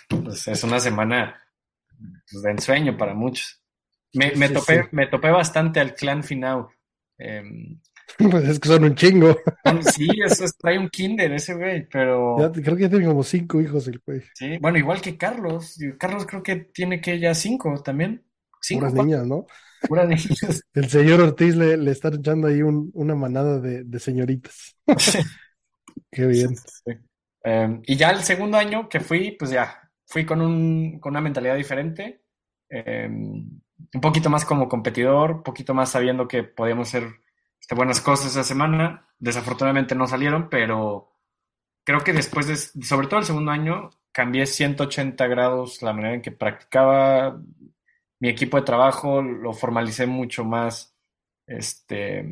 pues 0.09 0.47
es 0.47 0.63
una 0.63 0.79
semana 0.79 1.39
de 2.31 2.49
ensueño 2.49 2.97
para 2.97 3.13
muchos. 3.13 3.63
Me, 4.13 4.31
me 4.35 4.49
topé, 4.49 4.89
me 4.91 5.05
topé 5.05 5.29
bastante 5.29 5.79
al 5.79 5.93
clan 5.93 6.23
Finau. 6.23 6.67
Em, 7.19 7.79
pues 8.31 8.49
es 8.49 8.59
que 8.59 8.67
son 8.67 8.83
un 8.83 8.95
chingo. 8.95 9.37
Sí, 9.93 10.07
eso 10.25 10.45
trae 10.57 10.79
un 10.79 10.89
kinder 10.89 11.31
ese 11.31 11.53
güey, 11.53 11.87
pero... 11.87 12.35
creo 12.51 12.75
que 12.75 12.83
ya 12.83 12.89
tiene 12.89 13.05
como 13.05 13.21
cinco 13.21 13.61
hijos 13.61 13.87
el 13.87 14.01
güey. 14.03 14.23
Sí, 14.33 14.57
bueno, 14.59 14.79
igual 14.79 15.01
que 15.01 15.15
Carlos. 15.15 15.77
Carlos 15.99 16.25
creo 16.25 16.41
que 16.41 16.55
tiene 16.55 16.99
que 16.99 17.19
ya 17.19 17.35
cinco 17.35 17.79
también. 17.83 18.25
Cinco, 18.59 18.89
Puras 18.89 19.05
niñas, 19.05 19.27
¿no? 19.27 19.45
El 20.73 20.89
señor 20.89 21.21
Ortiz 21.21 21.55
le, 21.55 21.77
le 21.77 21.91
está 21.91 22.09
echando 22.09 22.47
ahí 22.47 22.61
un, 22.61 22.91
una 22.93 23.15
manada 23.15 23.59
de, 23.59 23.83
de 23.83 23.99
señoritas. 23.99 24.75
Qué 26.11 26.25
bien. 26.25 26.55
Em, 27.43 27.81
y 27.85 27.95
ya 27.95 28.09
el 28.11 28.23
segundo 28.23 28.57
año 28.57 28.89
que 28.89 28.99
fui, 28.99 29.31
pues 29.31 29.51
ya, 29.51 29.89
fui 30.05 30.25
con, 30.25 30.41
un, 30.41 30.99
con 30.99 31.11
una 31.11 31.21
mentalidad 31.21 31.55
diferente. 31.55 32.23
Eh, 32.69 33.07
un 33.07 34.01
poquito 34.01 34.29
más 34.29 34.45
como 34.45 34.67
competidor, 34.67 35.31
un 35.31 35.43
poquito 35.43 35.73
más 35.73 35.89
sabiendo 35.89 36.27
que 36.27 36.43
podíamos 36.43 36.89
hacer 36.89 37.07
este, 37.59 37.75
buenas 37.75 38.01
cosas 38.01 38.31
esa 38.31 38.43
semana. 38.43 39.07
Desafortunadamente 39.17 39.95
no 39.95 40.07
salieron, 40.07 40.49
pero 40.49 41.11
creo 41.83 42.01
que 42.01 42.13
después 42.13 42.47
de, 42.47 42.55
sobre 42.85 43.07
todo 43.07 43.19
el 43.19 43.25
segundo 43.25 43.51
año, 43.51 43.89
cambié 44.11 44.45
180 44.45 45.27
grados 45.27 45.81
la 45.81 45.93
manera 45.93 46.15
en 46.15 46.21
que 46.21 46.31
practicaba 46.31 47.41
mi 48.19 48.29
equipo 48.29 48.57
de 48.57 48.63
trabajo, 48.63 49.21
lo 49.21 49.53
formalicé 49.53 50.05
mucho 50.05 50.43
más, 50.43 50.95
este, 51.47 52.25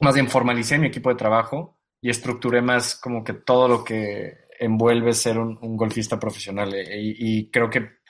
más 0.00 0.14
bien 0.14 0.28
formalicé 0.28 0.78
mi 0.78 0.88
equipo 0.88 1.10
de 1.10 1.16
trabajo 1.16 1.78
y 2.00 2.10
estructuré 2.10 2.60
más 2.62 2.96
como 2.96 3.22
que 3.22 3.34
todo 3.34 3.68
lo 3.68 3.84
que 3.84 4.44
envuelve 4.58 5.12
ser 5.14 5.38
un, 5.38 5.76
golfista 5.76 6.18
profesional. 6.18 6.74
E, 6.74 6.98
y 7.00 7.50
creo 7.50 7.70
que 7.70 8.04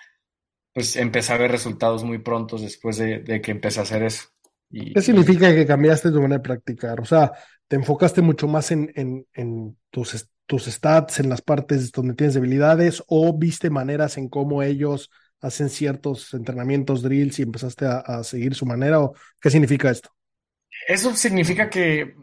pues 0.72 0.96
empecé 0.96 1.32
a 1.32 1.38
ver 1.38 1.52
resultados 1.52 2.02
muy 2.02 2.18
prontos 2.18 2.60
después 2.60 2.96
de, 2.96 3.40
que 3.40 3.52
empecé 3.52 3.78
a 3.78 3.84
hacer 3.84 4.02
eso. 4.02 4.24
¿Qué 4.68 5.00
significa 5.00 5.54
que 5.54 5.66
cambiaste 5.66 6.10
tu 6.10 6.16
manera 6.16 6.38
de 6.38 6.42
practicar? 6.42 7.00
O 7.00 7.04
sea, 7.04 7.32
te 7.68 7.76
enfocaste 7.76 8.22
mucho 8.22 8.48
más 8.48 8.72
en, 8.72 8.92
en, 9.32 9.78
tus, 9.90 10.28
tus 10.46 10.64
stats, 10.64 11.20
en 11.20 11.28
las 11.28 11.42
partes 11.42 11.92
donde 11.92 12.14
tienes 12.14 12.34
debilidades, 12.34 13.04
o 13.06 13.38
viste 13.38 13.70
maneras 13.70 14.18
en 14.18 14.28
cómo 14.28 14.64
ellos 14.64 15.10
hacen 15.44 15.68
ciertos 15.68 16.32
entrenamientos, 16.34 17.02
drills 17.02 17.38
y 17.38 17.42
empezaste 17.42 17.86
a, 17.86 18.24
seguir 18.24 18.54
su 18.54 18.66
manera? 18.66 19.00
¿O 19.00 19.14
qué 19.40 19.50
significa 19.50 19.90
esto? 19.90 20.10
Eso 20.88 21.14
significa 21.14 21.68
que 21.68 22.16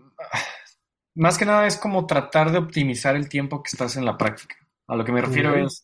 más 1.15 1.38
que 1.38 1.45
nada 1.45 1.67
es 1.67 1.78
como 1.78 2.05
tratar 2.05 2.51
de 2.51 2.57
optimizar 2.57 3.15
el 3.15 3.30
tiempo 3.30 3.61
que 3.61 3.69
estás 3.69 3.95
en 3.95 4.05
la 4.05 4.17
práctica. 4.17 4.55
A 4.88 4.95
lo 4.95 5.05
que 5.05 5.11
me 5.11 5.22
refiero 5.22 5.55
es 5.55 5.84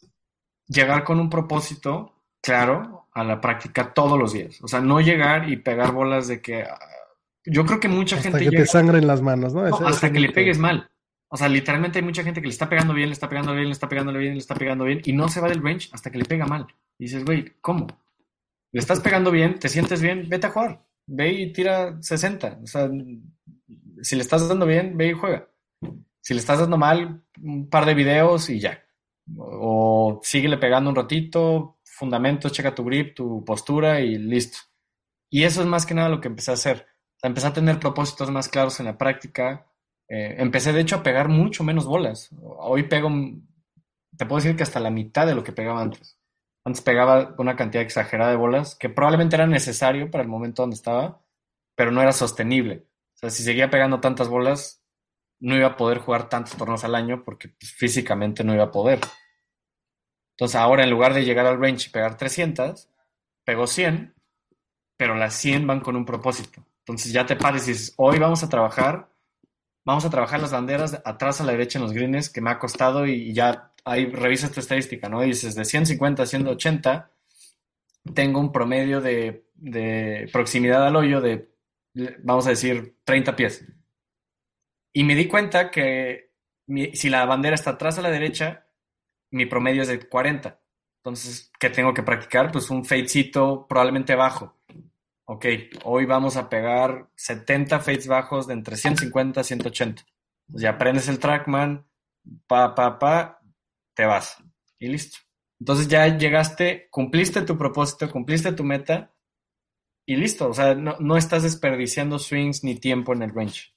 llegar 0.67 1.03
con 1.03 1.19
un 1.19 1.29
propósito 1.29 2.13
claro 2.41 3.07
a 3.13 3.23
la 3.23 3.39
práctica 3.39 3.93
todos 3.93 4.17
los 4.17 4.33
días. 4.33 4.59
O 4.61 4.67
sea, 4.67 4.81
no 4.81 4.99
llegar 4.99 5.49
y 5.49 5.57
pegar 5.57 5.91
bolas 5.91 6.27
de 6.27 6.41
que... 6.41 6.63
Ah, 6.63 6.79
yo 7.45 7.65
creo 7.65 7.79
que 7.79 7.88
mucha 7.88 8.17
hasta 8.17 8.29
gente... 8.29 8.49
que 8.49 8.57
te 8.57 8.65
sangren 8.65 9.07
las 9.07 9.21
manos, 9.21 9.53
¿no? 9.53 9.63
hasta 9.65 10.11
que 10.11 10.19
le 10.19 10.31
pegues 10.31 10.57
mal. 10.57 10.89
O 11.29 11.38
sea, 11.38 11.49
literalmente 11.49 11.99
hay 11.99 12.05
mucha 12.05 12.23
gente 12.23 12.41
que 12.41 12.47
le 12.47 12.53
está 12.53 12.69
pegando 12.69 12.93
bien, 12.93 13.09
le 13.09 13.13
está 13.13 13.27
pegando 13.27 13.53
bien, 13.53 13.65
le 13.65 13.73
está 13.73 13.89
pegando 13.89 14.13
bien, 14.13 14.33
le 14.33 14.39
está 14.39 14.55
pegando 14.55 14.85
bien 14.85 15.01
y 15.03 15.13
no 15.13 15.27
se 15.27 15.41
va 15.41 15.49
del 15.49 15.63
range 15.63 15.89
hasta 15.91 16.09
que 16.09 16.17
le 16.17 16.25
pega 16.25 16.45
mal. 16.45 16.67
Y 16.99 17.05
dices, 17.05 17.25
güey, 17.25 17.53
¿cómo? 17.61 17.87
Le 18.71 18.79
estás 18.79 18.99
pegando 18.99 19.31
bien, 19.31 19.59
te 19.59 19.69
sientes 19.69 20.01
bien, 20.01 20.27
vete 20.27 20.47
a 20.47 20.51
jugar. 20.51 20.85
Ve 21.05 21.31
y 21.31 21.53
tira 21.53 22.01
60. 22.01 22.59
O 22.63 22.67
sea, 22.67 22.89
si 24.01 24.15
le 24.15 24.21
estás 24.21 24.47
dando 24.47 24.65
bien, 24.65 24.97
ve 24.97 25.09
y 25.09 25.13
juega. 25.13 25.47
Si 26.21 26.33
le 26.33 26.39
estás 26.39 26.59
dando 26.59 26.77
mal, 26.77 27.23
un 27.41 27.69
par 27.69 27.85
de 27.85 27.93
videos 27.93 28.49
y 28.49 28.59
ya. 28.59 28.83
O 29.37 30.19
síguele 30.23 30.57
pegando 30.57 30.89
un 30.89 30.95
ratito, 30.95 31.79
fundamentos, 31.83 32.51
checa 32.51 32.75
tu 32.75 32.83
grip, 32.83 33.15
tu 33.15 33.43
postura 33.45 34.01
y 34.01 34.17
listo. 34.17 34.59
Y 35.29 35.43
eso 35.43 35.61
es 35.61 35.67
más 35.67 35.85
que 35.85 35.93
nada 35.93 36.09
lo 36.09 36.21
que 36.21 36.27
empecé 36.27 36.51
a 36.51 36.55
hacer. 36.55 36.87
empecé 37.23 37.47
a 37.47 37.53
tener 37.53 37.79
propósitos 37.79 38.29
más 38.31 38.47
claros 38.49 38.79
en 38.79 38.85
la 38.85 38.97
práctica. 38.97 39.65
Eh, 40.09 40.35
empecé, 40.37 40.71
de 40.71 40.81
hecho, 40.81 40.97
a 40.97 41.03
pegar 41.03 41.29
mucho 41.29 41.63
menos 41.63 41.85
bolas. 41.85 42.29
Hoy 42.41 42.83
pego, 42.83 43.09
te 44.17 44.25
puedo 44.25 44.41
decir 44.41 44.55
que 44.55 44.63
hasta 44.63 44.79
la 44.79 44.91
mitad 44.91 45.27
de 45.27 45.35
lo 45.35 45.43
que 45.43 45.51
pegaba 45.51 45.81
antes. 45.81 46.16
Antes 46.68 46.82
pegaba 46.82 47.34
una 47.38 47.55
cantidad 47.55 47.82
exagerada 47.82 48.32
de 48.32 48.36
bolas 48.36 48.76
que 48.76 48.89
probablemente 48.89 49.38
era 49.38 49.47
necesario 49.47 50.11
para 50.11 50.22
el 50.22 50.28
momento 50.28 50.63
donde 50.63 50.76
estaba, 50.76 51.22
pero 51.76 51.91
no 51.91 52.01
era 52.01 52.11
sostenible. 52.11 52.86
O 53.15 53.20
sea, 53.20 53.30
si 53.30 53.41
seguía 53.41 53.70
pegando 53.70 54.01
tantas 54.01 54.28
bolas, 54.28 54.84
no 55.39 55.55
iba 55.55 55.68
a 55.68 55.78
poder 55.78 55.99
jugar 55.99 56.28
tantos 56.28 56.57
torneos 56.57 56.84
al 56.84 56.95
año 56.95 57.24
porque 57.24 57.47
pues, 57.47 57.72
físicamente 57.72 58.43
no 58.43 58.53
iba 58.53 58.65
a 58.65 58.72
poder. 58.72 58.99
Entonces 60.32 60.57
ahora 60.57 60.84
en 60.84 60.89
lugar 60.89 61.13
de 61.13 61.24
llegar 61.24 61.45
al 61.45 61.57
range 61.57 61.88
y 61.88 61.91
pegar 61.91 62.18
300, 62.18 62.89
pego 63.45 63.65
100, 63.65 64.13
pero 64.97 65.15
las 65.15 65.36
100 65.36 65.68
van 65.68 65.80
con 65.80 65.95
un 65.95 66.03
propósito. 66.03 66.65
Entonces 66.80 67.13
ya 67.13 67.26
te 67.26 67.38
pares 67.38 67.65
y 67.70 67.72
dices, 67.72 67.93
hoy 67.95 68.20
vamos 68.20 68.43
a 68.43 68.49
trabajar, 68.49 69.09
vamos 69.86 70.03
a 70.03 70.09
trabajar 70.09 70.41
las 70.41 70.51
banderas 70.51 71.01
atrás 71.05 71.39
a 71.39 71.45
la 71.45 71.53
derecha 71.53 71.80
en 71.80 71.84
los 71.84 71.93
greens 71.93 72.30
que 72.30 72.41
me 72.41 72.49
ha 72.49 72.59
costado 72.59 73.05
y, 73.07 73.34
ya 73.34 73.72
ahí 73.88 74.05
revisas 74.07 74.51
tu 74.51 74.59
estadística, 74.59 75.07
¿no? 75.07 75.21
Dices, 75.21 75.55
de 75.55 75.63
150 75.63 76.23
a 76.23 76.25
180, 76.25 77.11
tengo 78.13 78.39
un 78.39 78.51
promedio 78.51 79.01
de, 79.01 79.45
proximidad 80.31 80.85
al 80.85 80.95
hoyo 80.95 81.21
de, 81.21 81.49
vamos 82.23 82.45
a 82.47 82.51
decir, 82.51 82.97
30 83.05 83.35
pies. 83.35 83.65
Y 84.93 85.03
me 85.03 85.15
di 85.15 85.27
cuenta 85.27 85.71
que 85.71 86.33
si 86.93 87.09
la 87.09 87.25
bandera 87.25 87.55
está 87.55 87.71
atrás 87.71 87.97
a 87.97 88.01
la 88.01 88.11
derecha, 88.11 88.67
mi 89.31 89.45
promedio 89.45 89.83
es 89.83 89.88
de 89.88 89.99
40. 89.99 90.59
Entonces, 90.97 91.51
¿qué 91.57 91.69
tengo 91.69 91.93
que 91.93 92.03
practicar? 92.03 92.51
Pues 92.51 92.69
un 92.69 92.83
fadecito 92.83 93.67
probablemente 93.67 94.15
bajo. 94.15 94.57
Ok, 95.25 95.45
hoy 95.83 96.05
vamos 96.05 96.35
a 96.35 96.49
pegar 96.49 97.09
70 97.15 97.79
fades 97.79 98.07
bajos 98.07 98.47
de 98.47 98.53
entre 98.53 98.75
150 98.75 99.41
a 99.41 99.43
180. 99.43 100.03
Pues 100.49 100.61
ya 100.61 100.71
aprendes 100.71 101.07
el 101.09 101.19
trackman, 101.19 101.85
pa, 102.47 102.73
pa, 102.75 102.97
pa, 102.97 103.36
te 103.97 104.05
vas. 104.05 104.37
Y 104.79 104.87
listo. 104.87 105.17
Entonces 105.59 105.87
ya 105.87 106.07
llegaste, 106.17 106.87
cumpliste 106.91 107.41
tu 107.41 107.57
propósito, 107.57 108.09
cumpliste 108.11 108.51
tu 108.53 108.63
meta 108.63 109.11
y 110.05 110.15
listo. 110.15 110.49
O 110.49 110.53
sea, 110.53 110.75
no, 110.75 111.17
estás 111.17 111.43
desperdiciando 111.43 112.19
swings 112.19 112.63
ni 112.63 112.75
tiempo 112.75 113.13
en 113.13 113.23
el 113.23 113.33
range. 113.33 113.73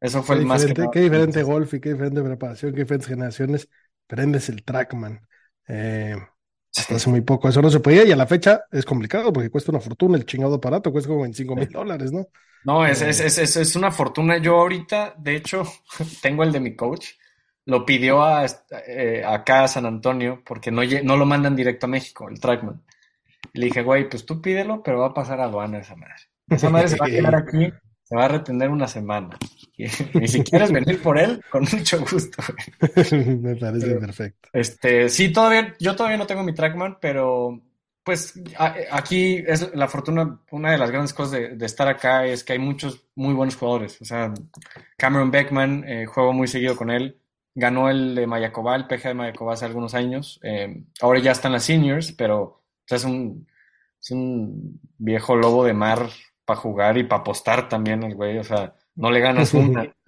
Eso 0.00 0.22
fue 0.22 0.36
el 0.36 0.46
más 0.46 0.64
que 0.64 0.74
Qué 0.90 1.00
diferente 1.00 1.42
golf 1.42 1.74
y 1.74 1.80
qué 1.80 1.92
diferente 1.92 2.22
preparación, 2.22 2.72
qué 2.72 2.80
diferentes 2.80 3.08
generaciones 3.08 3.68
prendes 4.06 4.48
el 4.48 4.64
trackman. 4.64 5.28
Eh, 5.68 6.16
hace 6.74 7.10
muy 7.10 7.20
poco 7.20 7.50
eso 7.50 7.60
no 7.60 7.70
se 7.70 7.80
podía 7.80 8.04
y 8.04 8.12
a 8.12 8.16
la 8.16 8.26
fecha 8.26 8.62
es 8.72 8.86
complicado 8.86 9.30
porque 9.30 9.50
cuesta 9.50 9.72
una 9.72 9.80
fortuna. 9.80 10.16
El 10.16 10.24
chingado 10.24 10.54
aparato 10.54 10.90
cuesta 10.90 11.08
como 11.08 11.22
25 11.22 11.54
mil 11.54 11.68
dólares, 11.68 12.12
¿no? 12.12 12.26
No, 12.64 12.86
es, 12.86 13.02
es, 13.02 13.20
eh, 13.20 13.42
es, 13.42 13.56
es, 13.56 13.76
una 13.76 13.90
fortuna. 13.90 14.38
Yo 14.38 14.56
ahorita, 14.56 15.14
de 15.18 15.36
hecho, 15.36 15.64
tengo 16.22 16.44
el 16.44 16.52
de 16.52 16.60
mi 16.60 16.74
coach. 16.74 17.08
Lo 17.66 17.84
pidió 17.84 18.22
a, 18.22 18.46
eh, 18.86 19.22
acá 19.26 19.64
a 19.64 19.68
San 19.68 19.86
Antonio 19.86 20.42
porque 20.44 20.70
no, 20.70 20.82
no 21.04 21.16
lo 21.16 21.26
mandan 21.26 21.54
directo 21.54 21.86
a 21.86 21.90
México, 21.90 22.28
el 22.28 22.40
trackman. 22.40 22.82
le 23.52 23.66
dije, 23.66 23.82
güey, 23.82 24.08
pues 24.08 24.24
tú 24.24 24.40
pídelo, 24.40 24.82
pero 24.82 25.00
va 25.00 25.08
a 25.08 25.14
pasar 25.14 25.40
a 25.40 25.44
aduana 25.44 25.78
esa 25.78 25.96
madre. 25.96 26.14
Esa 26.48 26.70
madre 26.70 26.88
se 26.88 26.96
va 26.96 27.06
a 27.06 27.08
quedar 27.10 27.34
aquí 27.34 27.72
se 28.10 28.16
va 28.16 28.24
a 28.24 28.28
retener 28.28 28.68
una 28.70 28.88
semana. 28.88 29.38
Y, 29.76 29.86
si 30.26 30.42
quieres 30.42 30.72
venir 30.72 31.00
por 31.00 31.16
él, 31.16 31.40
con 31.48 31.62
mucho 31.62 32.00
gusto. 32.00 32.42
Me 33.12 33.54
parece 33.54 33.94
perfecto. 33.94 34.48
Este, 34.52 35.08
sí, 35.08 35.32
todavía, 35.32 35.76
yo 35.78 35.94
todavía 35.94 36.18
no 36.18 36.26
tengo 36.26 36.42
mi 36.42 36.52
trackman, 36.52 36.98
pero 37.00 37.62
pues 38.02 38.34
aquí 38.90 39.44
es 39.46 39.72
la 39.76 39.86
fortuna, 39.86 40.40
una 40.50 40.72
de 40.72 40.78
las 40.78 40.90
grandes 40.90 41.14
cosas 41.14 41.56
de, 41.56 41.64
estar 41.64 41.86
acá 41.86 42.26
es 42.26 42.42
que 42.42 42.54
hay 42.54 42.58
muchos 42.58 43.04
muy 43.14 43.32
buenos 43.32 43.54
jugadores. 43.54 44.02
O 44.02 44.04
sea, 44.04 44.34
Cameron 44.96 45.30
Beckman, 45.30 45.84
eh, 45.86 46.06
juego 46.06 46.32
muy 46.32 46.48
seguido 46.48 46.74
con 46.74 46.90
él. 46.90 47.19
Ganó 47.54 47.90
el 47.90 48.14
de 48.14 48.26
Mayacobá, 48.26 48.76
el 48.76 48.86
PGA 48.86 49.08
de 49.08 49.14
Mayacobá 49.14 49.54
hace 49.54 49.64
algunos 49.64 49.94
años. 49.94 50.40
Eh, 50.42 50.84
ahora 51.00 51.20
ya 51.20 51.32
están 51.32 51.52
las 51.52 51.64
seniors, 51.64 52.12
pero 52.12 52.62
es, 52.88 53.04
un, 53.04 53.46
es 54.00 54.10
un 54.10 54.80
viejo 54.98 55.36
lobo 55.36 55.64
de 55.64 55.74
mar 55.74 56.08
para 56.44 56.60
jugar 56.60 56.98
y 56.98 57.04
para 57.04 57.22
apostar 57.22 57.68
también 57.68 58.02
el 58.02 58.14
güey, 58.14 58.38
o 58.38 58.44
sea, 58.44 58.74
no 58.94 59.10
le 59.10 59.20
ganas 59.20 59.54
una. 59.54 59.94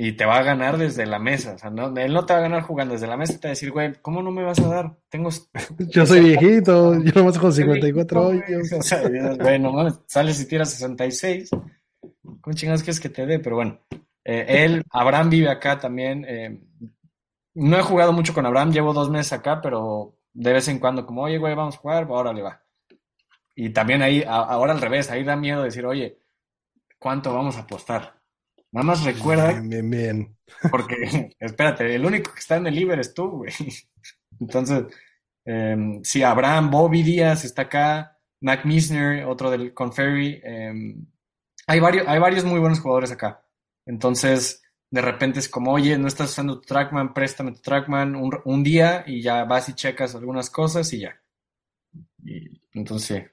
y 0.00 0.12
te 0.12 0.24
va 0.24 0.38
a 0.38 0.42
ganar 0.44 0.78
desde 0.78 1.06
la 1.06 1.18
mesa. 1.18 1.54
O 1.54 1.58
sea, 1.58 1.70
no, 1.70 1.94
él 1.96 2.12
no 2.12 2.24
te 2.24 2.32
va 2.32 2.38
a 2.38 2.42
ganar 2.42 2.62
jugando 2.62 2.94
desde 2.94 3.08
la 3.08 3.16
mesa, 3.16 3.32
te 3.32 3.48
va 3.48 3.50
a 3.50 3.56
decir, 3.56 3.72
güey, 3.72 3.94
¿cómo 4.00 4.22
no 4.22 4.30
me 4.30 4.44
vas 4.44 4.60
a 4.60 4.68
dar? 4.68 4.96
Tengo. 5.08 5.28
Yo 5.90 6.06
soy 6.06 6.20
viejito, 6.20 6.94
yo 7.02 7.12
nomás 7.16 7.36
con 7.36 7.52
54 7.52 8.28
años. 8.28 8.72
O 8.72 8.82
sea, 8.82 9.02
güey, 9.02 9.58
no 9.58 9.72
mames, 9.72 9.94
sales 10.06 10.40
y 10.40 10.46
tiras 10.46 10.70
66. 10.70 11.50
¿Cómo 12.40 12.54
chingados 12.54 12.84
quieres 12.84 13.00
que 13.00 13.08
te 13.08 13.26
dé? 13.26 13.40
Pero 13.40 13.56
bueno, 13.56 13.80
eh, 14.30 14.64
él, 14.64 14.84
Abraham 14.90 15.30
vive 15.30 15.48
acá 15.48 15.78
también. 15.78 16.22
Eh, 16.28 16.60
no 17.54 17.78
he 17.78 17.82
jugado 17.82 18.12
mucho 18.12 18.34
con 18.34 18.44
Abraham, 18.44 18.72
llevo 18.72 18.92
dos 18.92 19.08
meses 19.08 19.32
acá, 19.32 19.62
pero 19.62 20.18
de 20.34 20.52
vez 20.52 20.68
en 20.68 20.78
cuando, 20.78 21.06
como, 21.06 21.22
oye, 21.22 21.38
güey, 21.38 21.54
vamos 21.54 21.76
a 21.76 21.78
jugar, 21.78 22.04
ahora 22.04 22.34
le 22.34 22.42
va. 22.42 22.62
Y 23.56 23.70
también 23.70 24.02
ahí, 24.02 24.22
ahora 24.28 24.72
al 24.72 24.82
revés, 24.82 25.10
ahí 25.10 25.24
da 25.24 25.34
miedo 25.34 25.62
decir, 25.62 25.86
oye, 25.86 26.18
¿cuánto 26.98 27.32
vamos 27.32 27.56
a 27.56 27.60
apostar? 27.60 28.20
Nada 28.70 28.84
más 28.84 29.02
recuerda. 29.02 29.52
Bien, 29.52 29.68
bien, 29.70 29.90
bien. 29.90 30.36
Porque, 30.70 31.34
espérate, 31.40 31.94
el 31.94 32.04
único 32.04 32.30
que 32.30 32.40
está 32.40 32.56
en 32.56 32.66
el 32.66 32.74
Liber 32.74 33.00
es 33.00 33.14
tú, 33.14 33.30
güey. 33.30 33.52
Entonces, 34.40 34.84
eh, 35.46 36.00
sí, 36.02 36.22
Abraham, 36.22 36.70
Bobby 36.70 37.02
Díaz 37.02 37.46
está 37.46 37.62
acá, 37.62 38.18
Mac 38.42 38.66
Misner, 38.66 39.24
otro 39.24 39.50
del 39.50 39.72
Conferry. 39.72 40.38
Eh, 40.44 40.96
hay, 41.66 41.80
varios, 41.80 42.06
hay 42.06 42.18
varios 42.18 42.44
muy 42.44 42.60
buenos 42.60 42.78
jugadores 42.78 43.10
acá. 43.10 43.42
Entonces, 43.88 44.62
de 44.90 45.00
repente 45.00 45.38
es 45.40 45.48
como, 45.48 45.72
oye, 45.72 45.96
no 45.98 46.06
estás 46.06 46.30
usando 46.30 46.60
tu 46.60 46.66
trackman, 46.66 47.14
préstame 47.14 47.52
tu 47.52 47.60
trackman 47.60 48.14
un, 48.14 48.38
un 48.44 48.62
día 48.62 49.02
y 49.06 49.22
ya 49.22 49.44
vas 49.44 49.68
y 49.70 49.74
checas 49.74 50.14
algunas 50.14 50.50
cosas 50.50 50.92
y 50.92 51.00
ya. 51.00 51.20
Y, 52.22 52.60
entonces, 52.74 53.24
sí. 53.24 53.32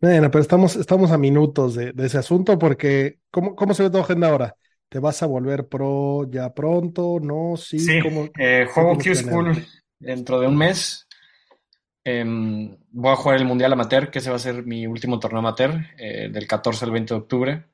Bueno, 0.00 0.30
pero 0.30 0.42
estamos, 0.42 0.76
estamos 0.76 1.10
a 1.10 1.18
minutos 1.18 1.74
de, 1.74 1.92
de 1.92 2.06
ese 2.06 2.18
asunto 2.18 2.58
porque, 2.58 3.18
¿cómo, 3.30 3.56
¿cómo 3.56 3.74
se 3.74 3.82
ve 3.82 3.90
tu 3.90 3.98
agenda 3.98 4.28
ahora? 4.28 4.56
¿Te 4.88 5.00
vas 5.00 5.22
a 5.22 5.26
volver 5.26 5.66
pro 5.66 6.30
ya 6.30 6.54
pronto? 6.54 7.18
¿No? 7.20 7.56
Sí. 7.56 7.80
Sí, 7.80 8.00
¿cómo, 8.00 8.28
eh, 8.38 8.66
juego 8.70 8.96
Q-School 8.96 9.66
dentro 9.98 10.38
de 10.38 10.46
un 10.46 10.56
mes. 10.56 11.08
Em, 12.04 12.76
voy 12.90 13.12
a 13.12 13.16
jugar 13.16 13.38
el 13.38 13.46
Mundial 13.46 13.72
Amateur, 13.72 14.10
que 14.10 14.20
ese 14.20 14.30
va 14.30 14.36
a 14.36 14.40
ser 14.40 14.64
mi 14.64 14.86
último 14.86 15.18
torneo 15.18 15.40
amateur, 15.40 15.80
eh, 15.98 16.28
del 16.30 16.46
14 16.46 16.84
al 16.84 16.92
20 16.92 17.14
de 17.14 17.20
octubre. 17.20 17.64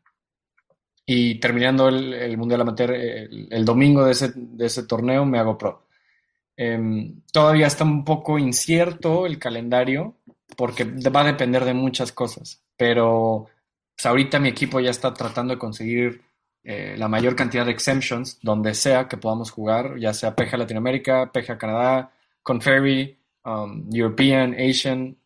Y 1.12 1.40
terminando 1.40 1.88
el, 1.88 2.38
Mundial 2.38 2.60
Amateur, 2.60 2.92
el, 2.92 3.48
el 3.50 3.64
domingo 3.64 4.04
de 4.04 4.12
ese, 4.12 4.30
de 4.32 4.66
ese 4.66 4.84
torneo 4.84 5.24
me 5.24 5.40
hago 5.40 5.58
pro. 5.58 5.88
Em, 6.56 7.22
todavía 7.32 7.66
está 7.66 7.82
un 7.82 8.04
poco 8.04 8.38
incierto 8.38 9.26
el 9.26 9.36
calendario, 9.36 10.14
porque 10.56 10.84
va 10.84 11.22
a 11.22 11.32
depender 11.32 11.64
de 11.64 11.74
muchas 11.74 12.12
cosas. 12.12 12.62
Pero 12.76 13.48
pues, 13.96 14.06
ahorita 14.06 14.38
mi 14.38 14.50
equipo 14.50 14.78
ya 14.78 14.90
está 14.90 15.12
tratando 15.12 15.52
de 15.52 15.58
conseguir 15.58 16.22
eh, 16.62 16.94
la 16.96 17.08
mayor 17.08 17.34
cantidad 17.34 17.66
de 17.66 17.72
exemptions 17.72 18.38
donde 18.40 18.72
sea 18.74 19.08
que 19.08 19.16
podamos 19.16 19.50
jugar, 19.50 19.98
ya 19.98 20.14
sea 20.14 20.36
PGA 20.36 20.58
Latinoamérica, 20.58 21.32
PGA 21.32 21.58
Canadá, 21.58 22.12
Conferry, 22.40 23.18
um, 23.44 23.88
European, 23.92 24.54
Asian, 24.54 25.16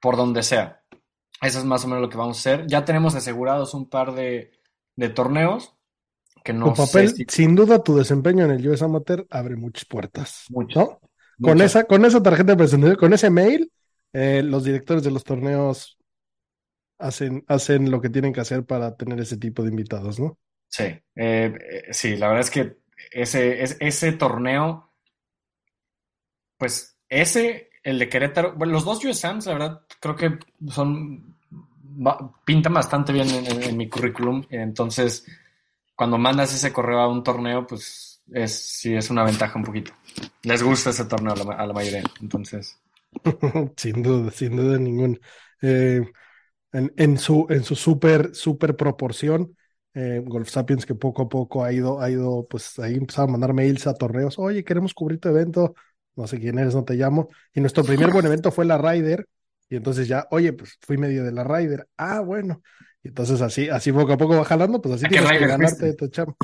por 0.00 0.16
donde 0.16 0.42
sea. 0.42 0.80
Eso 1.42 1.58
es 1.58 1.66
más 1.66 1.84
o 1.84 1.88
menos 1.88 2.00
lo 2.00 2.08
que 2.08 2.16
vamos 2.16 2.38
a 2.38 2.40
hacer. 2.40 2.66
Ya 2.66 2.86
tenemos 2.86 3.14
asegurados 3.14 3.74
un 3.74 3.90
par 3.90 4.14
de, 4.14 4.55
de 4.96 5.08
torneos 5.10 5.76
que 6.44 6.52
no 6.54 6.68
Tu 6.68 6.74
papel, 6.74 7.06
sé 7.06 7.08
si 7.08 7.26
sin 7.28 7.54
duda, 7.54 7.82
tu 7.82 7.96
desempeño 7.96 8.44
en 8.44 8.50
el 8.52 8.68
US 8.68 8.82
Amateur 8.84 9.26
abre 9.30 9.56
muchas 9.56 9.84
puertas. 9.84 10.44
Muchas. 10.48 10.88
¿no? 10.88 11.00
Con 11.40 11.60
esa, 11.60 11.84
con 11.84 12.04
esa 12.04 12.22
tarjeta 12.22 12.52
de 12.52 12.56
presentación, 12.58 12.96
con 12.98 13.12
ese 13.12 13.30
mail, 13.30 13.72
eh, 14.12 14.42
los 14.42 14.64
directores 14.64 15.02
de 15.04 15.10
los 15.12 15.22
torneos 15.24 15.98
hacen, 16.98 17.44
hacen 17.48 17.90
lo 17.90 18.00
que 18.02 18.10
tienen 18.10 18.32
que 18.34 18.40
hacer 18.42 18.64
para 18.66 18.96
tener 18.96 19.20
ese 19.20 19.38
tipo 19.38 19.62
de 19.62 19.70
invitados, 19.70 20.20
¿no? 20.20 20.38
Sí, 20.68 20.84
eh, 20.84 21.02
eh, 21.16 21.92
sí, 21.92 22.16
la 22.16 22.28
verdad 22.28 22.42
es 22.42 22.50
que 22.50 22.76
ese, 23.12 23.62
es- 23.62 23.76
ese 23.80 24.12
torneo, 24.12 24.92
pues 26.56 26.98
ese, 27.08 27.70
el 27.82 27.98
de 27.98 28.08
Querétaro, 28.08 28.54
bueno, 28.56 28.72
los 28.72 28.84
dos 28.84 29.04
USAMs, 29.04 29.46
la 29.46 29.52
verdad, 29.54 29.82
creo 30.00 30.16
que 30.16 30.38
son, 30.70 31.36
pintan 32.44 32.74
bastante 32.74 33.12
bien 33.12 33.28
en, 33.30 33.46
en- 33.46 33.62
en 33.62 33.76
mi 33.76 33.88
currículum, 33.88 34.44
entonces, 34.50 35.24
cuando 35.96 36.18
mandas 36.18 36.54
ese 36.54 36.72
correo 36.72 37.00
a 37.00 37.08
un 37.08 37.22
torneo, 37.24 37.66
pues 37.66 38.22
es, 38.32 38.52
sí, 38.54 38.94
es 38.94 39.10
una 39.10 39.24
ventaja 39.24 39.58
un 39.58 39.64
poquito. 39.64 39.92
Les 40.44 40.62
gusta 40.62 40.90
ese 40.90 41.06
torneo 41.06 41.34
a 41.34 41.36
la, 41.36 41.54
a 41.56 41.66
la 41.66 41.72
mayoría, 41.74 42.04
entonces, 42.20 42.78
Sin 43.76 44.02
duda, 44.02 44.30
sin 44.30 44.56
duda 44.56 44.78
ninguna. 44.78 45.18
Eh, 45.62 46.02
en, 46.72 46.92
en 46.96 47.18
su, 47.18 47.46
en 47.50 47.64
su 47.64 47.76
súper, 47.76 48.34
súper 48.34 48.76
proporción, 48.76 49.56
eh, 49.94 50.22
Golf 50.24 50.50
Sapiens 50.50 50.86
que 50.86 50.94
poco 50.94 51.22
a 51.22 51.28
poco 51.30 51.64
ha 51.64 51.72
ido, 51.72 52.00
ha 52.00 52.10
ido, 52.10 52.46
pues 52.48 52.78
ahí 52.78 52.94
empezado 52.96 53.28
a 53.28 53.32
mandar 53.32 53.54
mails 53.54 53.86
a 53.86 53.94
torneos, 53.94 54.38
oye, 54.38 54.64
queremos 54.64 54.94
cubrir 54.94 55.20
tu 55.20 55.28
evento, 55.30 55.74
no 56.16 56.26
sé 56.26 56.40
quién 56.40 56.58
eres, 56.58 56.74
no 56.74 56.84
te 56.84 56.94
llamo. 56.94 57.28
Y 57.54 57.60
nuestro 57.60 57.86
primer 57.86 58.10
buen 58.12 58.26
evento 58.26 58.52
fue 58.52 58.66
la 58.66 58.78
Ryder, 58.78 59.28
y 59.68 59.76
entonces 59.76 60.08
ya, 60.08 60.26
oye, 60.30 60.52
pues 60.52 60.78
fui 60.80 60.96
medio 60.98 61.24
de 61.24 61.32
la 61.32 61.44
Ryder, 61.44 61.88
ah, 61.96 62.20
bueno. 62.20 62.62
Y 63.02 63.08
entonces 63.08 63.40
así, 63.42 63.68
así 63.68 63.92
poco 63.92 64.12
a 64.12 64.16
poco 64.18 64.36
va 64.36 64.44
jalando, 64.44 64.80
pues 64.80 64.94
así 64.96 65.06
¿A 65.06 65.08
qué 65.08 65.22
tienes 65.22 65.32
que 65.32 65.46
ganarte 65.46 65.86
fuiste? 65.86 65.94
tu 65.94 66.08
chamba. 66.08 66.34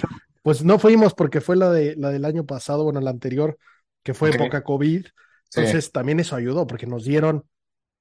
Pues 0.43 0.64
no 0.64 0.79
fuimos 0.79 1.14
porque 1.14 1.41
fue 1.41 1.57
la 1.57 1.70
de 1.70 1.95
la 1.97 2.11
del 2.11 2.25
año 2.25 2.45
pasado, 2.47 2.85
bueno, 2.85 3.01
la 3.01 3.11
anterior, 3.11 3.59
que 4.03 4.14
fue 4.14 4.31
Ok. 4.31 4.35
época 4.37 4.62
COVID. 4.64 5.07
sí. 5.51 5.61
Entonces 5.61 5.93
también 5.93 6.20
eso 6.20 6.35
ayudó 6.37 6.66
porque 6.66 6.87
nos 6.87 7.05
dieron, 7.05 7.45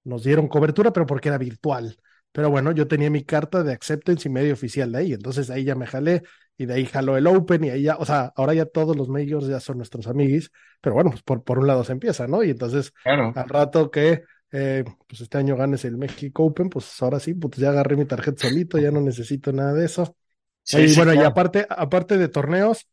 nos 0.04 0.24
dieron 0.24 0.48
cobertura, 0.48 0.94
pero 0.94 1.06
porque 1.06 1.30
era 1.30 1.38
virtual. 1.38 1.98
Pero 2.32 2.50
bueno, 2.50 2.72
yo 2.72 2.88
tenía 2.88 3.10
mi 3.10 3.24
carta 3.26 3.64
de 3.64 3.74
acceptance 3.74 4.28
y 4.28 4.32
medio 4.32 4.54
oficial 4.54 4.92
de 4.92 4.98
ahí, 5.00 5.14
entonces 5.14 5.50
ahí 5.50 5.66
ya 5.66 5.76
me 5.76 5.86
jalé 5.88 6.24
y 6.58 6.66
de 6.66 6.76
ahí 6.76 6.86
jaló 6.86 7.18
el 7.18 7.28
Open 7.28 7.64
y 7.66 7.70
ahí 7.70 7.84
ya, 7.84 7.98
o 7.98 8.06
sea, 8.06 8.32
ahora 8.36 8.54
ya 8.54 8.66
todos 8.66 8.96
los 8.96 9.10
majors 9.10 9.48
ya 9.48 9.60
son 9.60 9.78
nuestros 9.78 10.08
amiguis, 10.08 10.50
pero 10.82 10.96
bueno, 10.96 11.12
pues 11.12 11.24
por, 11.24 11.44
por 11.44 11.60
un 11.60 11.68
lado 11.68 11.84
se 11.84 11.92
empieza, 11.92 12.28
¿no? 12.28 12.44
Y 12.44 12.52
entonces 12.52 12.94
Claro. 13.04 13.34
al 13.34 13.50
rato 13.50 13.92
que 13.92 14.24
eh, 14.52 14.84
pues 15.08 15.22
este 15.22 15.38
año 15.38 15.56
ganes 15.56 15.86
el 15.86 15.98
México 15.98 16.44
Open, 16.46 16.70
pues 16.70 17.02
ahora 17.02 17.20
sí, 17.20 17.34
pues 17.34 17.56
ya 17.58 17.70
agarré 17.70 17.96
mi 17.96 18.06
tarjeta 18.06 18.48
solito, 18.48 18.78
ya 18.78 18.92
no 18.92 19.02
necesito 19.02 19.52
nada 19.54 19.74
de 19.74 19.86
eso. 19.86 20.16
Sí, 20.64 20.80
y 20.82 20.90
sí, 20.90 20.96
bueno, 20.96 21.14
y 21.14 21.20
aparte, 21.20 21.66
aparte 21.70 22.18
de 22.18 22.28
torneos, 22.28 22.88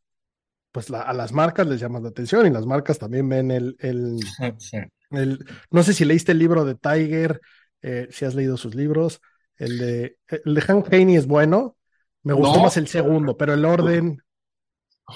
pues 0.72 0.90
la- 0.90 1.02
a 1.02 1.12
las 1.12 1.32
marcas 1.32 1.66
les 1.66 1.80
llamas 1.80 2.02
la 2.02 2.10
atención 2.10 2.46
y 2.46 2.50
las 2.50 2.66
marcas 2.66 2.98
también 2.98 3.28
ven 3.28 3.50
el, 3.50 3.76
el, 3.80 4.18
Sí. 4.58 4.78
el- 5.10 5.44
no 5.70 5.82
sé 5.82 5.92
si 5.94 6.04
leíste 6.04 6.32
el 6.32 6.38
libro 6.38 6.64
de 6.64 6.74
Tiger, 6.74 7.40
eh, 7.82 8.08
si 8.10 8.24
has 8.24 8.34
leído 8.34 8.56
sus 8.56 8.74
libros. 8.74 9.20
El 9.56 9.78
de, 9.78 10.18
el 10.28 10.54
de 10.54 10.60
Hank 10.60 10.92
Haney 10.92 11.16
es 11.16 11.26
bueno. 11.26 11.76
Me 12.22 12.32
gustó 12.32 12.56
No. 12.58 12.64
más 12.64 12.76
el 12.76 12.88
segundo, 12.88 13.36
pero 13.36 13.54
el 13.54 13.64
orden, 13.64 14.18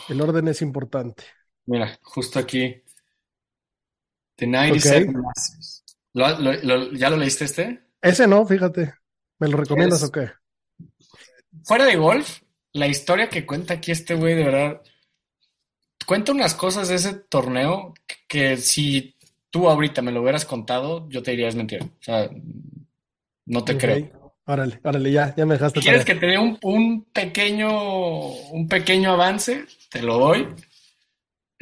el 0.08 0.20
orden 0.20 0.48
es 0.48 0.62
importante. 0.62 1.24
Mira, 1.66 1.98
justo 2.02 2.38
aquí. 2.38 2.82
The 4.36 4.46
97 4.46 5.10
Ok. 5.10 5.16
Masters. 5.16 5.84
¿Lo- 6.14 6.38
lo- 6.38 6.52
lo- 6.62 6.92
¿Ya 6.92 7.08
lo 7.10 7.16
leíste 7.16 7.44
este? 7.44 7.80
Ese 8.00 8.26
no, 8.26 8.44
fíjate. 8.46 8.94
¿Me 9.38 9.48
lo 9.48 9.56
recomiendas 9.56 10.02
Es- 10.02 10.08
o 10.08 10.12
qué? 10.12 10.30
Fuera 11.64 11.84
de 11.84 11.96
golf, 11.96 12.40
la 12.72 12.86
historia 12.86 13.28
que 13.28 13.46
cuenta 13.46 13.74
aquí 13.74 13.92
este 13.92 14.14
güey, 14.14 14.34
de 14.34 14.44
verdad, 14.44 14.82
cuenta 16.06 16.32
unas 16.32 16.54
cosas 16.54 16.88
de 16.88 16.96
ese 16.96 17.14
torneo 17.14 17.94
que, 18.06 18.16
que 18.28 18.56
si 18.56 19.16
tú 19.50 19.68
ahorita 19.68 20.02
me 20.02 20.12
lo 20.12 20.22
hubieras 20.22 20.44
contado, 20.44 21.08
yo 21.08 21.22
te 21.22 21.32
diría 21.32 21.48
es 21.48 21.54
mentira. 21.54 21.84
O 21.84 22.02
sea, 22.02 22.28
no 23.46 23.64
te 23.64 23.74
Ok. 23.74 23.80
creo. 23.80 24.22
Órale, 24.44 24.80
órale, 24.82 25.12
ya, 25.12 25.34
ya 25.36 25.46
me 25.46 25.54
dejaste 25.54 25.80
¿Quieres 25.80 26.04
tarea. 26.04 26.14
que 26.14 26.20
te 26.20 26.26
dé 26.32 26.38
un, 26.38 26.58
un 26.62 27.04
pequeño, 27.04 28.26
un 28.50 28.66
pequeño 28.68 29.12
avance? 29.12 29.64
Te 29.88 30.02
lo 30.02 30.18
doy. 30.18 30.48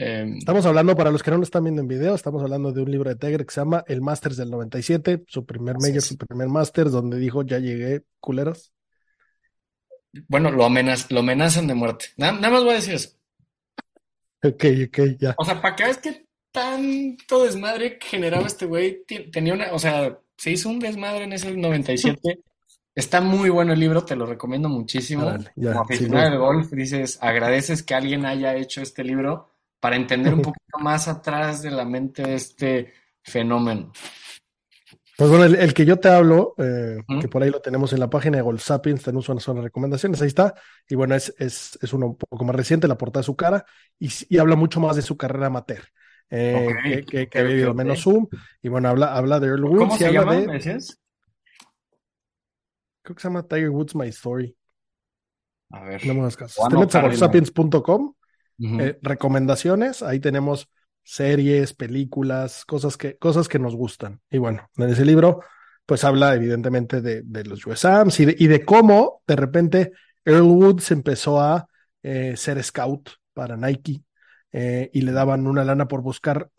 Eh, 0.02 0.34
Estamos 0.38 0.64
hablando, 0.64 0.96
para 0.96 1.10
los 1.10 1.22
que 1.22 1.30
no 1.30 1.36
lo 1.36 1.42
están 1.42 1.64
viendo 1.64 1.82
en 1.82 1.88
video, 1.88 2.14
estamos 2.14 2.42
hablando 2.42 2.72
de 2.72 2.80
un 2.82 2.90
libro 2.90 3.10
de 3.10 3.16
Tiger 3.16 3.44
que 3.44 3.52
se 3.52 3.60
llama 3.60 3.84
El 3.86 4.00
Masters 4.00 4.36
del 4.38 4.50
97, 4.50 5.24
su 5.26 5.44
primer 5.44 5.76
major, 5.78 5.98
es. 5.98 6.06
su 6.06 6.16
primer 6.16 6.48
Masters, 6.48 6.90
donde 6.92 7.18
dijo, 7.18 7.42
ya 7.42 7.58
llegué, 7.58 8.04
culeros. 8.18 8.72
bueno, 10.28 10.50
lo, 10.50 10.64
amenaz- 10.64 11.10
lo 11.10 11.20
amenazan 11.20 11.66
de 11.66 11.74
muerte. 11.74 12.06
Nada, 12.16 12.32
nada 12.32 12.50
más 12.50 12.62
voy 12.62 12.72
a 12.72 12.76
decir 12.76 12.94
eso. 12.94 13.10
Ok, 14.42 14.64
ok, 14.88 14.98
ya. 15.18 15.34
O 15.36 15.44
sea, 15.44 15.60
para 15.60 15.76
que 15.76 15.84
veas 15.84 15.98
que 15.98 16.26
tanto 16.50 17.44
desmadre 17.44 17.98
generaba 18.00 18.46
este 18.46 18.64
güey, 18.66 19.04
tenía 19.30 19.52
una, 19.54 19.72
o 19.72 19.78
sea, 19.78 20.18
se 20.36 20.50
hizo 20.50 20.70
un 20.70 20.78
desmadre 20.78 21.24
en 21.24 21.34
ese 21.34 21.54
97. 21.54 22.40
Está 22.94 23.20
muy 23.20 23.50
bueno 23.50 23.72
el 23.72 23.78
libro, 23.80 24.04
te 24.04 24.16
lo 24.16 24.26
recomiendo 24.26 24.68
muchísimo. 24.68 25.30
Ya, 25.54 25.72
Como 25.72 25.82
aficionado 25.84 26.22
duda. 26.22 26.30
del 26.30 26.38
golf, 26.40 26.70
dices, 26.72 27.18
agradeces 27.20 27.82
que 27.84 27.94
alguien 27.94 28.26
haya 28.26 28.56
hecho 28.56 28.82
este 28.82 29.04
libro 29.04 29.48
para 29.80 29.96
entender 29.96 30.34
un 30.34 30.42
poquito 30.42 30.78
más 30.78 31.08
atrás 31.08 31.62
de 31.62 31.70
la 31.70 31.84
mente 31.84 32.22
de 32.22 32.34
este 32.34 32.92
fenómeno. 33.22 33.92
Pues 35.16 35.28
bueno, 35.28 35.44
el, 35.44 35.54
el 35.56 35.74
que 35.74 35.84
yo 35.84 35.98
te 35.98 36.08
hablo, 36.08 36.54
eh, 36.56 36.96
que 37.20 37.28
por 37.28 37.42
ahí 37.42 37.50
lo 37.50 37.60
tenemos 37.60 37.92
en 37.92 38.00
la 38.00 38.08
página 38.08 38.38
de 38.38 38.42
Golf 38.42 38.62
Sapiens, 38.62 39.02
tenemos 39.02 39.28
una 39.28 39.38
zona 39.38 39.60
de 39.60 39.66
recomendaciones, 39.66 40.22
ahí 40.22 40.28
está. 40.28 40.54
Y 40.88 40.94
bueno, 40.94 41.14
es, 41.14 41.34
es, 41.38 41.78
es 41.82 41.92
uno 41.92 42.06
un 42.06 42.16
poco 42.16 42.42
más 42.42 42.56
reciente, 42.56 42.88
la 42.88 42.96
portada 42.96 43.20
de 43.20 43.26
su 43.26 43.36
cara, 43.36 43.66
y, 43.98 44.38
habla 44.38 44.56
mucho 44.56 44.80
más 44.80 44.96
de 44.96 45.02
su 45.02 45.18
carrera 45.18 45.48
amateur, 45.48 45.82
eh, 46.30 46.74
que, 46.82 47.04
que, 47.04 47.28
que 47.28 47.38
ok, 47.38 47.44
ha 47.44 47.48
vivido 47.48 47.74
menos. 47.74 48.00
Zoom. 48.00 48.28
Y 48.62 48.70
bueno, 48.70 48.88
habla, 48.88 49.14
habla 49.14 49.38
de 49.40 49.48
Earl 49.48 49.64
Woods 49.64 49.78
¿Cómo 49.80 49.94
y 49.94 49.98
se 49.98 50.06
habla 50.06 50.20
llama? 50.20 50.36
de, 50.36 50.46
creo 53.02 53.14
que 53.14 53.20
se 53.20 53.28
llama 53.28 53.46
Tiger 53.46 53.70
Woods 53.70 53.94
My 53.94 54.08
Story. 54.08 54.56
A 55.68 55.84
ver. 55.84 56.06
No 56.06 56.14
me 56.14 56.20
hagas 56.20 56.36
caso. 56.38 56.62
Te 56.66 56.76
metes 56.78 56.94
a 56.94 57.00
anotar 57.00 57.34
eh, 58.62 58.98
recomendaciones, 59.02 60.02
ahí 60.02 60.20
tenemos 60.20 60.68
series, 61.02 61.74
películas, 61.74 62.64
cosas 62.64 62.96
que, 62.96 63.16
cosas 63.16 63.48
que 63.48 63.58
nos 63.58 63.74
gustan. 63.74 64.20
Y 64.30 64.38
bueno, 64.38 64.68
en 64.76 64.90
ese 64.90 65.04
libro, 65.04 65.40
pues 65.86 66.04
habla 66.04 66.34
evidentemente 66.34 67.00
de, 67.00 67.22
de 67.22 67.44
los 67.44 67.66
USAMs 67.66 68.20
y 68.20 68.26
de, 68.26 68.36
y 68.38 68.46
de 68.46 68.64
cómo 68.64 69.22
de 69.26 69.36
repente 69.36 69.92
Earl 70.24 70.42
Woods 70.42 70.90
empezó 70.90 71.40
a 71.40 71.66
eh, 72.02 72.34
ser 72.36 72.62
scout 72.62 73.10
para 73.34 73.56
Nike 73.56 74.02
eh, 74.52 74.90
y 74.92 75.02
le 75.02 75.12
daban 75.12 75.46
una 75.46 75.64
lana 75.64 75.88
por 75.88 76.02
buscar 76.02 76.50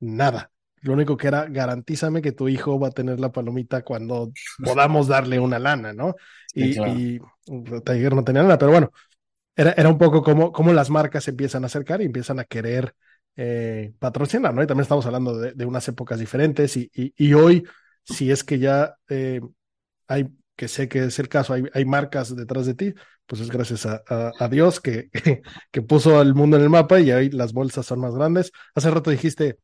nada. 0.00 0.50
Lo 0.82 0.92
único 0.92 1.16
que 1.16 1.28
era, 1.28 1.46
garantízame 1.46 2.20
que 2.20 2.32
tu 2.32 2.48
hijo 2.48 2.78
va 2.78 2.88
a 2.88 2.92
tener 2.92 3.18
la 3.18 3.32
palomita 3.32 3.82
cuando 3.82 4.32
podamos 4.62 5.08
darle 5.08 5.38
una 5.38 5.58
lana, 5.58 5.94
¿no? 5.94 6.14
Sí, 6.48 6.64
y, 6.64 6.74
claro. 6.74 6.92
y 6.98 7.20
Tiger 7.84 8.14
no 8.14 8.22
tenía 8.22 8.42
nada, 8.42 8.58
pero 8.58 8.70
bueno, 8.70 8.92
era, 9.56 9.72
era 9.72 9.88
un 9.88 9.98
poco 9.98 10.22
como, 10.22 10.52
como 10.52 10.72
las 10.72 10.90
marcas 10.90 11.28
empiezan 11.28 11.64
a 11.64 11.66
acercar 11.66 12.00
y 12.02 12.06
empiezan 12.06 12.38
a 12.40 12.44
querer 12.44 12.94
eh, 13.36 13.92
patrocinar, 13.98 14.54
¿no? 14.54 14.62
Y 14.62 14.66
también 14.66 14.82
estamos 14.82 15.06
hablando 15.06 15.38
de, 15.38 15.52
de 15.52 15.64
unas 15.66 15.86
épocas 15.88 16.18
diferentes 16.18 16.76
y, 16.76 16.90
y, 16.94 17.34
hoy, 17.34 17.64
si 18.04 18.30
es 18.30 18.44
que 18.44 18.58
ya 18.58 18.96
eh, 19.08 19.40
hay, 20.08 20.28
que 20.56 20.68
sé 20.68 20.88
que 20.88 21.04
es 21.04 21.18
el 21.18 21.28
caso, 21.28 21.54
hay, 21.54 21.64
hay 21.74 21.84
marcas 21.84 22.34
detrás 22.36 22.66
de 22.66 22.74
ti, 22.74 22.94
pues 23.26 23.40
es 23.42 23.50
gracias 23.50 23.86
a, 23.86 24.02
a- 24.08 24.48
Dios 24.48 24.80
que, 24.82 25.10
que 25.72 25.82
puso 25.82 26.18
al 26.20 26.34
mundo 26.34 26.56
en 26.56 26.62
el 26.64 26.70
mapa 26.70 27.00
y 27.00 27.10
ahí 27.10 27.30
las 27.30 27.52
bolsas 27.52 27.86
son 27.86 28.00
más 28.00 28.14
grandes. 28.14 28.52
Hace 28.74 28.90
rato 28.90 29.10
dijiste, 29.10 29.58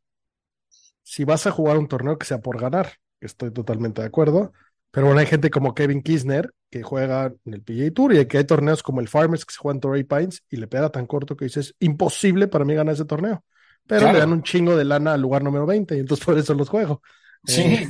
si 1.03 1.24
vas 1.24 1.47
a 1.47 1.51
jugar 1.51 1.78
un 1.78 1.88
torneo 1.88 2.18
que 2.18 2.26
sea 2.26 2.41
por 2.41 2.61
ganar, 2.61 2.93
estoy 3.20 3.53
totalmente 3.53 4.01
de 4.03 4.09
acuerdo, 4.09 4.53
pero 4.91 5.07
bueno, 5.07 5.20
hay 5.20 5.26
gente 5.26 5.51
como 5.51 5.74
Kevin 5.74 6.03
Kisner 6.03 6.53
que 6.70 6.82
juega 6.82 7.32
en 7.45 7.55
el 7.55 7.62
PGA 7.62 7.91
Tour 7.93 8.14
y 8.14 8.26
que 8.26 8.38
hay 8.38 8.45
torneos 8.45 8.82
como 8.82 9.01
el 9.01 9.09
Farmers 9.09 9.45
que 9.45 9.53
se 9.55 9.59
juega 9.61 9.76
en 9.76 9.80
Torrey 9.80 10.05
Pines 10.05 10.43
y 10.51 10.57
le 10.57 10.66
pega 10.68 10.91
tan 10.91 11.07
corto 11.07 11.36
que 11.36 11.45
dices, 11.47 11.74
imposible 11.80 12.49
para 12.49 12.64
mí 12.64 12.74
ganar 12.74 12.95
ese 12.95 13.05
torneo. 13.05 13.45
Pero 13.86 14.01
Claro. 14.03 14.14
le 14.14 14.18
dan 14.20 14.32
un 14.32 14.43
chingo 14.43 14.76
de 14.76 14.84
lana 14.84 15.14
al 15.14 15.20
lugar 15.20 15.43
número 15.43 15.66
20 15.66 15.97
y 15.97 16.01
entonces 16.01 16.24
por 16.24 16.38
eso 16.38 16.55
los 16.55 16.68
juego. 16.68 17.03
Sí, 17.45 17.88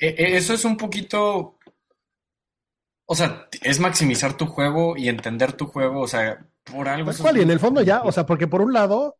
eso 0.00 0.54
es 0.54 0.64
un 0.64 0.76
poquito, 0.76 1.58
o 3.06 3.14
sea, 3.14 3.48
es 3.62 3.80
maximizar 3.80 4.36
tu 4.36 4.46
juego 4.46 4.96
y 4.96 5.08
entender 5.08 5.52
tu 5.52 5.66
juego, 5.66 6.00
o 6.00 6.08
sea, 6.08 6.46
por 6.64 6.88
algo. 6.88 7.10
Eso 7.10 7.22
cual, 7.22 7.36
es 7.36 7.40
y 7.40 7.44
en 7.44 7.50
el 7.50 7.60
fondo 7.60 7.82
ya, 7.82 8.02
o 8.02 8.12
sea, 8.12 8.26
porque 8.26 8.46
por 8.48 8.62
un 8.62 8.72
lado 8.72 9.16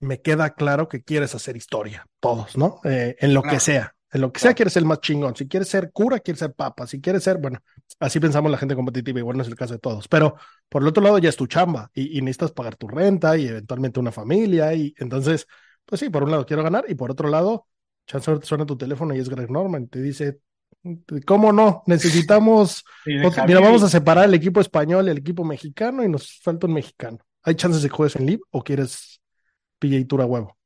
me 0.00 0.20
queda 0.20 0.54
claro 0.54 0.88
que 0.88 1.02
quieres 1.02 1.34
hacer 1.34 1.56
historia, 1.56 2.06
todos, 2.20 2.56
¿no? 2.56 2.80
Eh, 2.84 3.16
en 3.20 3.34
lo 3.34 3.42
que 3.42 3.60
sea, 3.60 3.93
en 4.14 4.20
lo 4.20 4.32
que 4.32 4.38
sea 4.38 4.54
quieres 4.54 4.72
ser 4.72 4.82
el 4.82 4.86
más 4.86 5.00
chingón, 5.00 5.34
si 5.34 5.48
quieres 5.48 5.68
ser 5.68 5.90
cura, 5.90 6.20
quieres 6.20 6.38
ser 6.38 6.54
papa, 6.54 6.86
si 6.86 7.00
quieres 7.00 7.24
ser, 7.24 7.38
bueno, 7.38 7.58
así 7.98 8.20
pensamos 8.20 8.48
la 8.48 8.56
gente 8.56 8.76
competitiva, 8.76 9.18
igual 9.18 9.36
no 9.36 9.42
es 9.42 9.48
el 9.48 9.56
caso 9.56 9.74
de 9.74 9.80
todos, 9.80 10.06
pero 10.06 10.36
por 10.68 10.82
el 10.82 10.88
otro 10.88 11.02
lado 11.02 11.18
ya 11.18 11.28
es 11.28 11.36
tu 11.36 11.48
chamba 11.48 11.90
y, 11.92 12.16
y 12.16 12.22
necesitas 12.22 12.52
pagar 12.52 12.76
tu 12.76 12.86
renta 12.86 13.36
y 13.36 13.48
eventualmente 13.48 13.98
una 13.98 14.12
familia 14.12 14.72
y 14.72 14.94
entonces, 14.98 15.48
pues 15.84 15.98
sí, 15.98 16.10
por 16.10 16.22
un 16.22 16.30
lado 16.30 16.46
quiero 16.46 16.62
ganar 16.62 16.84
y 16.88 16.94
por 16.94 17.10
otro 17.10 17.28
lado, 17.28 17.66
chance 18.06 18.30
ahorita 18.30 18.46
suena 18.46 18.64
tu 18.64 18.76
teléfono 18.76 19.16
y 19.16 19.18
es 19.18 19.28
Greg 19.28 19.50
Norman, 19.50 19.88
te 19.88 20.00
dice, 20.00 20.38
¿cómo 21.26 21.52
no? 21.52 21.82
Necesitamos 21.86 22.84
Sí, 23.04 23.16
mira, 23.48 23.58
vamos 23.58 23.82
a 23.82 23.88
separar 23.88 24.26
el 24.26 24.34
equipo 24.34 24.60
español 24.60 25.08
y 25.08 25.10
el 25.10 25.18
equipo 25.18 25.42
mexicano 25.44 26.04
y 26.04 26.08
nos 26.08 26.38
falta 26.40 26.68
un 26.68 26.74
mexicano. 26.74 27.18
¿Hay 27.42 27.56
chances 27.56 27.82
de 27.82 27.88
que 27.88 27.96
juegues 27.96 28.14
en 28.14 28.26
Live 28.26 28.42
o 28.52 28.62
quieres 28.62 29.20
PJ 29.80 30.04
Tour 30.06 30.22
a 30.22 30.26
huevo? 30.26 30.56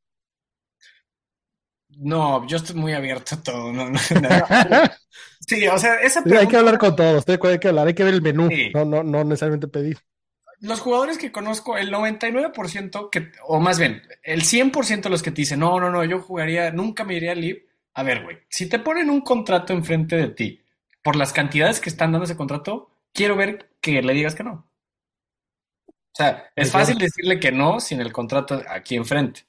No, 2.01 2.47
yo 2.47 2.57
estoy 2.59 2.77
muy 2.77 2.93
abierto 2.93 3.35
a 3.35 3.43
todo. 3.43 3.73
no. 3.73 3.91
Sí, 5.41 5.67
o 5.67 5.79
sea, 5.79 5.95
esa 5.97 6.19
hay 6.21 6.25
que 6.25 6.31
pregunta- 6.31 6.59
hablar 6.59 6.79
con 6.79 6.95
todos, 6.97 7.25
hay 7.27 7.59
que 7.59 7.69
hablar, 7.69 7.87
hay 7.87 7.95
que 7.95 8.05
ver 8.05 8.13
el 8.15 8.21
menú, 8.23 8.49
Sí. 8.51 8.71
no, 8.75 8.85
no, 8.85 9.03
no 9.03 9.25
necesariamente 9.25 9.67
pedir. 9.67 9.97
Los 10.61 10.81
jugadores 10.81 11.17
que 11.17 11.33
conozco, 11.33 11.79
el 11.79 11.91
99%, 11.91 13.09
que, 13.11 13.31
o 13.47 13.59
más 13.59 13.79
bien, 13.79 14.03
el 14.25 14.43
100% 14.43 15.09
de 15.09 15.11
los 15.11 15.23
que 15.23 15.31
te 15.31 15.41
dicen, 15.43 15.61
no, 15.61 15.81
no, 15.81 15.89
no, 15.91 16.05
yo 16.05 16.21
jugaría, 16.21 16.71
nunca 16.73 17.05
me 17.05 17.15
iría 17.15 17.33
a 17.33 17.35
Live. 17.37 17.67
A 17.95 18.03
ver, 18.03 18.25
güey, 18.25 18.39
si 18.51 18.69
te 18.69 18.79
ponen 18.79 19.09
un 19.09 19.23
contrato 19.23 19.73
enfrente 19.73 20.17
de 20.17 20.29
ti, 20.29 20.61
por 21.03 21.17
las 21.17 21.33
cantidades 21.33 21.81
que 21.81 21.89
están 21.89 22.13
dando 22.13 22.25
ese 22.27 22.37
contrato, 22.37 22.91
quiero 23.15 23.35
ver 23.37 23.71
que 23.81 24.03
le 24.03 24.13
digas 24.13 24.35
que 24.35 24.45
no. 24.45 24.69
O 25.87 25.93
sea, 26.15 26.51
es 26.57 26.71
fácil 26.73 26.99
decirle 26.99 27.39
que 27.41 27.53
no 27.53 27.81
sin 27.81 28.01
el 28.01 28.13
contrato 28.13 28.61
aquí 28.69 28.97
enfrente, 28.97 29.47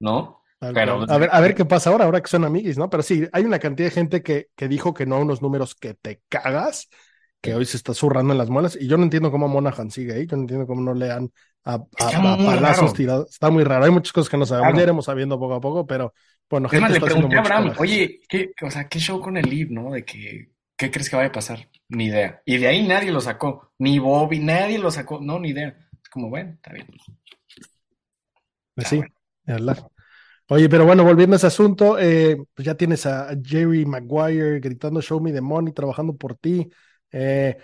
¿no? 0.00 0.39
Pero- 0.60 0.98
cual. 0.98 1.10
a 1.10 1.18
ver, 1.18 1.30
a 1.32 1.40
ver 1.40 1.54
qué 1.54 1.64
pasa 1.64 1.90
ahora, 1.90 2.04
ahora 2.04 2.20
que 2.20 2.28
son 2.28 2.44
amiguis, 2.44 2.76
¿no? 2.76 2.90
Pero 2.90 3.02
sí, 3.02 3.26
hay 3.32 3.44
una 3.44 3.58
cantidad 3.58 3.88
de 3.88 3.94
gente 3.94 4.22
que, 4.22 4.48
que 4.54 4.68
dijo 4.68 4.92
que 4.92 5.06
no 5.06 5.16
a 5.16 5.18
unos 5.20 5.40
números 5.40 5.74
que 5.74 5.94
te 5.94 6.20
cagas, 6.28 6.88
que 7.40 7.54
hoy 7.54 7.64
se 7.64 7.78
está 7.78 7.94
zurrando 7.94 8.32
en 8.32 8.38
las 8.38 8.50
muelas, 8.50 8.76
y 8.78 8.86
yo 8.86 8.98
no 8.98 9.04
entiendo 9.04 9.30
cómo 9.30 9.48
Monahan 9.48 9.90
sigue 9.90 10.12
ahí, 10.12 10.26
yo 10.26 10.36
no 10.36 10.42
entiendo 10.42 10.66
cómo 10.66 10.82
no 10.82 10.92
le 10.92 11.06
dan 11.06 11.30
a, 11.64 11.82
palazos 11.86 12.92
tirados. 12.92 13.30
Está 13.30 13.50
muy 13.50 13.64
raro, 13.64 13.84
hay 13.84 13.90
muchas 13.90 14.12
cosas 14.12 14.28
que 14.28 14.36
no 14.36 14.44
sabemos, 14.44 14.68
Claro. 14.68 14.76
ya 14.78 14.82
iremos 14.84 15.04
sabiendo 15.06 15.38
poco 15.38 15.54
a 15.54 15.60
poco, 15.60 15.86
pero 15.86 16.12
bueno, 16.50 16.68
gente 16.68 16.82
más, 16.82 16.90
le 16.90 16.96
está 16.98 17.06
haciendo 17.06 17.28
pregunté 17.28 17.50
a 17.52 17.56
Abraham, 17.56 17.76
oye, 17.78 18.20
¿qué, 18.28 18.52
o 18.62 18.70
sea, 18.70 18.88
¿qué 18.88 18.98
show 18.98 19.20
con 19.20 19.36
el 19.38 19.48
Live, 19.48 19.70
no? 19.70 19.92
De 19.92 20.04
que, 20.04 20.50
¿qué 20.76 20.90
crees 20.90 21.08
que 21.08 21.16
vaya 21.16 21.28
a 21.28 21.32
pasar? 21.32 21.68
Ni 21.88 22.06
idea. 22.06 22.42
Y 22.44 22.58
de 22.58 22.66
ahí 22.68 22.86
nadie 22.86 23.10
lo 23.10 23.20
sacó, 23.22 23.72
ni 23.78 23.98
Bobby, 23.98 24.40
nadie 24.40 24.78
lo 24.78 24.90
sacó, 24.90 25.20
no, 25.20 25.38
ni 25.38 25.50
idea. 25.50 25.74
Es 26.02 26.10
como, 26.10 26.28
bueno, 26.28 26.52
está 26.52 26.72
bien. 26.72 26.86
Pues 28.74 28.88
sí, 28.88 28.96
de 29.44 29.52
verdad. 29.54 29.86
Oye, 30.52 30.68
pero 30.68 30.84
bueno, 30.84 31.04
volviendo 31.04 31.34
a 31.34 31.38
ese 31.38 31.46
asunto, 31.46 31.96
eh, 31.96 32.36
pues 32.54 32.66
ya 32.66 32.74
tienes 32.74 33.06
a 33.06 33.28
Jerry 33.40 33.86
Maguire 33.86 34.58
gritando 34.58 35.00
Show 35.00 35.20
me 35.20 35.32
the 35.32 35.40
money, 35.40 35.72
trabajando 35.72 36.16
por 36.16 36.34
ti. 36.34 36.68
Eh, 37.12 37.56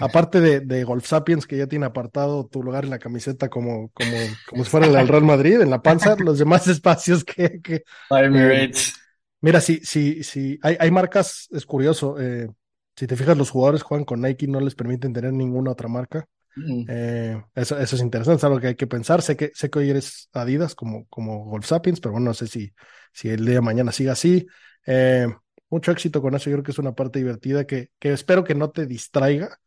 aparte 0.00 0.40
de, 0.40 0.58
de 0.58 0.82
Golf 0.82 1.06
Sapiens, 1.06 1.46
que 1.46 1.56
ya 1.56 1.68
tiene 1.68 1.86
apartado 1.86 2.46
tu 2.46 2.60
lugar 2.60 2.82
en 2.82 2.90
la 2.90 2.98
camiseta 2.98 3.48
como, 3.48 3.90
como, 3.90 4.16
como 4.48 4.64
si 4.64 4.70
fuera 4.70 4.86
el 4.86 5.06
Real 5.06 5.22
Madrid, 5.22 5.60
en 5.60 5.70
la 5.70 5.82
panza, 5.82 6.16
los 6.18 6.40
demás 6.40 6.66
espacios 6.66 7.22
que, 7.22 7.60
que... 7.60 7.84
Emirates. 8.10 8.94
Mira, 9.40 9.60
si, 9.60 9.78
si, 9.84 10.24
si 10.24 10.58
hay, 10.62 10.76
hay 10.80 10.90
marcas, 10.90 11.48
es 11.52 11.64
curioso, 11.64 12.20
eh, 12.20 12.48
si 12.96 13.06
te 13.06 13.16
fijas, 13.16 13.36
los 13.36 13.50
jugadores 13.50 13.82
juegan 13.82 14.04
con 14.04 14.20
Nike, 14.20 14.48
no 14.48 14.58
les 14.58 14.74
permiten 14.74 15.12
tener 15.12 15.32
ninguna 15.32 15.70
otra 15.70 15.88
marca. 15.88 16.26
Mm. 16.54 16.84
Eh, 16.88 17.42
eso, 17.54 17.78
eso 17.78 17.96
es 17.96 18.02
interesante, 18.02 18.38
es 18.38 18.44
algo 18.44 18.60
que 18.60 18.68
hay 18.68 18.74
que 18.74 18.86
pensar. 18.86 19.22
Sé 19.22 19.36
que, 19.36 19.50
sé 19.54 19.70
que 19.70 19.78
hoy 19.78 19.90
eres 19.90 20.28
Adidas 20.32 20.74
como, 20.74 21.06
como 21.06 21.44
Golf 21.44 21.66
Sapiens, 21.66 22.00
pero 22.00 22.12
bueno, 22.12 22.26
no 22.26 22.34
sé 22.34 22.46
si, 22.46 22.72
si 23.12 23.28
el 23.28 23.44
día 23.44 23.56
de 23.56 23.60
mañana 23.60 23.92
siga 23.92 24.12
así. 24.12 24.46
Eh, 24.86 25.26
mucho 25.70 25.90
éxito 25.90 26.20
con 26.20 26.34
eso, 26.34 26.50
yo 26.50 26.56
creo 26.56 26.64
que 26.64 26.72
es 26.72 26.78
una 26.78 26.94
parte 26.94 27.18
divertida 27.18 27.66
que, 27.66 27.90
que 27.98 28.12
espero 28.12 28.44
que 28.44 28.54
no 28.54 28.70
te 28.70 28.86
distraiga, 28.86 29.58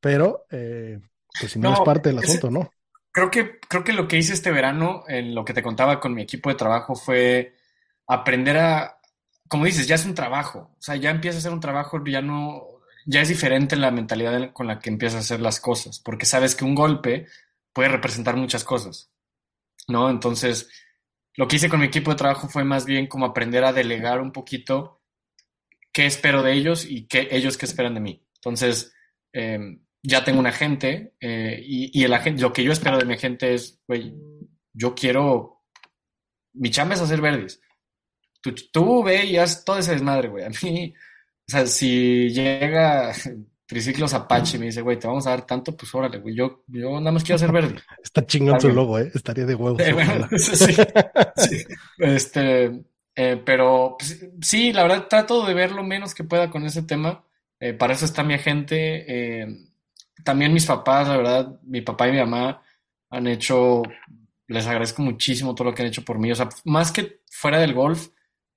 pero 0.00 0.44
eh, 0.50 1.00
pues 1.40 1.52
si 1.52 1.58
no, 1.58 1.70
No, 1.70 1.74
es 1.74 1.80
parte 1.80 2.10
del 2.10 2.18
asunto, 2.18 2.50
¿no? 2.50 2.70
Creo 3.10 3.30
que, 3.30 3.58
creo 3.68 3.82
que 3.82 3.92
lo 3.92 4.06
que 4.06 4.18
hice 4.18 4.32
este 4.32 4.52
verano, 4.52 5.02
en 5.08 5.34
lo 5.34 5.44
que 5.44 5.54
te 5.54 5.62
contaba 5.62 5.98
con 5.98 6.14
mi 6.14 6.22
equipo 6.22 6.50
de 6.50 6.54
trabajo, 6.54 6.94
fue 6.94 7.54
aprender 8.06 8.58
a, 8.58 9.00
como 9.48 9.64
dices, 9.64 9.88
ya 9.88 9.96
es 9.96 10.06
un 10.06 10.14
trabajo. 10.14 10.70
O 10.78 10.82
sea, 10.82 10.94
ya 10.96 11.10
empieza 11.10 11.38
a 11.38 11.40
ser 11.40 11.52
un 11.52 11.60
trabajo, 11.60 12.02
ya 12.04 12.22
no, 12.22 12.77
ya 13.10 13.22
es 13.22 13.28
diferente 13.28 13.74
la 13.76 13.90
mentalidad 13.90 14.36
en- 14.36 14.52
con 14.52 14.66
la 14.66 14.78
que 14.78 14.90
empiezas 14.90 15.16
a 15.16 15.20
hacer 15.20 15.40
las 15.40 15.60
cosas, 15.60 15.98
porque 16.00 16.26
sabes 16.26 16.54
que 16.54 16.64
un 16.66 16.74
golpe 16.74 17.26
puede 17.72 17.88
representar 17.88 18.36
muchas 18.36 18.64
cosas, 18.64 19.10
¿no? 19.88 20.10
Entonces, 20.10 20.68
lo 21.36 21.48
que 21.48 21.56
hice 21.56 21.68
con 21.70 21.80
mi 21.80 21.86
equipo 21.86 22.10
de 22.10 22.16
trabajo 22.18 22.48
fue 22.48 22.64
más 22.64 22.84
bien 22.84 23.06
como 23.06 23.24
aprender 23.26 23.64
a 23.64 23.72
delegar 23.72 24.20
un 24.20 24.32
poquito 24.32 25.00
qué 25.92 26.06
espero 26.06 26.42
de 26.42 26.52
ellos 26.52 26.84
y 26.84 27.06
qué 27.06 27.28
ellos 27.30 27.56
qué 27.56 27.66
esperan 27.66 27.94
de 27.94 28.00
mí. 28.00 28.26
Entonces, 28.36 28.92
eh, 29.32 29.58
ya 30.02 30.24
tengo 30.24 30.40
un 30.40 30.46
agente 30.46 31.14
eh, 31.20 31.60
y, 31.64 31.98
y 31.98 32.04
el 32.04 32.12
agente, 32.14 32.42
lo 32.42 32.52
que 32.52 32.62
yo 32.64 32.72
espero 32.72 32.98
de 32.98 33.04
mi 33.06 33.14
agente 33.14 33.54
es, 33.54 33.80
güey, 33.88 34.14
yo 34.72 34.94
quiero, 34.94 35.64
mi 36.54 36.70
chamba 36.70 36.94
es 36.94 37.00
hacer 37.00 37.20
verdes. 37.20 37.60
Tú, 38.40 38.54
tú 38.72 39.02
ve 39.02 39.24
y 39.24 39.36
haz 39.38 39.64
todo 39.64 39.78
ese 39.78 39.92
desmadre, 39.92 40.28
güey. 40.28 40.44
A 40.44 40.50
mí, 40.62 40.94
o 41.48 41.50
sea, 41.50 41.66
si 41.66 42.28
llega 42.28 43.12
Triciclos 43.66 44.12
Apache 44.12 44.56
y 44.56 44.60
me 44.60 44.66
dice, 44.66 44.82
güey, 44.82 44.98
te 44.98 45.06
vamos 45.06 45.26
a 45.26 45.30
dar 45.30 45.46
tanto, 45.46 45.74
pues 45.74 45.94
órale, 45.94 46.18
güey, 46.18 46.34
yo, 46.34 46.62
yo 46.66 46.98
nada 47.00 47.12
más 47.12 47.22
quiero 47.22 47.36
hacer 47.36 47.52
verde. 47.52 47.76
Está 48.02 48.26
chingón 48.26 48.56
Está 48.56 48.68
su 48.68 48.74
logo, 48.74 48.98
¿eh? 48.98 49.10
Estaría 49.14 49.46
de 49.46 49.54
huevos. 49.54 49.80
Eh, 49.80 49.92
bueno, 49.92 50.28
sí, 50.36 50.56
sí. 50.56 51.64
Este, 51.98 52.82
eh, 53.14 53.42
pero 53.44 53.96
pues, 53.98 54.26
sí, 54.42 54.72
la 54.72 54.82
verdad 54.82 55.06
trato 55.08 55.46
de 55.46 55.54
ver 55.54 55.72
lo 55.72 55.82
menos 55.82 56.14
que 56.14 56.24
pueda 56.24 56.50
con 56.50 56.64
ese 56.66 56.82
tema. 56.82 57.24
Eh, 57.60 57.72
para 57.72 57.94
eso 57.94 58.04
está 58.04 58.22
mi 58.22 58.34
agente. 58.34 59.46
también 60.22 60.52
mis 60.52 60.66
papás, 60.66 61.08
la 61.08 61.16
verdad, 61.16 61.60
mi 61.62 61.80
papá 61.80 62.08
y 62.08 62.12
mi 62.12 62.18
mamá 62.18 62.62
han 63.10 63.26
hecho, 63.26 63.82
les 64.48 64.66
agradezco 64.66 65.00
muchísimo 65.00 65.54
todo 65.54 65.68
lo 65.68 65.74
que 65.74 65.82
han 65.82 65.88
hecho 65.88 66.04
por 66.04 66.18
mí. 66.18 66.30
O 66.30 66.34
sea, 66.34 66.50
más 66.64 66.92
que 66.92 67.20
fuera 67.30 67.58
del 67.58 67.72
golf, 67.72 68.08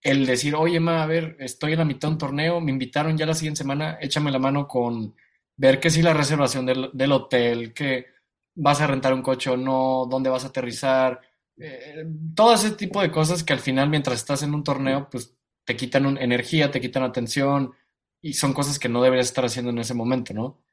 el 0.03 0.25
decir, 0.25 0.55
oye, 0.55 0.79
ma, 0.79 1.03
a 1.03 1.05
ver, 1.05 1.35
estoy 1.39 1.73
en 1.73 1.79
la 1.79 1.85
mitad 1.85 2.07
de 2.09 2.13
un 2.13 2.17
torneo, 2.17 2.59
me 2.61 2.71
invitaron 2.71 3.17
ya 3.17 3.25
la 3.25 3.33
siguiente 3.35 3.59
semana, 3.59 3.97
échame 4.01 4.31
la 4.31 4.39
mano 4.39 4.67
con 4.67 5.15
ver 5.57 5.79
que 5.79 5.89
sí 5.91 6.01
la 6.01 6.13
reservación 6.13 6.65
del, 6.65 6.89
del 6.93 7.11
hotel, 7.11 7.73
que 7.73 8.07
vas 8.55 8.81
a 8.81 8.87
rentar 8.87 9.13
un 9.13 9.21
coche 9.21 9.49
o 9.51 9.57
no, 9.57 10.07
dónde 10.09 10.29
vas 10.29 10.43
a 10.43 10.47
aterrizar, 10.47 11.21
eh, 11.57 12.05
todo 12.35 12.53
ese 12.53 12.71
tipo 12.71 13.01
de 13.01 13.11
cosas 13.11 13.43
que 13.43 13.53
al 13.53 13.59
final, 13.59 13.89
mientras 13.89 14.17
estás 14.19 14.41
en 14.43 14.53
un 14.55 14.63
torneo, 14.63 15.07
pues 15.09 15.35
te 15.65 15.75
quitan 15.75 16.05
un- 16.07 16.17
energía, 16.17 16.71
te 16.71 16.81
quitan 16.81 17.03
atención 17.03 17.73
y 18.21 18.33
son 18.33 18.53
cosas 18.53 18.79
que 18.79 18.89
no 18.89 19.01
deberías 19.03 19.27
estar 19.27 19.45
haciendo 19.45 19.71
en 19.71 19.79
ese 19.79 19.93
momento, 19.93 20.33
¿no? 20.33 20.63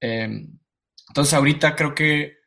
Eh, 0.00 0.46
entonces 1.08 1.34
ahorita 1.34 1.74
creo 1.76 1.94
que 1.94 2.38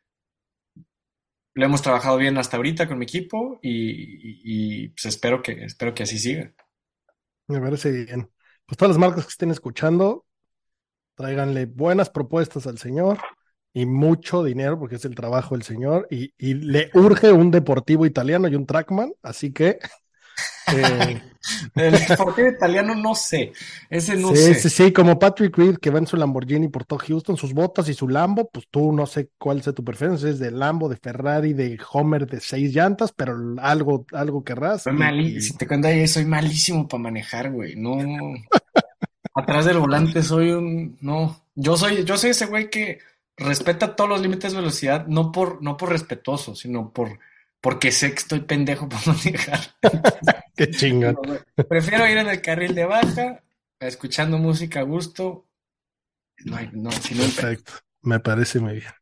lo 1.55 1.65
hemos 1.65 1.81
trabajado 1.81 2.17
bien 2.17 2.37
hasta 2.37 2.57
ahorita 2.57 2.87
con 2.87 2.99
mi 2.99 3.05
equipo 3.05 3.59
y, 3.61 4.89
pues 4.89 5.05
espero 5.05 5.41
que, 5.41 5.63
espero 5.63 5.93
que 5.93 6.03
así 6.03 6.19
siga. 6.19 6.53
Me 7.47 7.61
parece 7.61 7.91
bien. 7.91 8.29
Pues 8.65 8.77
todas 8.77 8.89
las 8.89 8.99
marcas 8.99 9.25
que 9.25 9.29
estén 9.29 9.51
escuchando, 9.51 10.25
tráiganle 11.15 11.65
buenas 11.65 12.09
propuestas 12.09 12.67
al 12.67 12.77
señor 12.77 13.19
y 13.73 13.85
mucho 13.85 14.43
dinero, 14.43 14.77
porque 14.77 14.95
es 14.95 15.05
el 15.05 15.15
trabajo 15.15 15.55
del 15.55 15.63
señor, 15.63 16.07
y, 16.09 16.33
y 16.37 16.55
le 16.55 16.89
urge 16.93 17.31
un 17.31 17.51
deportivo 17.51 18.05
italiano 18.05 18.47
y 18.47 18.55
un 18.55 18.65
trackman, 18.65 19.13
así 19.21 19.51
que 19.51 19.79
eh, 20.73 21.21
El 21.75 21.91
deportivo 22.07 22.47
italiano 22.49 22.95
no 22.95 23.13
sé, 23.13 23.53
ese 23.89 24.15
no 24.15 24.29
sí, 24.29 24.35
sé. 24.35 24.55
sí, 24.55 24.69
sí, 24.69 24.91
como 24.91 25.19
Patrick 25.19 25.55
Reed 25.55 25.77
que 25.77 25.91
va 25.91 25.99
en 25.99 26.07
su 26.07 26.17
Lamborghini 26.17 26.69
por 26.69 26.85
todo 26.85 26.97
Houston, 26.99 27.37
sus 27.37 27.53
botas 27.53 27.87
y 27.87 27.93
su 27.93 28.07
Lambo, 28.07 28.49
pues 28.49 28.65
tú 28.71 28.91
no 28.91 29.05
sé 29.05 29.29
cuál 29.37 29.61
sea 29.61 29.73
tu 29.73 29.83
preferencia, 29.83 30.27
es 30.29 30.39
de 30.39 30.49
Lambo, 30.49 30.89
de 30.89 30.97
Ferrari, 30.97 31.53
de 31.53 31.77
Homer 31.91 32.25
de 32.25 32.39
seis 32.39 32.73
llantas, 32.73 33.13
pero 33.15 33.37
algo, 33.59 34.05
algo 34.11 34.43
querrás. 34.43 34.85
Y- 35.19 35.41
si 35.41 35.55
te 35.55 35.67
cuento 35.67 35.87
ahí, 35.87 36.07
soy 36.07 36.25
malísimo 36.25 36.87
para 36.87 37.03
manejar, 37.03 37.51
güey. 37.51 37.75
No. 37.75 37.97
Atrás 39.35 39.65
del 39.65 39.77
volante 39.79 40.23
soy 40.23 40.51
un. 40.51 40.97
No. 41.01 41.43
Yo 41.55 41.77
soy, 41.77 42.05
yo 42.05 42.17
soy 42.17 42.31
ese 42.31 42.47
güey 42.47 42.69
que 42.69 42.99
respeta 43.37 43.95
todos 43.95 44.09
los 44.09 44.21
límites 44.21 44.53
de 44.53 44.59
velocidad, 44.59 45.05
no 45.07 45.31
por, 45.31 45.61
no 45.61 45.77
por 45.77 45.89
respetuoso, 45.89 46.55
sino 46.55 46.91
por 46.91 47.19
porque 47.65 47.91
sé 47.91 48.11
que 48.11 48.19
estoy 48.25 48.41
pendejo 48.41 48.87
para 48.87 49.01
manejar. 49.07 49.59
Qué 50.55 50.69
chingón. 50.69 51.17
Prefiero 51.67 52.07
ir 52.07 52.17
en 52.17 52.27
el 52.29 52.41
carril 52.41 52.75
de 52.75 52.85
baja, 52.85 53.43
escuchando 53.79 54.37
música 54.37 54.81
a 54.81 54.83
gusto. 54.83 55.47
No, 56.45 56.57
hay- 56.57 56.69
no, 56.73 56.91
si 56.91 57.15
no. 57.15 57.23
Perfecto, 57.23 57.73
me 58.03 58.19
parece 58.19 58.59
muy 58.59 58.73
bien. 58.73 58.93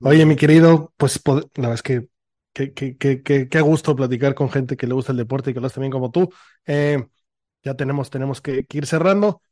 Oye, 0.00 0.26
mi 0.26 0.36
querido, 0.36 0.92
pues 0.96 1.20
la 1.26 1.42
verdad 1.56 1.74
es 1.74 1.82
que 1.82 2.08
qué 2.52 2.72
que, 2.74 2.96
que, 2.98 3.22
que, 3.22 3.48
que 3.48 3.60
gusto 3.60 3.96
platicar 3.96 4.34
con 4.34 4.50
gente 4.50 4.76
que 4.76 4.86
le 4.86 4.94
gusta 4.94 5.12
el 5.12 5.18
deporte 5.18 5.50
y 5.50 5.54
que 5.54 5.60
lo 5.60 5.66
hace 5.68 5.80
bien 5.80 5.92
como 5.92 6.10
tú. 6.10 6.30
Eh, 6.66 7.04
ya 7.64 7.74
tenemos, 7.76 8.10
tenemos 8.10 8.40
que, 8.40 8.64
que 8.66 8.78
ir 8.78 8.86
cerrando. 8.86 9.42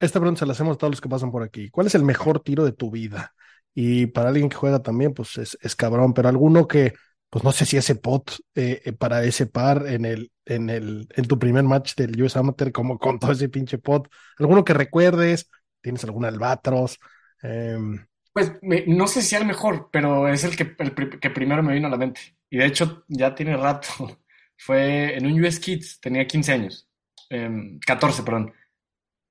Esta 0.00 0.20
pregunta 0.20 0.40
se 0.40 0.46
la 0.46 0.52
hacemos 0.52 0.76
a 0.76 0.78
todos 0.78 0.92
los 0.92 1.00
que 1.00 1.08
pasan 1.08 1.30
por 1.32 1.42
aquí. 1.42 1.70
¿Cuál 1.70 1.86
es 1.86 1.94
el 1.94 2.04
mejor 2.04 2.40
tiro 2.40 2.64
de 2.64 2.72
tu 2.72 2.90
vida? 2.90 3.34
Y 3.74 4.06
para 4.08 4.28
alguien 4.30 4.48
que 4.48 4.56
juega 4.56 4.82
también, 4.82 5.14
pues 5.14 5.38
es, 5.38 5.58
es 5.60 5.76
cabrón, 5.76 6.12
pero 6.14 6.28
alguno 6.28 6.66
que, 6.68 6.94
pues 7.30 7.44
no 7.44 7.52
sé 7.52 7.66
si 7.66 7.76
ese 7.76 7.94
pot 7.96 8.30
eh, 8.54 8.82
eh, 8.84 8.92
para 8.92 9.24
ese 9.24 9.46
par 9.46 9.86
en 9.88 10.04
el, 10.04 10.32
en 10.44 10.70
el, 10.70 11.08
en 11.16 11.26
tu 11.26 11.38
primer 11.38 11.64
match 11.64 11.94
del 11.96 12.20
US 12.22 12.38
Amateur, 12.38 12.72
como 12.72 12.98
con 12.98 13.18
todo 13.18 13.32
ese 13.32 13.48
pinche 13.48 13.78
pot, 13.78 14.08
alguno 14.38 14.64
que 14.64 14.74
recuerdes, 14.74 15.50
tienes 15.80 16.04
algún 16.04 16.24
albatros, 16.24 16.98
Em, 17.42 18.06
Pues 18.32 18.52
me- 18.62 18.84
no 18.86 19.06
sé 19.08 19.22
si 19.22 19.34
el 19.34 19.46
mejor, 19.46 19.88
pero 19.90 20.28
es 20.28 20.44
el 20.44 20.56
que, 20.56 20.74
el 20.78 20.94
que 21.20 21.30
primero 21.30 21.62
me 21.62 21.72
vino 21.74 21.86
a 21.86 21.90
la 21.90 21.96
mente. 21.96 22.20
Y 22.50 22.58
de 22.58 22.66
hecho 22.66 23.04
ya 23.08 23.34
tiene 23.34 23.56
rato. 23.56 23.88
Fue 24.58 25.16
en 25.16 25.26
un 25.26 25.40
US 25.42 25.60
Kids, 25.60 26.00
tenía 26.00 26.26
15 26.26 26.52
años. 26.52 26.88
Em, 27.30 27.78
14, 27.80 28.22
perdón. 28.22 28.52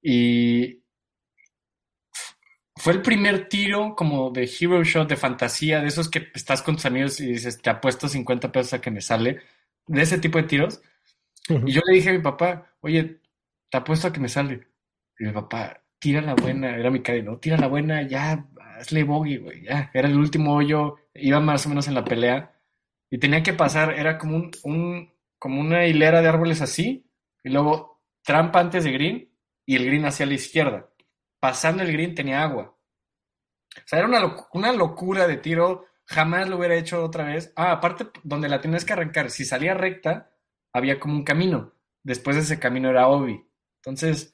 Y 0.01 0.83
fue 2.76 2.93
el 2.93 3.01
primer 3.01 3.47
tiro 3.49 3.95
como 3.95 4.30
de 4.32 4.43
hero 4.59 4.84
shot, 4.84 5.07
de 5.09 5.15
fantasía, 5.15 5.82
de 5.82 5.88
esos 5.88 6.09
que 6.09 6.28
estás 6.34 6.61
con 6.61 6.76
tus 6.76 6.86
amigos 6.86 7.19
y 7.19 7.28
dices, 7.28 7.61
te 7.61 7.69
apuesto 7.69 8.07
50 8.07 8.51
pesos 8.51 8.73
a 8.73 8.82
que 8.82 8.91
me 8.91 9.01
sale. 9.01 9.39
De 9.88 10.01
ese 10.01 10.17
tipo 10.19 10.38
de 10.38 10.43
tiros. 10.45 10.82
Y 11.65 11.73
yo 11.73 11.82
le 11.88 11.95
dije 11.95 12.09
a 12.09 12.13
mi 12.13 12.19
papá, 12.19 12.73
oye, 12.82 13.19
te 13.69 13.78
apuesto 13.78 14.07
a 14.07 14.13
que 14.13 14.19
me 14.19 14.30
sale. 14.30 14.67
Y 15.19 15.26
mi 15.26 15.32
papá, 15.32 15.82
tira 15.99 16.21
la 16.21 16.36
buena, 16.36 16.76
era 16.78 16.91
mi 16.91 17.01
caddy, 17.01 17.21
¿no? 17.23 17.38
Tira 17.38 17.57
la 17.57 17.67
buena, 17.67 18.01
ya, 18.07 18.47
hazle 18.80 19.03
bogey, 19.03 19.38
güey, 19.38 19.63
ya. 19.63 19.91
Era 19.93 20.07
el 20.07 20.17
último 20.17 20.55
hoyo, 20.55 20.97
iba 21.13 21.39
más 21.39 21.65
o 21.65 21.69
menos 21.69 21.88
en 21.88 21.95
la 21.95 22.07
pelea. 22.07 22.53
Y 23.09 23.19
tenía 23.19 23.43
que 23.43 23.53
pasar, 23.53 23.93
era 23.97 24.17
como 24.17 24.38
un, 24.38 24.51
un- 24.63 25.13
como 25.39 25.61
una 25.61 25.86
hilera 25.88 26.21
de 26.21 26.30
árboles 26.30 26.61
así, 26.61 27.05
y 27.43 27.49
luego 27.49 28.01
trampa 28.23 28.59
antes 28.59 28.84
de 28.84 28.91
green, 28.91 29.30
y 29.65 29.76
el 29.76 29.86
green 29.86 30.05
hacia 30.05 30.26
la 30.26 30.34
izquierda. 30.34 30.89
Pasando 31.45 31.83
el 31.83 31.91
green 31.91 32.15
tenía 32.15 32.41
agua. 32.41 32.75
O 33.77 33.81
sea, 33.85 33.99
era 33.99 34.07
una, 34.07 34.35
una 34.53 34.71
locura 34.73 35.27
de 35.27 35.37
tiro, 35.37 35.85
jamás 36.03 36.49
lo 36.49 36.57
hubiera 36.57 36.73
hecho 36.75 37.03
otra 37.03 37.23
vez. 37.25 37.53
Ah, 37.55 37.71
aparte, 37.71 38.07
donde 38.23 38.49
la 38.49 38.59
tenías 38.59 38.83
que 38.83 38.93
arrancar, 38.93 39.29
si 39.29 39.45
salía 39.45 39.75
recta, 39.75 40.31
había 40.73 40.99
como 40.99 41.13
un 41.13 41.23
camino. 41.23 41.71
Después 42.01 42.35
de 42.35 42.41
ese 42.41 42.57
camino 42.57 42.89
era 42.89 43.09
Obi. 43.09 43.39
Entonces, 43.75 44.33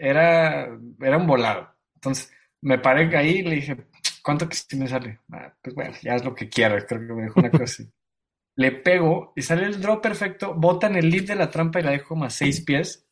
era, 0.00 0.68
era 1.00 1.16
un 1.18 1.26
volado. 1.26 1.68
Entonces, 1.96 2.32
me 2.62 2.78
paré 2.78 3.14
ahí 3.14 3.40
y 3.40 3.42
le 3.42 3.56
dije, 3.56 3.76
¿cuánto 4.22 4.48
que 4.48 4.56
si 4.56 4.76
me 4.76 4.88
sale? 4.88 5.20
"Ah, 5.32 5.52
pues 5.62 5.74
bueno, 5.74 5.94
ya 6.02 6.14
es 6.14 6.24
lo 6.24 6.34
que 6.34 6.48
quieras, 6.48 6.86
creo 6.88 7.06
que 7.06 7.12
me 7.12 7.22
dijo 7.24 7.40
una 7.40 7.50
cosa 7.50 7.64
así. 7.64 7.90
Le 8.56 8.72
pego 8.72 9.32
y 9.36 9.42
sale 9.42 9.66
el 9.66 9.80
draw 9.80 10.00
perfecto, 10.00 10.54
bota 10.54 10.86
en 10.86 10.96
el 10.96 11.10
lead 11.10 11.26
de 11.26 11.34
la 11.36 11.50
trampa 11.50 11.80
y 11.80 11.82
la 11.82 11.90
dejo 11.92 12.22
a 12.24 12.30
seis 12.30 12.60
pies. 12.60 13.06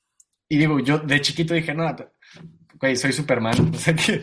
Y 0.48 0.58
digo, 0.58 0.80
yo 0.80 0.98
de 0.98 1.20
chiquito 1.20 1.54
dije, 1.54 1.74
no, 1.74 1.96
güey, 2.82 2.96
soy 2.96 3.12
Superman. 3.14 3.70
O 3.74 3.78
sea 3.78 3.94
que 3.94 4.22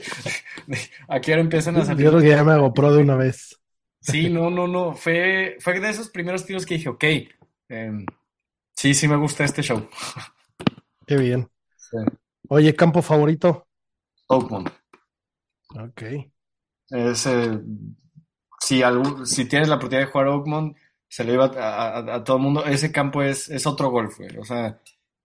aquí 1.08 1.32
ahora 1.32 1.42
empiezan 1.42 1.76
a 1.78 1.80
Yo 1.80 1.86
salir. 1.86 2.08
creo 2.10 2.22
que 2.22 2.30
ya 2.30 2.44
me 2.44 2.52
hago 2.52 2.72
pro 2.74 2.94
de 2.94 3.02
una 3.02 3.16
vez. 3.16 3.60
Sí, 4.02 4.30
no, 4.30 4.52
no, 4.52 4.68
no. 4.68 4.94
Fue, 4.94 5.58
fue 5.60 5.80
de 5.80 5.90
esos 5.90 6.10
primeros 6.10 6.46
tiros 6.46 6.66
que 6.66 6.76
dije, 6.76 6.90
ok, 6.90 7.04
em, 7.70 8.06
sí, 8.76 8.94
sí 8.94 9.08
me 9.08 9.16
gusta 9.18 9.44
este 9.44 9.64
show. 9.64 9.90
Qué 11.08 11.18
bien. 11.18 11.50
Sí. 11.76 11.98
Oye, 12.50 12.76
campo 12.76 13.02
favorito. 13.02 13.68
Oakmont. 14.28 14.70
Ok. 15.76 16.04
Es, 16.92 17.26
eh, 17.26 17.60
si, 18.60 18.84
algún- 18.84 19.26
si 19.26 19.46
tienes 19.46 19.68
la 19.70 19.76
oportunidad 19.76 20.06
de 20.06 20.12
jugar 20.12 20.28
Oakmont, 20.28 20.78
se 21.08 21.24
lo 21.24 21.34
iba 21.34 21.46
a, 21.46 21.98
a- 22.00 22.16
a 22.16 22.24
todo 22.24 22.38
el 22.38 22.44
mundo. 22.44 22.66
Ese 22.66 22.92
campo 22.92 23.22
es, 23.24 23.50
es 23.50 23.66
otro 23.66 23.90
golf, 23.90 24.18
güey. 24.18 24.38
O 24.38 24.46
sea, 24.46 24.80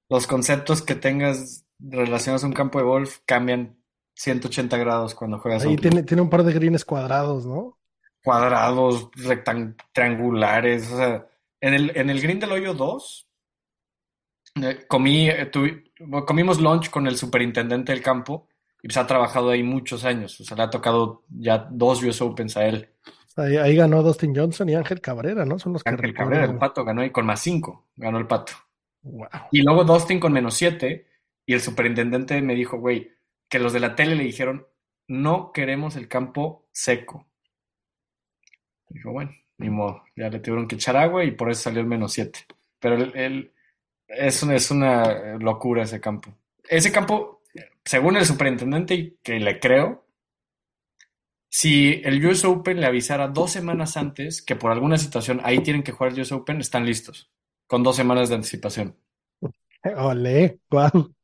los 0.09 0.27
conceptos 0.27 0.83
que 0.83 0.95
tengas 0.95 1.64
relacionados 1.79 2.45
a 2.45 2.47
un 2.47 2.53
campo 2.53 2.79
de 2.79 2.85
golf 2.85 3.19
cambian 3.27 3.77
180 4.15 4.77
grados 4.79 5.15
cuando 5.15 5.39
juegas 5.39 5.65
Ahí 5.65 5.77
tiene, 5.77 6.03
tiene 6.03 6.23
un 6.23 6.31
par 6.31 6.45
de 6.45 6.53
greens 6.53 6.85
cuadrados, 6.85 7.47
¿no? 7.47 7.79
Cuadrados, 8.23 9.11
rectan- 9.13 9.77
triangulares. 9.93 10.91
O 10.93 10.97
sea, 10.97 11.27
en 11.61 11.75
el, 11.75 11.93
en 11.97 12.11
el 12.11 12.21
green 12.23 12.41
del 12.41 12.53
hoyo 12.53 12.75
2, 12.75 13.29
eh, 14.63 14.85
comí, 14.89 15.29
eh, 15.29 15.51
tuvi- 15.51 15.83
comimos 16.25 16.61
lunch 16.61 16.91
con 16.91 17.07
el 17.07 17.17
superintendente 17.17 17.93
del 17.93 18.03
campo 18.03 18.49
y 18.83 18.89
pues 18.89 18.97
ha 18.97 19.07
trabajado 19.07 19.51
ahí 19.51 19.63
muchos 19.63 20.05
años. 20.05 20.41
O 20.41 20.45
sea, 20.45 20.57
le 20.57 20.63
ha 20.63 20.71
tocado 20.71 21.25
ya 21.29 21.67
dos 21.71 22.03
US 22.03 22.21
Opens 22.23 22.57
a 22.57 22.67
él. 22.67 22.89
Ahí, 23.37 23.57
ahí 23.57 23.75
ganó 23.75 24.03
Dustin 24.03 24.35
Johnson 24.35 24.69
y 24.69 24.75
Ángel 24.77 25.01
Cabrera, 25.01 25.45
¿no? 25.45 25.59
Son 25.59 25.73
los 25.73 25.83
que 25.83 25.91
Ángel 25.91 26.11
recuerdo. 26.11 26.31
Cabrera, 26.31 26.53
el 26.53 26.59
pato 26.59 26.85
ganó 26.85 27.05
y 27.05 27.11
con 27.11 27.27
más 27.27 27.41
5 27.41 27.89
ganó 27.97 28.19
el 28.19 28.27
pato. 28.29 28.53
Wow. 29.03 29.27
Y 29.51 29.63
luego 29.63 29.83
Dustin 29.85 30.21
con 30.21 30.33
menos 30.33 30.55
7 30.55 31.09
y 31.47 31.55
el 31.55 31.61
superintendente 31.61 32.41
me 32.43 32.55
dijo, 32.55 32.79
güey, 32.79 33.13
que 33.49 33.59
los 33.59 33.73
de 33.73 33.81
la 33.81 33.95
tele 33.97 34.17
le 34.17 34.25
dijeron, 34.25 34.67
no 35.09 35.53
queremos 35.53 35.97
el 35.97 36.09
campo 36.09 36.67
seco. 36.73 37.27
Dijo, 38.89 39.13
bueno, 39.13 39.33
ni 39.59 39.71
modo, 39.71 40.03
ya 40.17 40.29
le 40.29 40.41
tuvieron 40.41 40.69
que 40.69 40.77
echar 40.77 40.97
agua 40.97 41.25
y 41.25 41.33
por 41.33 41.51
eso 41.51 41.63
salió 41.63 41.81
el 41.81 41.87
menos 41.87 42.13
7. 42.13 42.41
Pero 42.81 42.97
el- 42.97 43.53
es, 44.09 44.43
una, 44.43 44.55
es 44.57 44.71
una 44.71 45.39
locura 45.39 45.85
ese 45.85 46.01
campo. 46.01 46.35
Ese 46.69 46.93
campo, 46.93 47.43
según 47.85 48.17
el 48.17 48.27
superintendente, 48.27 48.95
y 48.95 49.19
que 49.23 49.41
le 49.41 49.61
creo, 49.61 50.07
si 51.49 52.03
el 52.05 52.25
US 52.27 52.47
Open 52.47 52.81
le 52.81 52.87
avisara 52.87 53.29
dos 53.29 53.51
semanas 53.53 53.97
antes 53.97 54.43
que 54.43 54.57
por 54.57 54.71
alguna 54.73 54.99
situación 54.99 55.41
ahí 55.43 55.61
tienen 55.63 55.83
que 55.83 55.93
jugar 55.93 56.13
US 56.13 56.33
Open, 56.33 56.61
están 56.61 56.85
listos, 56.85 57.31
con 57.67 57.83
dos 57.83 57.97
semanas 57.97 58.29
de 58.29 58.35
anticipación. 58.35 58.97
Ole, 59.97 60.59
wow. 60.71 61.15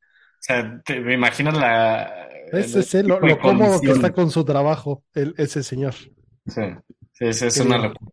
O 0.41 0.43
sea, 0.43 0.81
te 0.83 0.99
me 0.99 1.13
imaginas 1.13 1.55
la... 1.55 2.27
Ese 2.51 2.79
es 2.79 2.95
el- 2.95 3.07
lo, 3.07 3.19
cómodo 3.39 3.79
que 3.79 3.91
está 3.91 4.11
con 4.11 4.31
su 4.31 4.43
trabajo, 4.43 5.03
el- 5.13 5.35
ese 5.37 5.61
señor. 5.61 5.93
Sí, 5.93 6.61
sí, 7.13 7.45
es 7.45 7.53
Qué 7.53 7.61
una 7.61 7.77
locura. 7.77 8.11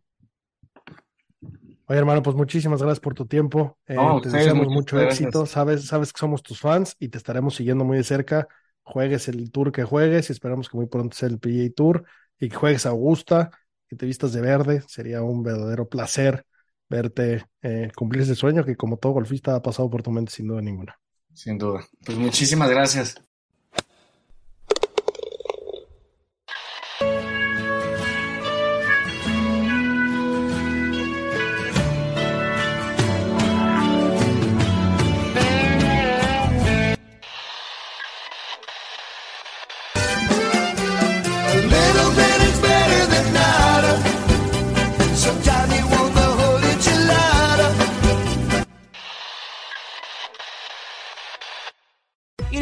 Oye, 1.86 1.98
hermano, 1.98 2.22
pues 2.22 2.36
muchísimas 2.36 2.82
gracias 2.82 3.00
por 3.00 3.14
tu 3.14 3.24
tiempo. 3.24 3.78
Eh, 3.86 3.94
No, 3.94 4.20
te 4.20 4.28
deseamos 4.28 4.68
mucho 4.68 4.98
gracias. 4.98 5.20
éxito. 5.22 5.46
Sabes, 5.46 5.86
sabes 5.86 6.12
que 6.12 6.18
somos 6.18 6.42
tus 6.42 6.60
fans 6.60 6.94
y 6.98 7.08
te 7.08 7.16
estaremos 7.16 7.54
siguiendo 7.54 7.86
muy 7.86 7.96
de 7.96 8.04
cerca. 8.04 8.46
Juegues 8.82 9.26
el 9.28 9.50
tour 9.50 9.72
que 9.72 9.84
juegues 9.84 10.28
y 10.28 10.32
esperamos 10.34 10.68
que 10.68 10.76
muy 10.76 10.86
pronto 10.86 11.16
sea 11.16 11.30
el 11.30 11.38
PGA 11.38 11.72
Tour 11.74 12.04
y 12.38 12.50
que 12.50 12.56
juegues 12.56 12.84
a 12.84 12.90
Augusta, 12.90 13.50
que 13.88 13.96
te 13.96 14.04
vistas 14.04 14.34
de 14.34 14.42
verde. 14.42 14.82
Sería 14.86 15.22
un 15.22 15.42
verdadero 15.42 15.88
placer 15.88 16.44
verte 16.90 17.46
eh, 17.62 17.90
cumplir 17.96 18.22
ese 18.22 18.34
sueño 18.34 18.66
que 18.66 18.76
como 18.76 18.98
todo 18.98 19.12
golfista 19.12 19.54
ha 19.54 19.62
pasado 19.62 19.88
por 19.88 20.02
tu 20.02 20.10
mente 20.10 20.30
sin 20.30 20.46
duda 20.46 20.60
ninguna. 20.60 20.94
Sin 21.38 21.56
duda. 21.56 21.86
Pues 22.04 22.18
muchísimas 22.18 22.68
gracias. 22.68 23.14